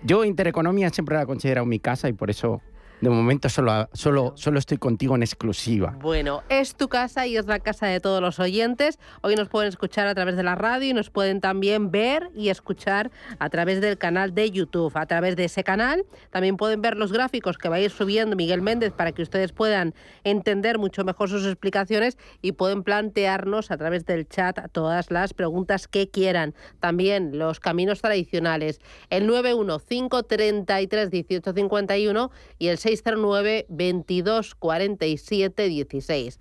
Yo 0.04 0.24
Intereconomía 0.24 0.92
siempre 0.92 1.16
la 1.16 1.24
he 1.24 1.26
considerado 1.26 1.66
mi 1.66 1.80
casa 1.80 2.10
y 2.10 2.14
por 2.14 2.30
eso 2.30 2.62
de 3.02 3.10
momento 3.10 3.50
solo, 3.50 3.90
solo, 3.94 4.34
solo 4.36 4.60
estoy 4.60 4.78
contigo 4.78 5.16
en 5.16 5.24
exclusiva. 5.24 5.96
Bueno, 6.02 6.44
es 6.50 6.76
tu 6.76 6.90
casa 6.90 7.28
y 7.28 7.38
es 7.38 7.46
la 7.46 7.60
casa 7.60 7.88
de 7.88 8.00
todos 8.00 8.22
los 8.22 8.40
oyentes. 8.40 9.00
Hoy 9.22 9.36
nos 9.36 9.50
pueden 9.50 9.70
escuchar 9.70 10.08
a 10.08 10.16
través 10.16 10.36
de 10.36 10.44
la 10.44 10.56
radio 10.56 10.90
y 10.90 10.94
nos 10.94 11.10
pueden 11.10 11.42
también 11.42 11.92
ver 11.92 12.30
y 12.36 12.50
escuchar 12.50 13.12
a 13.40 13.50
través 13.50 13.82
del 13.82 13.98
canal 13.98 14.34
de 14.34 14.52
YouTube. 14.52 14.92
A 14.96 15.06
través 15.06 15.36
de 15.36 15.46
ese 15.46 15.64
canal 15.64 16.06
también 16.30 16.58
pueden 16.58 16.82
ver 16.82 16.98
los 16.98 17.14
gráficos 17.14 17.58
que 17.58 17.70
va 17.70 17.78
a 17.78 17.80
ir 17.80 17.92
subiendo 17.92 18.36
Miguel 18.36 18.62
Méndez 18.62 18.92
para 18.92 19.12
que 19.12 19.22
ustedes 19.22 19.52
puedan 19.52 19.94
entender 20.24 20.78
mucho 20.78 21.04
mejor 21.04 21.30
sus 21.30 21.46
explicaciones 21.46 22.18
y 22.42 22.54
pueden 22.54 22.84
plantearnos 22.84 23.72
a 23.72 23.78
través 23.78 24.06
del 24.06 24.28
chat 24.28 24.60
todas 24.72 25.12
las 25.12 25.34
preguntas 25.34 25.88
que 25.88 26.10
quieran. 26.10 26.54
También 26.80 27.38
los 27.38 27.60
caminos 27.60 28.02
tradicionales. 28.02 28.82
El 29.10 29.28
91533 29.28 31.12
1851 31.12 32.32
y 32.58 32.68
el 32.68 32.78
609 32.90 33.66
22 33.70 34.56
47 34.56 35.68
16. 35.68 36.40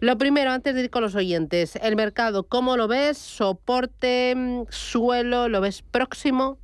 Lo 0.00 0.16
primero, 0.16 0.50
antes 0.50 0.74
de 0.74 0.82
ir 0.82 0.90
con 0.90 1.02
los 1.02 1.14
oyentes, 1.14 1.76
el 1.76 1.96
mercado, 1.96 2.44
¿cómo 2.44 2.76
lo 2.76 2.86
ves? 2.86 3.18
¿Soporte, 3.18 4.34
mm, 4.36 4.66
suelo? 4.68 5.48
¿Lo 5.48 5.60
ves 5.60 5.82
próximo? 5.82 6.58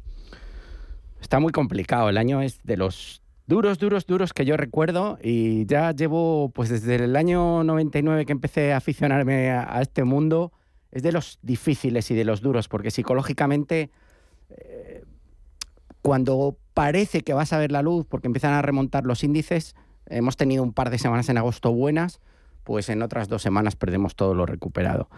Está 1.20 1.40
muy 1.40 1.52
complicado, 1.52 2.08
el 2.10 2.18
año 2.18 2.42
es 2.42 2.62
de 2.64 2.76
los 2.76 3.22
duros, 3.46 3.78
duros, 3.78 4.06
duros 4.06 4.32
que 4.32 4.44
yo 4.44 4.56
recuerdo 4.56 5.18
y 5.22 5.66
ya 5.66 5.92
llevo, 5.92 6.50
pues 6.54 6.68
desde 6.68 6.96
el 6.96 7.16
año 7.16 7.64
99 7.64 8.26
que 8.26 8.32
empecé 8.32 8.72
a 8.72 8.76
aficionarme 8.76 9.50
a, 9.50 9.80
este 9.80 10.04
mundo, 10.04 10.52
es 10.92 11.02
de 11.02 11.12
los 11.12 11.38
difíciles 11.42 12.10
y 12.10 12.14
de 12.14 12.24
los 12.24 12.40
duros, 12.40 12.68
porque 12.68 12.90
psicológicamente 12.90 13.90
eh, 14.50 15.02
cuando 16.02 16.58
parece 16.74 17.22
que 17.22 17.32
vas 17.32 17.52
a 17.52 17.58
ver 17.58 17.72
la 17.72 17.82
luz 17.82 18.04
porque 18.06 18.26
empiezan 18.26 18.52
a 18.52 18.62
remontar 18.62 19.06
los 19.06 19.24
índices, 19.24 19.74
hemos 20.06 20.36
tenido 20.36 20.62
un 20.62 20.72
par 20.72 20.90
de 20.90 20.98
semanas 20.98 21.28
en 21.28 21.38
agosto 21.38 21.72
buenas, 21.72 22.20
pues 22.64 22.88
en 22.88 23.02
otras 23.02 23.28
dos 23.28 23.42
semanas 23.42 23.76
perdemos 23.76 24.16
todo 24.16 24.34
lo 24.34 24.44
recuperado. 24.44 25.08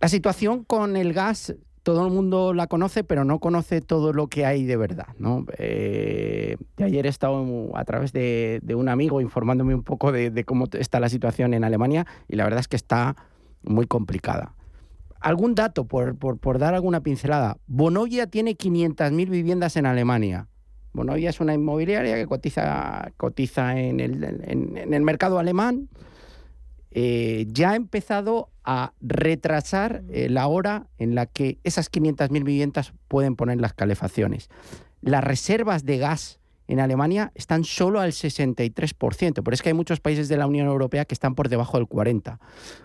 La 0.00 0.08
situación 0.08 0.62
con 0.64 0.96
el 0.96 1.12
gas, 1.12 1.54
todo 1.82 2.06
el 2.06 2.12
mundo 2.12 2.52
la 2.52 2.66
conoce, 2.66 3.02
pero 3.02 3.24
no 3.24 3.38
conoce 3.38 3.80
todo 3.80 4.12
lo 4.12 4.28
que 4.28 4.44
hay 4.44 4.64
de 4.64 4.76
verdad. 4.76 5.08
¿no? 5.18 5.46
Eh, 5.56 6.56
ayer 6.76 7.06
he 7.06 7.08
estado 7.08 7.44
a 7.74 7.84
través 7.84 8.12
de, 8.12 8.60
un 8.76 8.88
amigo 8.88 9.20
informándome 9.20 9.74
un 9.74 9.82
poco 9.82 10.12
de, 10.12 10.44
cómo 10.44 10.66
está 10.72 11.00
la 11.00 11.08
situación 11.08 11.54
en 11.54 11.64
Alemania 11.64 12.06
y 12.28 12.36
la 12.36 12.44
verdad 12.44 12.60
es 12.60 12.68
que 12.68 12.76
está 12.76 13.16
muy 13.62 13.86
complicada. 13.86 14.54
Algún 15.20 15.56
dato, 15.56 15.86
por 15.86 16.58
dar 16.58 16.74
alguna 16.74 17.00
pincelada. 17.00 17.56
Bonovia 17.66 18.28
tiene 18.28 18.56
500.000 18.56 19.28
viviendas 19.28 19.76
en 19.76 19.86
Alemania. 19.86 20.46
Bonovia 20.92 21.30
es 21.30 21.40
una 21.40 21.54
inmobiliaria 21.54 22.16
que 22.16 22.26
cotiza, 22.26 23.12
cotiza 23.16 23.78
en, 23.78 24.00
el, 24.00 24.24
en, 24.24 24.76
en 24.76 24.94
el 24.94 25.02
mercado 25.02 25.38
alemán. 25.38 25.88
Eh, 26.90 27.46
ya 27.50 27.70
ha 27.70 27.76
empezado 27.76 28.50
a 28.64 28.92
retrasar 29.00 30.02
eh, 30.10 30.28
la 30.28 30.46
hora 30.48 30.86
en 30.98 31.14
la 31.14 31.26
que 31.26 31.58
esas 31.62 31.92
500.000 31.92 32.44
viviendas 32.44 32.92
pueden 33.08 33.36
poner 33.36 33.60
las 33.60 33.74
calefacciones. 33.74 34.48
Las 35.00 35.22
reservas 35.22 35.84
de 35.84 35.98
gas 35.98 36.40
en 36.66 36.80
Alemania 36.80 37.32
están 37.34 37.64
solo 37.64 38.00
al 38.00 38.12
63%, 38.12 39.42
pero 39.42 39.54
es 39.54 39.62
que 39.62 39.70
hay 39.70 39.74
muchos 39.74 40.00
países 40.00 40.28
de 40.28 40.36
la 40.36 40.46
Unión 40.46 40.66
Europea 40.66 41.04
que 41.04 41.14
están 41.14 41.34
por 41.34 41.48
debajo 41.48 41.78
del 41.78 41.86
40%. 41.86 42.38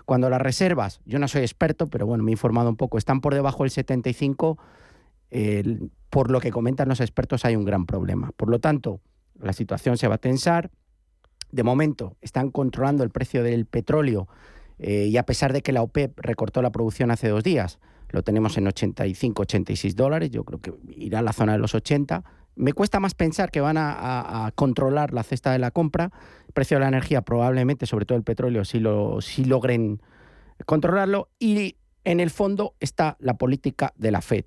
Cuando 0.06 0.30
las 0.30 0.42
reservas, 0.42 1.02
yo 1.06 1.20
no 1.20 1.28
soy 1.28 1.42
experto, 1.42 1.88
pero 1.88 2.06
bueno, 2.06 2.24
me 2.24 2.32
he 2.32 2.34
informado 2.34 2.70
un 2.70 2.78
poco, 2.78 2.98
están 2.98 3.20
por 3.20 3.34
debajo 3.34 3.64
del 3.64 3.72
75%, 3.72 4.58
por 6.10 6.30
lo 6.30 6.40
que 6.40 6.52
comentan 6.52 6.90
los 6.90 7.00
expertos 7.00 7.44
hay 7.46 7.56
un 7.56 7.66
gran 7.66 7.86
problema. 7.86 8.32
Por 8.38 8.50
lo 8.50 8.60
tanto, 8.60 9.02
la 9.40 9.54
situación 9.54 9.98
se 9.98 10.08
va 10.08 10.16
a 10.16 10.20
tensar. 10.20 10.72
De 11.52 11.64
momento, 11.64 12.18
están 12.22 12.52
controlando 12.52 13.04
el 13.04 13.10
precio 13.10 13.44
del 13.44 13.66
petróleo 13.66 14.28
eh, 14.80 15.08
y 15.08 15.18
a 15.18 15.24
pesar 15.24 15.54
de 15.54 15.62
que 15.62 15.72
la 15.72 15.82
OPEP 15.82 16.20
recortó 16.20 16.62
la 16.62 16.72
producción 16.72 17.12
hace 17.12 17.30
dos 17.30 17.44
días, 17.44 17.80
lo 18.10 18.22
tenemos 18.24 18.58
en 18.58 18.68
85, 18.68 19.42
86 19.42 19.96
dólares, 19.96 20.30
yo 20.30 20.44
creo 20.44 20.62
que 20.62 20.74
irá 20.96 21.20
a 21.20 21.22
la 21.24 21.34
zona 21.34 21.54
de 21.54 21.60
los 21.60 21.74
80, 21.74 22.24
me 22.56 22.74
cuesta 22.74 23.00
más 23.00 23.16
pensar 23.16 23.50
que 23.50 23.62
van 23.62 23.78
a, 23.80 24.52
controlar 24.56 25.14
la 25.14 25.24
cesta 25.24 25.52
de 25.52 25.60
la 25.60 25.72
compra. 25.72 26.12
El 26.46 26.54
precio 26.54 26.78
de 26.78 26.82
la 26.82 26.88
energía 26.88 27.24
probablemente, 27.24 27.88
sobre 27.88 28.06
todo 28.06 28.18
el 28.18 28.24
petróleo, 28.24 28.64
si, 28.66 28.80
lo, 28.80 29.22
si 29.22 29.46
logren 29.46 30.02
controlarlo. 30.66 31.30
Y 31.40 31.78
en 32.04 32.20
el 32.20 32.30
fondo 32.30 32.76
está 32.80 33.18
la 33.20 33.36
política 33.36 33.94
de 33.98 34.12
la 34.12 34.22
Fed, 34.22 34.46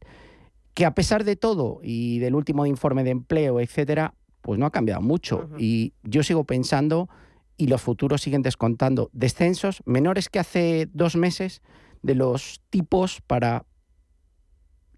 que 0.77 0.85
a 0.85 0.95
pesar 0.95 1.25
de 1.25 1.37
todo 1.37 1.81
y 1.83 2.19
del 2.19 2.35
último 2.35 2.67
informe 2.67 3.03
de 3.03 3.09
empleo, 3.09 3.61
etcétera, 3.61 4.13
pues 4.43 4.59
no 4.61 4.67
ha 4.67 4.71
cambiado 4.71 5.01
mucho. 5.01 5.49
Y 5.57 5.95
yo 6.03 6.23
sigo 6.23 6.45
pensando, 6.45 7.09
y 7.57 7.69
los 7.69 7.81
futuros 7.81 8.21
siguen 8.21 8.43
descontando 8.43 9.09
descensos 9.15 9.83
menores 9.87 10.29
que 10.29 10.39
hace 10.39 10.87
dos 10.93 11.17
meses 11.17 11.63
de 12.03 12.15
los 12.15 12.61
tipos 12.69 13.23
para 13.23 13.65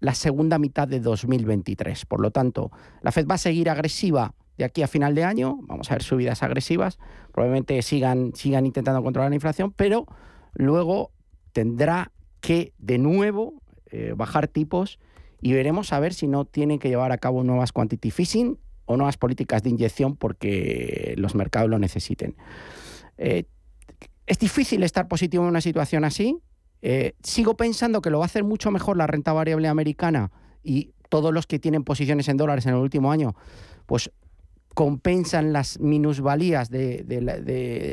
la 0.01 0.15
segunda 0.15 0.59
mitad 0.59 0.85
de 0.85 0.99
2023. 0.99 2.05
Por 2.07 2.19
lo 2.19 2.31
tanto, 2.31 2.71
la 3.01 3.13
Fed 3.13 3.25
va 3.25 3.35
a 3.35 3.37
seguir 3.37 3.69
agresiva 3.69 4.35
de 4.57 4.65
aquí 4.65 4.83
a 4.83 4.87
final 4.89 5.15
de 5.15 5.23
año. 5.23 5.59
Vamos 5.61 5.89
a 5.89 5.95
ver 5.95 6.03
subidas 6.03 6.43
agresivas. 6.43 6.99
Probablemente 7.31 7.81
sigan, 7.83 8.33
sigan 8.35 8.65
intentando 8.65 9.01
controlar 9.01 9.31
la 9.31 9.35
inflación, 9.35 9.71
pero 9.71 10.07
luego 10.55 11.13
tendrá 11.53 12.11
que 12.41 12.73
de 12.79 12.97
nuevo 12.97 13.61
eh, 13.91 14.13
bajar 14.13 14.49
tipos 14.49 14.99
y 15.41 15.53
veremos 15.53 15.93
a 15.93 15.99
ver 15.99 16.13
si 16.13 16.27
no 16.27 16.45
tienen 16.45 16.79
que 16.79 16.89
llevar 16.89 17.11
a 17.11 17.17
cabo 17.17 17.43
nuevas 17.43 17.71
quantity 17.71 18.11
fishing 18.11 18.57
o 18.85 18.97
nuevas 18.97 19.17
políticas 19.17 19.63
de 19.63 19.69
inyección 19.69 20.15
porque 20.15 21.13
los 21.17 21.35
mercados 21.35 21.69
lo 21.69 21.79
necesiten. 21.79 22.35
Eh, 23.17 23.43
es 24.25 24.39
difícil 24.39 24.83
estar 24.83 25.07
positivo 25.07 25.43
en 25.43 25.49
una 25.49 25.61
situación 25.61 26.05
así. 26.05 26.39
Eh, 26.81 27.13
sigo 27.23 27.55
pensando 27.55 28.01
que 28.01 28.09
lo 28.09 28.19
va 28.19 28.25
a 28.25 28.27
hacer 28.27 28.43
mucho 28.43 28.71
mejor 28.71 28.97
la 28.97 29.07
renta 29.07 29.33
variable 29.33 29.67
americana 29.67 30.31
y 30.63 30.91
todos 31.09 31.33
los 31.33 31.47
que 31.47 31.59
tienen 31.59 31.83
posiciones 31.83 32.27
en 32.29 32.37
dólares 32.37 32.65
en 32.65 32.73
el 32.73 32.79
último 32.79 33.11
año, 33.11 33.35
pues 33.85 34.11
compensan 34.75 35.51
las 35.51 35.79
minusvalías 35.79 36.69
de, 36.69 37.03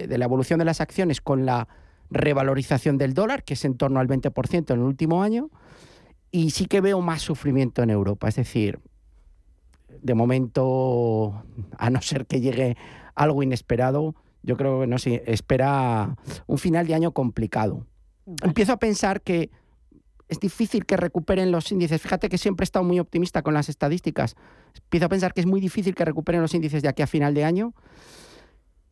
la, 0.08 0.24
evolución 0.24 0.58
de 0.58 0.64
las 0.64 0.80
acciones 0.80 1.20
con 1.20 1.46
la 1.46 1.66
revalorización 2.10 2.98
del 2.98 3.14
dólar, 3.14 3.42
que 3.42 3.54
es 3.54 3.64
en 3.64 3.76
torno 3.76 3.98
al 3.98 4.06
20% 4.06 4.70
en 4.70 4.78
el 4.78 4.84
último 4.84 5.22
año, 5.22 5.50
y 6.36 6.50
sí 6.50 6.66
que 6.66 6.82
veo 6.82 7.00
más 7.00 7.22
sufrimiento 7.22 7.82
en 7.82 7.88
Europa. 7.88 8.28
Es 8.28 8.36
decir, 8.36 8.78
de 10.02 10.12
momento, 10.12 11.42
a 11.78 11.88
no 11.88 12.02
ser 12.02 12.26
que 12.26 12.42
llegue 12.42 12.76
algo 13.14 13.42
inesperado, 13.42 14.14
yo 14.42 14.58
creo 14.58 14.82
que 14.82 14.86
no 14.86 14.98
se 14.98 15.22
espera 15.26 16.14
un 16.46 16.58
final 16.58 16.86
de 16.86 16.94
año 16.94 17.12
complicado. 17.12 17.86
Empiezo 18.42 18.74
a 18.74 18.78
pensar 18.78 19.22
que 19.22 19.50
es 20.28 20.38
difícil 20.38 20.84
que 20.84 20.98
recuperen 20.98 21.50
los 21.50 21.72
índices. 21.72 22.02
Fíjate 22.02 22.28
que 22.28 22.36
siempre 22.36 22.64
he 22.64 22.66
estado 22.66 22.84
muy 22.84 23.00
optimista 23.00 23.40
con 23.40 23.54
las 23.54 23.70
estadísticas. 23.70 24.36
Empiezo 24.74 25.06
a 25.06 25.08
pensar 25.08 25.32
que 25.32 25.40
es 25.40 25.46
muy 25.46 25.62
difícil 25.62 25.94
que 25.94 26.04
recuperen 26.04 26.42
los 26.42 26.52
índices 26.52 26.82
de 26.82 26.88
aquí 26.90 27.00
a 27.00 27.06
final 27.06 27.32
de 27.32 27.44
año. 27.44 27.72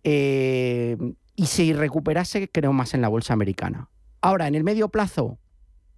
Eh, 0.03 0.97
y 1.37 1.45
si 1.45 1.75
recuperase, 1.75 2.49
creo 2.49 2.73
más 2.73 2.95
en 2.95 3.03
la 3.03 3.09
bolsa 3.09 3.35
americana. 3.35 3.91
Ahora, 4.23 4.49
en 4.49 4.55
el 4.55 4.65
medio 4.65 4.89
plazo, 4.89 5.39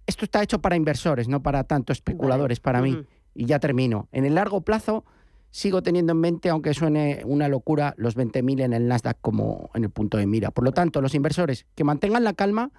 esto 0.07 0.25
está 0.25 0.41
hecho 0.41 0.59
para 0.59 0.75
inversores, 0.75 1.27
no 1.27 1.43
para 1.43 1.63
tanto 1.65 1.93
especuladores, 1.93 2.59
para 2.59 2.81
mí. 2.81 3.03
Y 3.35 3.45
ya 3.45 3.59
termino. 3.59 4.07
En 4.11 4.25
el 4.25 4.33
largo 4.33 4.61
plazo, 4.61 5.05
sigo 5.51 5.83
teniendo 5.83 6.13
en 6.13 6.19
mente, 6.19 6.49
aunque 6.49 6.73
suene 6.73 7.21
una 7.25 7.47
locura, 7.47 7.93
los 7.97 8.17
20.000 8.17 8.63
en 8.63 8.73
el 8.73 8.87
Nasdaq 8.87 9.19
como 9.21 9.69
en 9.75 9.83
el 9.83 9.89
punto 9.91 10.17
de 10.17 10.25
mira. 10.25 10.49
Por 10.49 10.63
lo 10.63 10.71
tanto, 10.71 11.01
los 11.01 11.13
inversores 11.13 11.67
que 11.75 11.83
mantengan 11.83 12.23
la 12.23 12.33
calma 12.33 12.71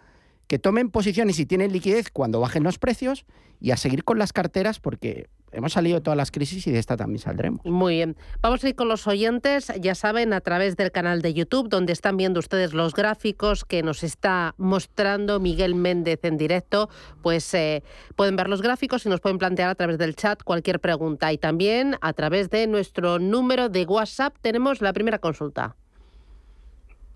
que 0.48 0.58
tomen 0.58 0.90
posiciones 0.90 1.38
y 1.38 1.46
tienen 1.46 1.72
liquidez 1.72 2.10
cuando 2.10 2.40
bajen 2.40 2.64
los 2.64 2.78
precios 2.78 3.26
y 3.60 3.70
a 3.70 3.76
seguir 3.76 4.02
con 4.02 4.18
las 4.18 4.32
carteras 4.32 4.80
porque 4.80 5.28
hemos 5.52 5.72
salido 5.72 5.96
de 5.96 6.00
todas 6.02 6.16
las 6.16 6.30
crisis 6.30 6.66
y 6.66 6.72
de 6.72 6.78
esta 6.78 6.96
también 6.96 7.18
saldremos. 7.18 7.64
Muy 7.64 7.94
bien. 7.94 8.16
Vamos 8.40 8.62
a 8.64 8.68
ir 8.68 8.74
con 8.74 8.88
los 8.88 9.06
oyentes, 9.06 9.72
ya 9.80 9.94
saben, 9.94 10.32
a 10.32 10.40
través 10.40 10.76
del 10.76 10.92
canal 10.92 11.22
de 11.22 11.34
YouTube, 11.34 11.68
donde 11.68 11.92
están 11.92 12.16
viendo 12.16 12.40
ustedes 12.40 12.74
los 12.74 12.94
gráficos 12.94 13.64
que 13.64 13.82
nos 13.82 14.02
está 14.02 14.54
mostrando 14.58 15.40
Miguel 15.40 15.74
Méndez 15.74 16.20
en 16.22 16.36
directo, 16.36 16.88
pues 17.22 17.52
eh, 17.54 17.82
pueden 18.16 18.36
ver 18.36 18.48
los 18.48 18.62
gráficos 18.62 19.06
y 19.06 19.08
nos 19.08 19.20
pueden 19.20 19.38
plantear 19.38 19.70
a 19.70 19.74
través 19.74 19.98
del 19.98 20.14
chat 20.14 20.42
cualquier 20.42 20.80
pregunta. 20.80 21.32
Y 21.32 21.38
también 21.38 21.96
a 22.00 22.12
través 22.12 22.50
de 22.50 22.66
nuestro 22.66 23.18
número 23.18 23.68
de 23.68 23.84
WhatsApp 23.84 24.36
tenemos 24.40 24.80
la 24.80 24.92
primera 24.92 25.18
consulta. 25.18 25.76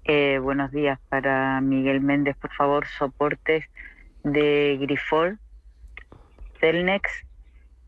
Eh, 0.05 0.39
buenos 0.39 0.73
días 0.73 0.99
para 1.09 1.61
Miguel 1.61 2.01
Méndez, 2.01 2.37
por 2.37 2.53
favor, 2.53 2.87
soportes 2.99 3.65
de 4.25 4.77
Grifol, 4.81 5.39
Celnex, 6.59 7.09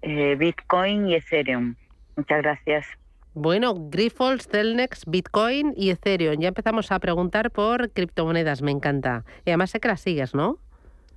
eh, 0.05 0.37
Bitcoin 0.37 1.09
y 1.09 1.15
Ethereum. 1.15 1.75
Muchas 2.17 2.43
gracias. 2.43 2.87
Bueno, 3.35 3.75
Grifols, 3.91 4.47
Celnex, 4.47 5.05
Bitcoin 5.07 5.75
y 5.77 5.91
Ethereum. 5.91 6.39
Ya 6.41 6.49
empezamos 6.49 6.93
a 6.93 7.01
preguntar 7.01 7.51
por 7.51 7.91
criptomonedas, 7.91 8.63
me 8.63 8.71
encanta. 8.71 9.25
Y 9.45 9.51
además 9.51 9.71
sé 9.71 9.81
que 9.81 9.89
las 9.89 10.01
sigues, 10.01 10.35
¿no? 10.35 10.59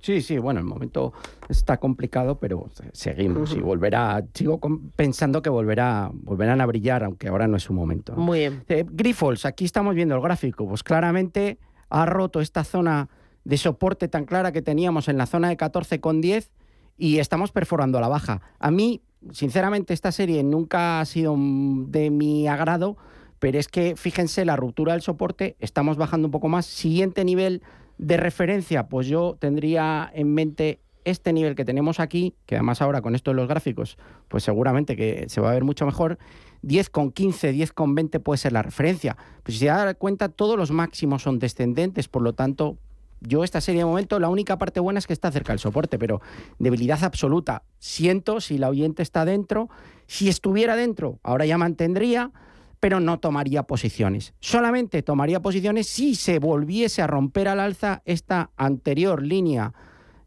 Sí, 0.00 0.20
sí, 0.20 0.38
bueno, 0.38 0.60
el 0.60 0.66
momento 0.66 1.12
está 1.48 1.78
complicado, 1.78 2.38
pero 2.38 2.70
seguimos 2.92 3.52
y 3.54 3.60
volverá, 3.60 4.24
sigo 4.32 4.60
pensando 4.94 5.42
que 5.42 5.50
volverá, 5.50 6.10
volverán 6.12 6.60
a 6.60 6.66
brillar, 6.66 7.02
aunque 7.02 7.28
ahora 7.28 7.48
no 7.48 7.56
es 7.56 7.64
su 7.64 7.72
momento. 7.72 8.14
Muy 8.14 8.40
bien. 8.40 8.64
Eh, 8.68 8.84
Grifols, 8.88 9.44
aquí 9.44 9.64
estamos 9.64 9.94
viendo 9.96 10.14
el 10.14 10.20
gráfico, 10.20 10.68
pues 10.68 10.84
claramente 10.84 11.58
ha 11.90 12.06
roto 12.06 12.40
esta 12.40 12.62
zona 12.62 13.08
de 13.44 13.56
soporte 13.56 14.08
tan 14.08 14.24
clara 14.24 14.52
que 14.52 14.62
teníamos 14.62 15.08
en 15.08 15.18
la 15.18 15.26
zona 15.26 15.48
de 15.48 15.56
14,10 15.56 16.50
y 16.98 17.18
estamos 17.20 17.52
perforando 17.52 17.96
a 17.96 18.00
la 18.00 18.08
baja. 18.08 18.42
A 18.58 18.70
mí, 18.70 19.00
sinceramente, 19.30 19.94
esta 19.94 20.12
serie 20.12 20.42
nunca 20.42 21.00
ha 21.00 21.04
sido 21.04 21.34
de 21.38 22.10
mi 22.10 22.48
agrado, 22.48 22.96
pero 23.38 23.58
es 23.58 23.68
que 23.68 23.94
fíjense 23.96 24.44
la 24.44 24.56
ruptura 24.56 24.92
del 24.92 25.02
soporte, 25.02 25.56
estamos 25.60 25.96
bajando 25.96 26.26
un 26.26 26.32
poco 26.32 26.48
más. 26.48 26.66
Siguiente 26.66 27.24
nivel 27.24 27.62
de 27.96 28.16
referencia, 28.16 28.88
pues 28.88 29.06
yo 29.06 29.36
tendría 29.38 30.10
en 30.12 30.34
mente 30.34 30.80
este 31.04 31.32
nivel 31.32 31.54
que 31.54 31.64
tenemos 31.64 32.00
aquí, 32.00 32.34
que 32.44 32.56
además 32.56 32.82
ahora 32.82 33.00
con 33.00 33.14
esto 33.14 33.30
de 33.30 33.36
los 33.36 33.48
gráficos, 33.48 33.96
pues 34.28 34.44
seguramente 34.44 34.96
que 34.96 35.26
se 35.28 35.40
va 35.40 35.50
a 35.50 35.54
ver 35.54 35.64
mucho 35.64 35.86
mejor. 35.86 36.18
10,15, 36.64 37.54
10,20 37.54 38.20
puede 38.20 38.38
ser 38.38 38.52
la 38.52 38.62
referencia. 38.62 39.16
Pues 39.42 39.56
si 39.56 39.60
se 39.60 39.66
da 39.66 39.94
cuenta, 39.94 40.28
todos 40.28 40.58
los 40.58 40.70
máximos 40.70 41.22
son 41.22 41.38
descendentes, 41.38 42.08
por 42.08 42.22
lo 42.22 42.34
tanto, 42.34 42.76
yo 43.20 43.44
esta 43.44 43.60
serie 43.60 43.80
de 43.80 43.86
momento, 43.86 44.18
la 44.18 44.28
única 44.28 44.58
parte 44.58 44.80
buena 44.80 44.98
es 44.98 45.06
que 45.06 45.12
está 45.12 45.30
cerca 45.32 45.52
del 45.52 45.60
soporte, 45.60 45.98
pero 45.98 46.20
debilidad 46.58 47.02
absoluta. 47.04 47.62
Siento 47.78 48.40
si 48.40 48.58
la 48.58 48.68
oyente 48.68 49.02
está 49.02 49.24
dentro. 49.24 49.68
Si 50.06 50.28
estuviera 50.28 50.76
dentro, 50.76 51.18
ahora 51.22 51.46
ya 51.46 51.58
mantendría 51.58 52.32
pero 52.80 53.00
no 53.00 53.18
tomaría 53.18 53.64
posiciones. 53.64 54.34
Solamente 54.40 55.02
tomaría 55.02 55.40
posiciones 55.40 55.88
si 55.88 56.14
se 56.14 56.38
volviese 56.38 57.02
a 57.02 57.06
romper 57.06 57.48
al 57.48 57.60
alza 57.60 58.02
esta 58.04 58.50
anterior 58.56 59.22
línea 59.22 59.72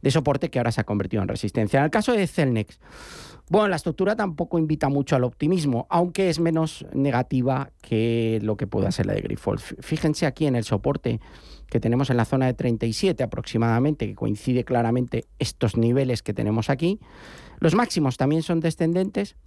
de 0.02 0.12
soporte 0.12 0.50
que 0.50 0.60
ahora 0.60 0.72
se 0.72 0.82
ha 0.82 0.86
convertido 0.86 1.22
en 1.22 1.30
resistencia. 1.30 1.80
En 1.80 1.86
el 1.86 1.92
caso 1.92 2.12
de 2.12 2.28
Celnex, 2.28 2.80
bueno, 3.50 3.68
la 3.68 3.76
estructura 3.76 4.16
tampoco 4.16 4.58
invita 4.58 4.90
mucho 4.90 5.16
al 5.16 5.24
optimismo, 5.24 5.86
aunque 5.90 6.30
es 6.30 6.40
menos 6.40 6.86
negativa 6.94 7.72
que 7.82 8.40
lo 8.42 8.58
que 8.58 8.68
pueda 8.68 8.92
ser 8.92 9.06
la 9.06 9.14
de 9.14 9.22
Grifols. 9.22 9.76
Fíjense 9.80 10.26
aquí 10.26 10.46
en 10.46 10.56
el 10.56 10.64
soporte 10.64 11.20
que 11.72 11.80
tenemos 11.80 12.10
en 12.10 12.18
la 12.18 12.26
zona 12.26 12.46
de 12.48 12.54
37 12.54 13.24
aproximadamente, 13.24 14.06
que 14.06 14.14
coincide 14.14 14.66
claramente 14.66 15.26
estos 15.40 15.78
niveles 15.78 16.22
que 16.22 16.34
tenemos 16.34 16.70
aquí. 16.70 17.00
Los 17.60 17.74
máximos 17.74 18.18
también 18.18 18.44
son 18.44 18.60
descendentes, 18.60 19.38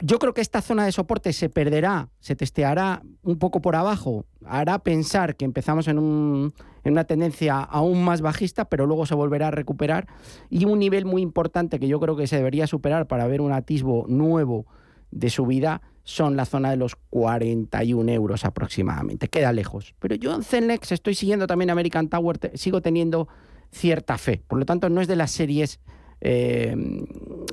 yo 0.00 0.20
creo 0.20 0.32
que 0.32 0.40
esta 0.40 0.62
zona 0.62 0.84
de 0.84 0.92
soporte 0.92 1.32
se 1.32 1.48
perderá, 1.48 2.08
se 2.20 2.36
testeará 2.36 3.02
un 3.24 3.38
poco 3.38 3.60
por 3.60 3.74
abajo, 3.74 4.26
hará 4.44 4.78
pensar 4.78 5.34
que 5.34 5.44
empezamos 5.44 5.88
en, 5.88 5.98
una 5.98 7.04
tendencia 7.04 7.58
aún 7.58 8.04
más 8.04 8.20
bajista, 8.20 8.66
pero 8.66 8.86
luego 8.86 9.06
se 9.06 9.16
volverá 9.16 9.48
a 9.48 9.50
recuperar. 9.50 10.06
Y 10.50 10.66
un 10.66 10.78
nivel 10.78 11.04
muy 11.04 11.20
importante 11.20 11.80
que 11.80 11.88
yo 11.88 11.98
creo 11.98 12.16
que 12.16 12.28
se 12.28 12.36
debería 12.36 12.68
superar 12.68 13.08
para 13.08 13.26
ver 13.26 13.40
un 13.40 13.50
atisbo 13.50 14.06
nuevo 14.08 14.66
de 15.10 15.30
subida 15.30 15.82
son 16.04 16.36
la 16.36 16.46
zona 16.46 16.70
de 16.70 16.76
los 16.78 16.96
41 17.10 18.10
euros 18.12 18.44
aproximadamente. 18.44 19.28
Queda 19.28 19.52
lejos. 19.52 19.94
Pero 19.98 20.14
yo 20.14 20.34
en 20.34 20.42
Celnex 20.42 20.92
estoy 20.92 21.14
siguiendo 21.14 21.46
también 21.46 21.70
American 21.70 22.08
Tower, 22.08 22.38
sigo 22.54 22.80
teniendo 22.80 23.28
cierta 23.72 24.16
fe. 24.16 24.42
Por 24.48 24.58
lo 24.58 24.64
tanto, 24.64 24.88
no 24.88 25.02
es 25.02 25.08
de 25.08 25.16
las 25.16 25.30
series 25.30 25.80
eh, 26.20 26.74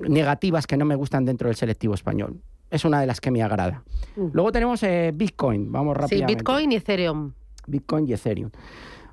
negativas 0.07 0.67
que 0.67 0.77
no 0.77 0.85
me 0.85 0.95
gustan 0.95 1.25
dentro 1.25 1.49
del 1.49 1.55
selectivo 1.57 1.93
español. 1.93 2.41
es 2.71 2.83
una 2.83 2.99
de 2.99 3.07
las 3.07 3.21
que 3.21 3.29
me 3.29 3.43
agrada. 3.43 3.83
Mm. 4.15 4.27
Luego 4.33 4.51
tenemos 4.51 4.81
eh, 4.83 5.11
Bitcoin, 5.13 5.71
vamos 5.71 5.95
Sí, 5.95 6.01
rápidamente. 6.01 6.35
Bitcoin 6.35 6.71
y 6.71 6.75
Ethereum. 6.75 7.31
Bitcoin 7.67 8.07
y 8.07 8.13
Ethereum. 8.13 8.49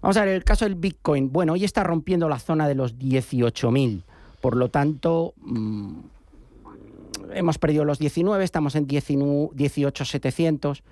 Vamos 0.00 0.16
a 0.16 0.24
ver, 0.24 0.34
el 0.34 0.44
caso 0.44 0.64
del 0.64 0.74
Bitcoin. 0.74 1.32
Bueno, 1.32 1.52
hoy 1.52 1.64
está 1.64 1.84
rompiendo 1.84 2.28
la 2.28 2.38
zona 2.38 2.66
de 2.66 2.74
los 2.74 2.98
18.000. 2.98 4.02
Por 4.40 4.56
lo 4.56 4.68
tanto, 4.68 5.34
mm, 5.38 5.98
hemos 7.34 7.58
perdido 7.58 7.84
los 7.84 7.98
19, 7.98 8.44
estamos 8.44 8.74
en 8.74 8.86
19 8.86 9.50
18.700. 9.54 10.82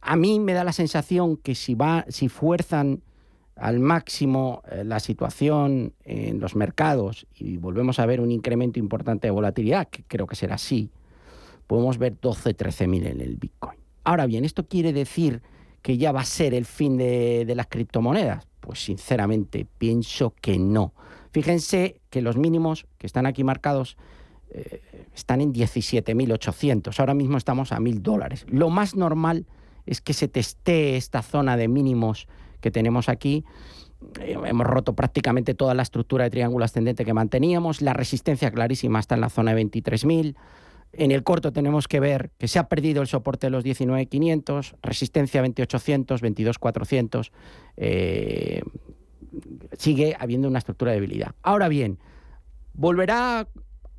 A 0.00 0.16
mí 0.16 0.40
me 0.40 0.52
da 0.52 0.64
la 0.64 0.72
sensación 0.72 1.36
que 1.36 1.54
si, 1.54 1.74
va, 1.74 2.04
si 2.08 2.28
fuerzan 2.28 3.02
al 3.56 3.78
máximo 3.80 4.62
eh, 4.70 4.82
la 4.84 4.98
situación 4.98 5.94
en 6.04 6.40
los 6.40 6.56
mercados 6.56 7.26
y 7.34 7.58
volvemos 7.58 7.98
a 7.98 8.06
ver 8.06 8.20
un 8.20 8.30
incremento 8.30 8.78
importante 8.78 9.28
de 9.28 9.30
volatilidad, 9.30 9.88
que 9.88 10.02
creo 10.02 10.26
que 10.26 10.36
será 10.36 10.56
así, 10.56 10.90
podemos 11.66 11.98
ver 11.98 12.16
12, 12.20 12.54
13 12.54 12.86
mil 12.88 13.06
en 13.06 13.20
el 13.20 13.36
Bitcoin. 13.36 13.78
Ahora 14.04 14.26
bien, 14.26 14.44
¿esto 14.44 14.66
quiere 14.66 14.92
decir 14.92 15.42
que 15.80 15.96
ya 15.98 16.12
va 16.12 16.20
a 16.20 16.24
ser 16.24 16.54
el 16.54 16.64
fin 16.64 16.96
de 16.96 17.52
las 17.54 17.66
criptomonedas? 17.68 18.46
Pues 18.60 18.84
sinceramente 18.84 19.66
pienso 19.78 20.34
que 20.40 20.58
no. 20.58 20.92
Fíjense 21.32 22.00
que 22.10 22.20
los 22.20 22.36
mínimos 22.36 22.86
que 22.98 23.06
están 23.06 23.26
aquí 23.26 23.42
marcados 23.42 23.96
eh, 24.54 24.82
están 25.14 25.40
en 25.40 25.52
17.800. 25.52 26.98
Ahora 27.00 27.14
mismo 27.14 27.38
estamos 27.38 27.72
a 27.72 27.78
1.000 27.78 28.00
dólares. 28.00 28.46
Lo 28.48 28.70
más 28.70 28.94
normal 28.94 29.46
es 29.86 30.00
que 30.00 30.12
se 30.12 30.28
testee 30.28 30.96
esta 30.96 31.22
zona 31.22 31.56
de 31.56 31.68
mínimos 31.68 32.28
que 32.60 32.70
tenemos 32.70 33.08
aquí. 33.08 33.44
Eh, 34.20 34.36
hemos 34.44 34.66
roto 34.66 34.94
prácticamente 34.94 35.54
toda 35.54 35.74
la 35.74 35.82
estructura 35.82 36.24
de 36.24 36.30
triángulo 36.30 36.64
ascendente 36.64 37.04
que 37.04 37.14
manteníamos. 37.14 37.80
La 37.80 37.94
resistencia 37.94 38.50
clarísima 38.50 39.00
está 39.00 39.14
en 39.14 39.22
la 39.22 39.30
zona 39.30 39.54
de 39.54 39.64
23.000. 39.64 40.34
En 40.94 41.10
el 41.10 41.22
corto 41.22 41.52
tenemos 41.52 41.88
que 41.88 42.00
ver 42.00 42.30
que 42.38 42.48
se 42.48 42.58
ha 42.58 42.68
perdido 42.68 43.00
el 43.00 43.08
soporte 43.08 43.46
de 43.46 43.50
los 43.50 43.64
19.500, 43.64 44.74
resistencia 44.82 45.40
2800, 45.40 46.22
22.400. 46.22 47.30
Eh, 47.78 48.62
sigue 49.78 50.14
habiendo 50.18 50.48
una 50.48 50.58
estructura 50.58 50.90
de 50.90 51.00
debilidad. 51.00 51.34
Ahora 51.42 51.68
bien, 51.68 51.98
¿volverá 52.74 53.48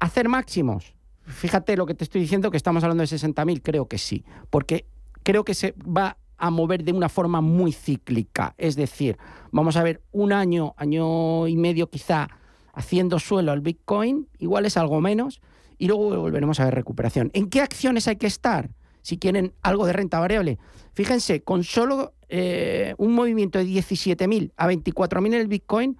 hacer 0.04 0.30
máximos? 0.30 0.96
Fíjate 1.26 1.78
lo 1.78 1.86
que 1.86 1.94
te 1.94 2.04
estoy 2.04 2.22
diciendo, 2.22 2.52
que 2.52 2.58
estamos 2.58 2.84
hablando 2.84 3.02
de 3.02 3.08
60.000, 3.08 3.62
creo 3.64 3.88
que 3.88 3.98
sí, 3.98 4.26
porque 4.50 4.86
creo 5.24 5.46
que 5.46 5.54
se 5.54 5.74
va 5.82 6.18
a 6.38 6.50
mover 6.50 6.84
de 6.84 6.92
una 6.92 7.08
forma 7.08 7.40
muy 7.40 7.72
cíclica. 7.72 8.54
Es 8.58 8.76
decir, 8.76 9.18
vamos 9.52 9.78
a 9.78 9.84
ver 9.84 10.02
un 10.12 10.34
año, 10.34 10.74
año 10.78 11.48
y 11.48 11.56
medio 11.56 11.90
quizá 11.90 12.28
haciendo 12.74 13.20
suelo 13.20 13.54
al 13.54 13.62
Bitcoin, 13.62 14.28
igual 14.40 14.66
es 14.66 14.76
algo 14.76 15.00
menos, 15.00 15.42
y 15.78 15.88
luego 15.88 16.20
volveremos 16.20 16.60
a 16.60 16.66
ver 16.66 16.76
recuperación. 16.76 17.32
¿En 17.34 17.50
qué 17.50 17.62
acciones 17.62 18.08
hay 18.10 18.18
que 18.18 18.28
estar? 18.28 18.72
Si 19.02 19.18
quieren 19.18 19.54
algo 19.62 19.86
de 19.86 19.94
renta 19.94 20.20
variable. 20.20 20.60
Fíjense, 20.94 21.44
con 21.44 21.64
solo 21.64 22.14
eh, 22.28 22.94
un 22.98 23.14
movimiento 23.14 23.60
de 23.60 23.66
17.000 23.66 24.52
a 24.58 24.68
24.000 24.68 25.28
en 25.28 25.34
el 25.34 25.48
Bitcoin, 25.48 25.98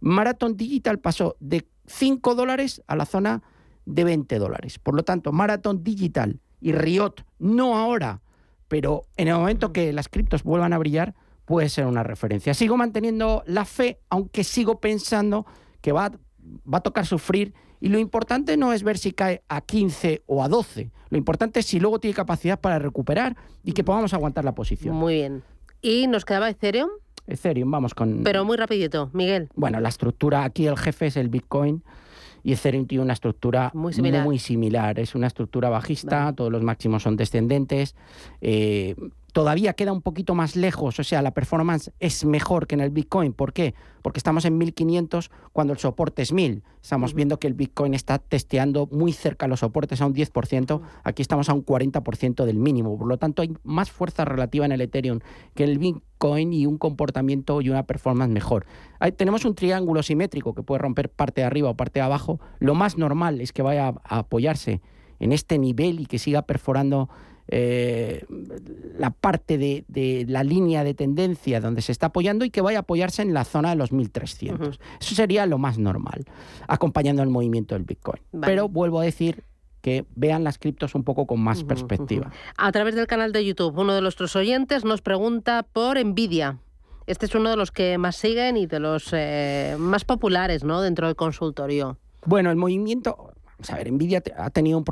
Marathon 0.00 0.56
Digital 0.56 0.98
pasó 0.98 1.36
de 1.40 1.66
5 1.86 2.34
dólares 2.34 2.82
a 2.86 2.96
la 2.96 3.06
zona 3.06 3.42
de 3.86 4.04
20 4.04 4.38
dólares. 4.38 4.78
Por 4.78 4.94
lo 4.94 5.02
tanto, 5.02 5.32
Marathon 5.32 5.82
Digital 5.82 6.40
y 6.60 6.72
Riot, 6.72 7.24
no 7.38 7.76
ahora, 7.76 8.20
pero 8.68 9.02
en 9.16 9.28
el 9.28 9.34
momento 9.34 9.72
que 9.72 9.92
las 9.92 10.08
criptos 10.08 10.42
vuelvan 10.42 10.72
a 10.72 10.78
brillar, 10.78 11.14
puede 11.44 11.68
ser 11.68 11.86
una 11.86 12.04
referencia. 12.04 12.54
Sigo 12.54 12.76
manteniendo 12.76 13.42
la 13.46 13.64
fe, 13.64 13.98
aunque 14.08 14.44
sigo 14.44 14.80
pensando 14.80 15.46
que 15.80 15.90
va, 15.90 16.12
va 16.72 16.78
a 16.78 16.82
tocar 16.82 17.06
sufrir. 17.06 17.54
Y 17.80 17.88
lo 17.88 17.98
importante 17.98 18.56
no 18.56 18.72
es 18.72 18.82
ver 18.82 18.98
si 18.98 19.10
cae 19.10 19.42
a 19.48 19.60
15 19.60 20.22
o 20.26 20.44
a 20.44 20.48
12. 20.48 20.92
Lo 21.08 21.18
importante 21.18 21.60
es 21.60 21.66
si 21.66 21.80
luego 21.80 21.98
tiene 21.98 22.14
capacidad 22.14 22.60
para 22.60 22.78
recuperar 22.78 23.36
y 23.64 23.72
que 23.72 23.82
podamos 23.82 24.14
aguantar 24.14 24.44
la 24.44 24.54
posición. 24.54 24.94
Muy 24.94 25.14
bien. 25.14 25.42
¿Y 25.82 26.06
nos 26.06 26.24
quedaba 26.24 26.48
Ethereum? 26.48 26.90
Ethereum, 27.30 27.70
vamos 27.70 27.94
con... 27.94 28.22
Pero 28.24 28.44
muy 28.44 28.56
rapidito, 28.56 29.10
Miguel. 29.12 29.48
Bueno, 29.54 29.80
la 29.80 29.88
estructura, 29.88 30.44
aquí 30.44 30.66
el 30.66 30.76
jefe 30.76 31.06
es 31.06 31.16
el 31.16 31.28
Bitcoin 31.28 31.82
y 32.42 32.52
Ethereum 32.52 32.86
tiene 32.86 33.04
una 33.04 33.12
estructura 33.12 33.70
Muy 33.74 33.92
similar. 33.92 34.24
muy 34.24 34.38
similar. 34.38 34.98
Es 34.98 35.14
una 35.14 35.26
estructura 35.26 35.68
bajista, 35.68 36.32
todos 36.34 36.50
los 36.50 36.62
máximos 36.62 37.02
son 37.02 37.16
descendentes. 37.16 37.94
eh, 38.40 38.94
todavía 39.32 39.72
queda 39.74 39.92
un 39.92 40.02
poquito 40.02 40.34
más 40.34 40.56
lejos, 40.56 40.98
o 40.98 41.04
sea, 41.04 41.22
la 41.22 41.32
performance 41.32 41.92
es 42.00 42.24
mejor 42.24 42.66
que 42.66 42.74
en 42.74 42.80
el 42.80 42.90
Bitcoin. 42.90 43.32
¿Por 43.32 43.52
qué? 43.52 43.74
Porque 44.02 44.18
estamos 44.18 44.44
en 44.44 44.58
1500 44.58 45.30
cuando 45.52 45.72
el 45.72 45.78
soporte 45.78 46.22
es 46.22 46.32
1000. 46.32 46.62
Estamos 46.82 47.14
viendo 47.14 47.38
que 47.38 47.46
el 47.46 47.54
Bitcoin 47.54 47.94
está 47.94 48.18
testeando 48.18 48.88
muy 48.90 49.12
cerca 49.12 49.46
los 49.46 49.60
soportes 49.60 50.00
a 50.00 50.06
un 50.06 50.14
10%, 50.14 50.80
aquí 51.04 51.22
estamos 51.22 51.48
a 51.48 51.54
un 51.54 51.64
40% 51.64 52.44
del 52.44 52.56
mínimo. 52.56 52.98
Por 52.98 53.08
lo 53.08 53.18
tanto, 53.18 53.42
hay 53.42 53.54
más 53.62 53.90
fuerza 53.90 54.24
relativa 54.24 54.64
en 54.64 54.72
el 54.72 54.80
Ethereum 54.80 55.20
que 55.54 55.64
en 55.64 55.70
el 55.70 55.78
Bitcoin 55.78 56.52
y 56.52 56.66
un 56.66 56.78
comportamiento 56.78 57.60
y 57.60 57.70
una 57.70 57.84
performance 57.84 58.32
mejor. 58.32 58.66
Ahí 58.98 59.12
tenemos 59.12 59.44
un 59.44 59.54
triángulo 59.54 60.02
simétrico 60.02 60.54
que 60.54 60.62
puede 60.62 60.78
romper 60.78 61.10
parte 61.10 61.42
de 61.42 61.46
arriba 61.46 61.70
o 61.70 61.76
parte 61.76 62.00
de 62.00 62.04
abajo. 62.04 62.40
Lo 62.58 62.74
más 62.74 62.96
normal 62.96 63.40
es 63.40 63.52
que 63.52 63.62
vaya 63.62 63.94
a 64.04 64.18
apoyarse 64.18 64.80
en 65.18 65.32
este 65.32 65.58
nivel 65.58 66.00
y 66.00 66.06
que 66.06 66.18
siga 66.18 66.42
perforando 66.42 67.08
eh, 67.52 68.24
la 68.96 69.10
parte 69.10 69.58
de, 69.58 69.84
de 69.88 70.24
la 70.28 70.44
línea 70.44 70.84
de 70.84 70.94
tendencia 70.94 71.60
donde 71.60 71.82
se 71.82 71.90
está 71.92 72.06
apoyando 72.06 72.44
y 72.44 72.50
que 72.50 72.60
vaya 72.60 72.78
a 72.78 72.80
apoyarse 72.82 73.22
en 73.22 73.34
la 73.34 73.44
zona 73.44 73.70
de 73.70 73.76
los 73.76 73.90
1300. 73.90 74.78
Eso 75.00 75.14
sería 75.14 75.46
lo 75.46 75.58
más 75.58 75.76
normal, 75.76 76.24
acompañando 76.68 77.22
el 77.22 77.28
movimiento 77.28 77.74
del 77.74 77.84
Bitcoin. 77.84 78.22
Vale. 78.32 78.52
Pero 78.52 78.68
vuelvo 78.68 79.00
a 79.00 79.04
decir 79.04 79.44
que 79.80 80.04
vean 80.14 80.44
las 80.44 80.58
criptos 80.58 80.94
un 80.94 81.04
poco 81.04 81.26
con 81.26 81.40
más 81.40 81.64
perspectiva. 81.64 82.30
A 82.56 82.70
través 82.70 82.94
del 82.94 83.06
canal 83.06 83.32
de 83.32 83.44
YouTube, 83.44 83.76
uno 83.78 83.94
de 83.94 84.00
nuestros 84.00 84.36
oyentes 84.36 84.84
nos 84.84 85.02
pregunta 85.02 85.64
por 85.64 86.02
Nvidia. 86.02 86.58
Este 87.06 87.26
es 87.26 87.34
uno 87.34 87.50
de 87.50 87.56
los 87.56 87.72
que 87.72 87.98
más 87.98 88.16
siguen 88.16 88.56
y 88.56 88.66
de 88.66 88.78
los 88.78 89.08
eh, 89.12 89.74
más 89.78 90.04
populares 90.04 90.62
¿no? 90.62 90.80
dentro 90.80 91.06
del 91.06 91.16
consultorio. 91.16 91.98
Bueno, 92.26 92.50
el 92.50 92.56
movimiento, 92.56 93.32
vamos 93.44 93.70
a 93.70 93.76
ver, 93.76 93.90
Nvidia 93.90 94.22
ha 94.36 94.50
tenido 94.50 94.78
un 94.78 94.84
problema 94.84 94.88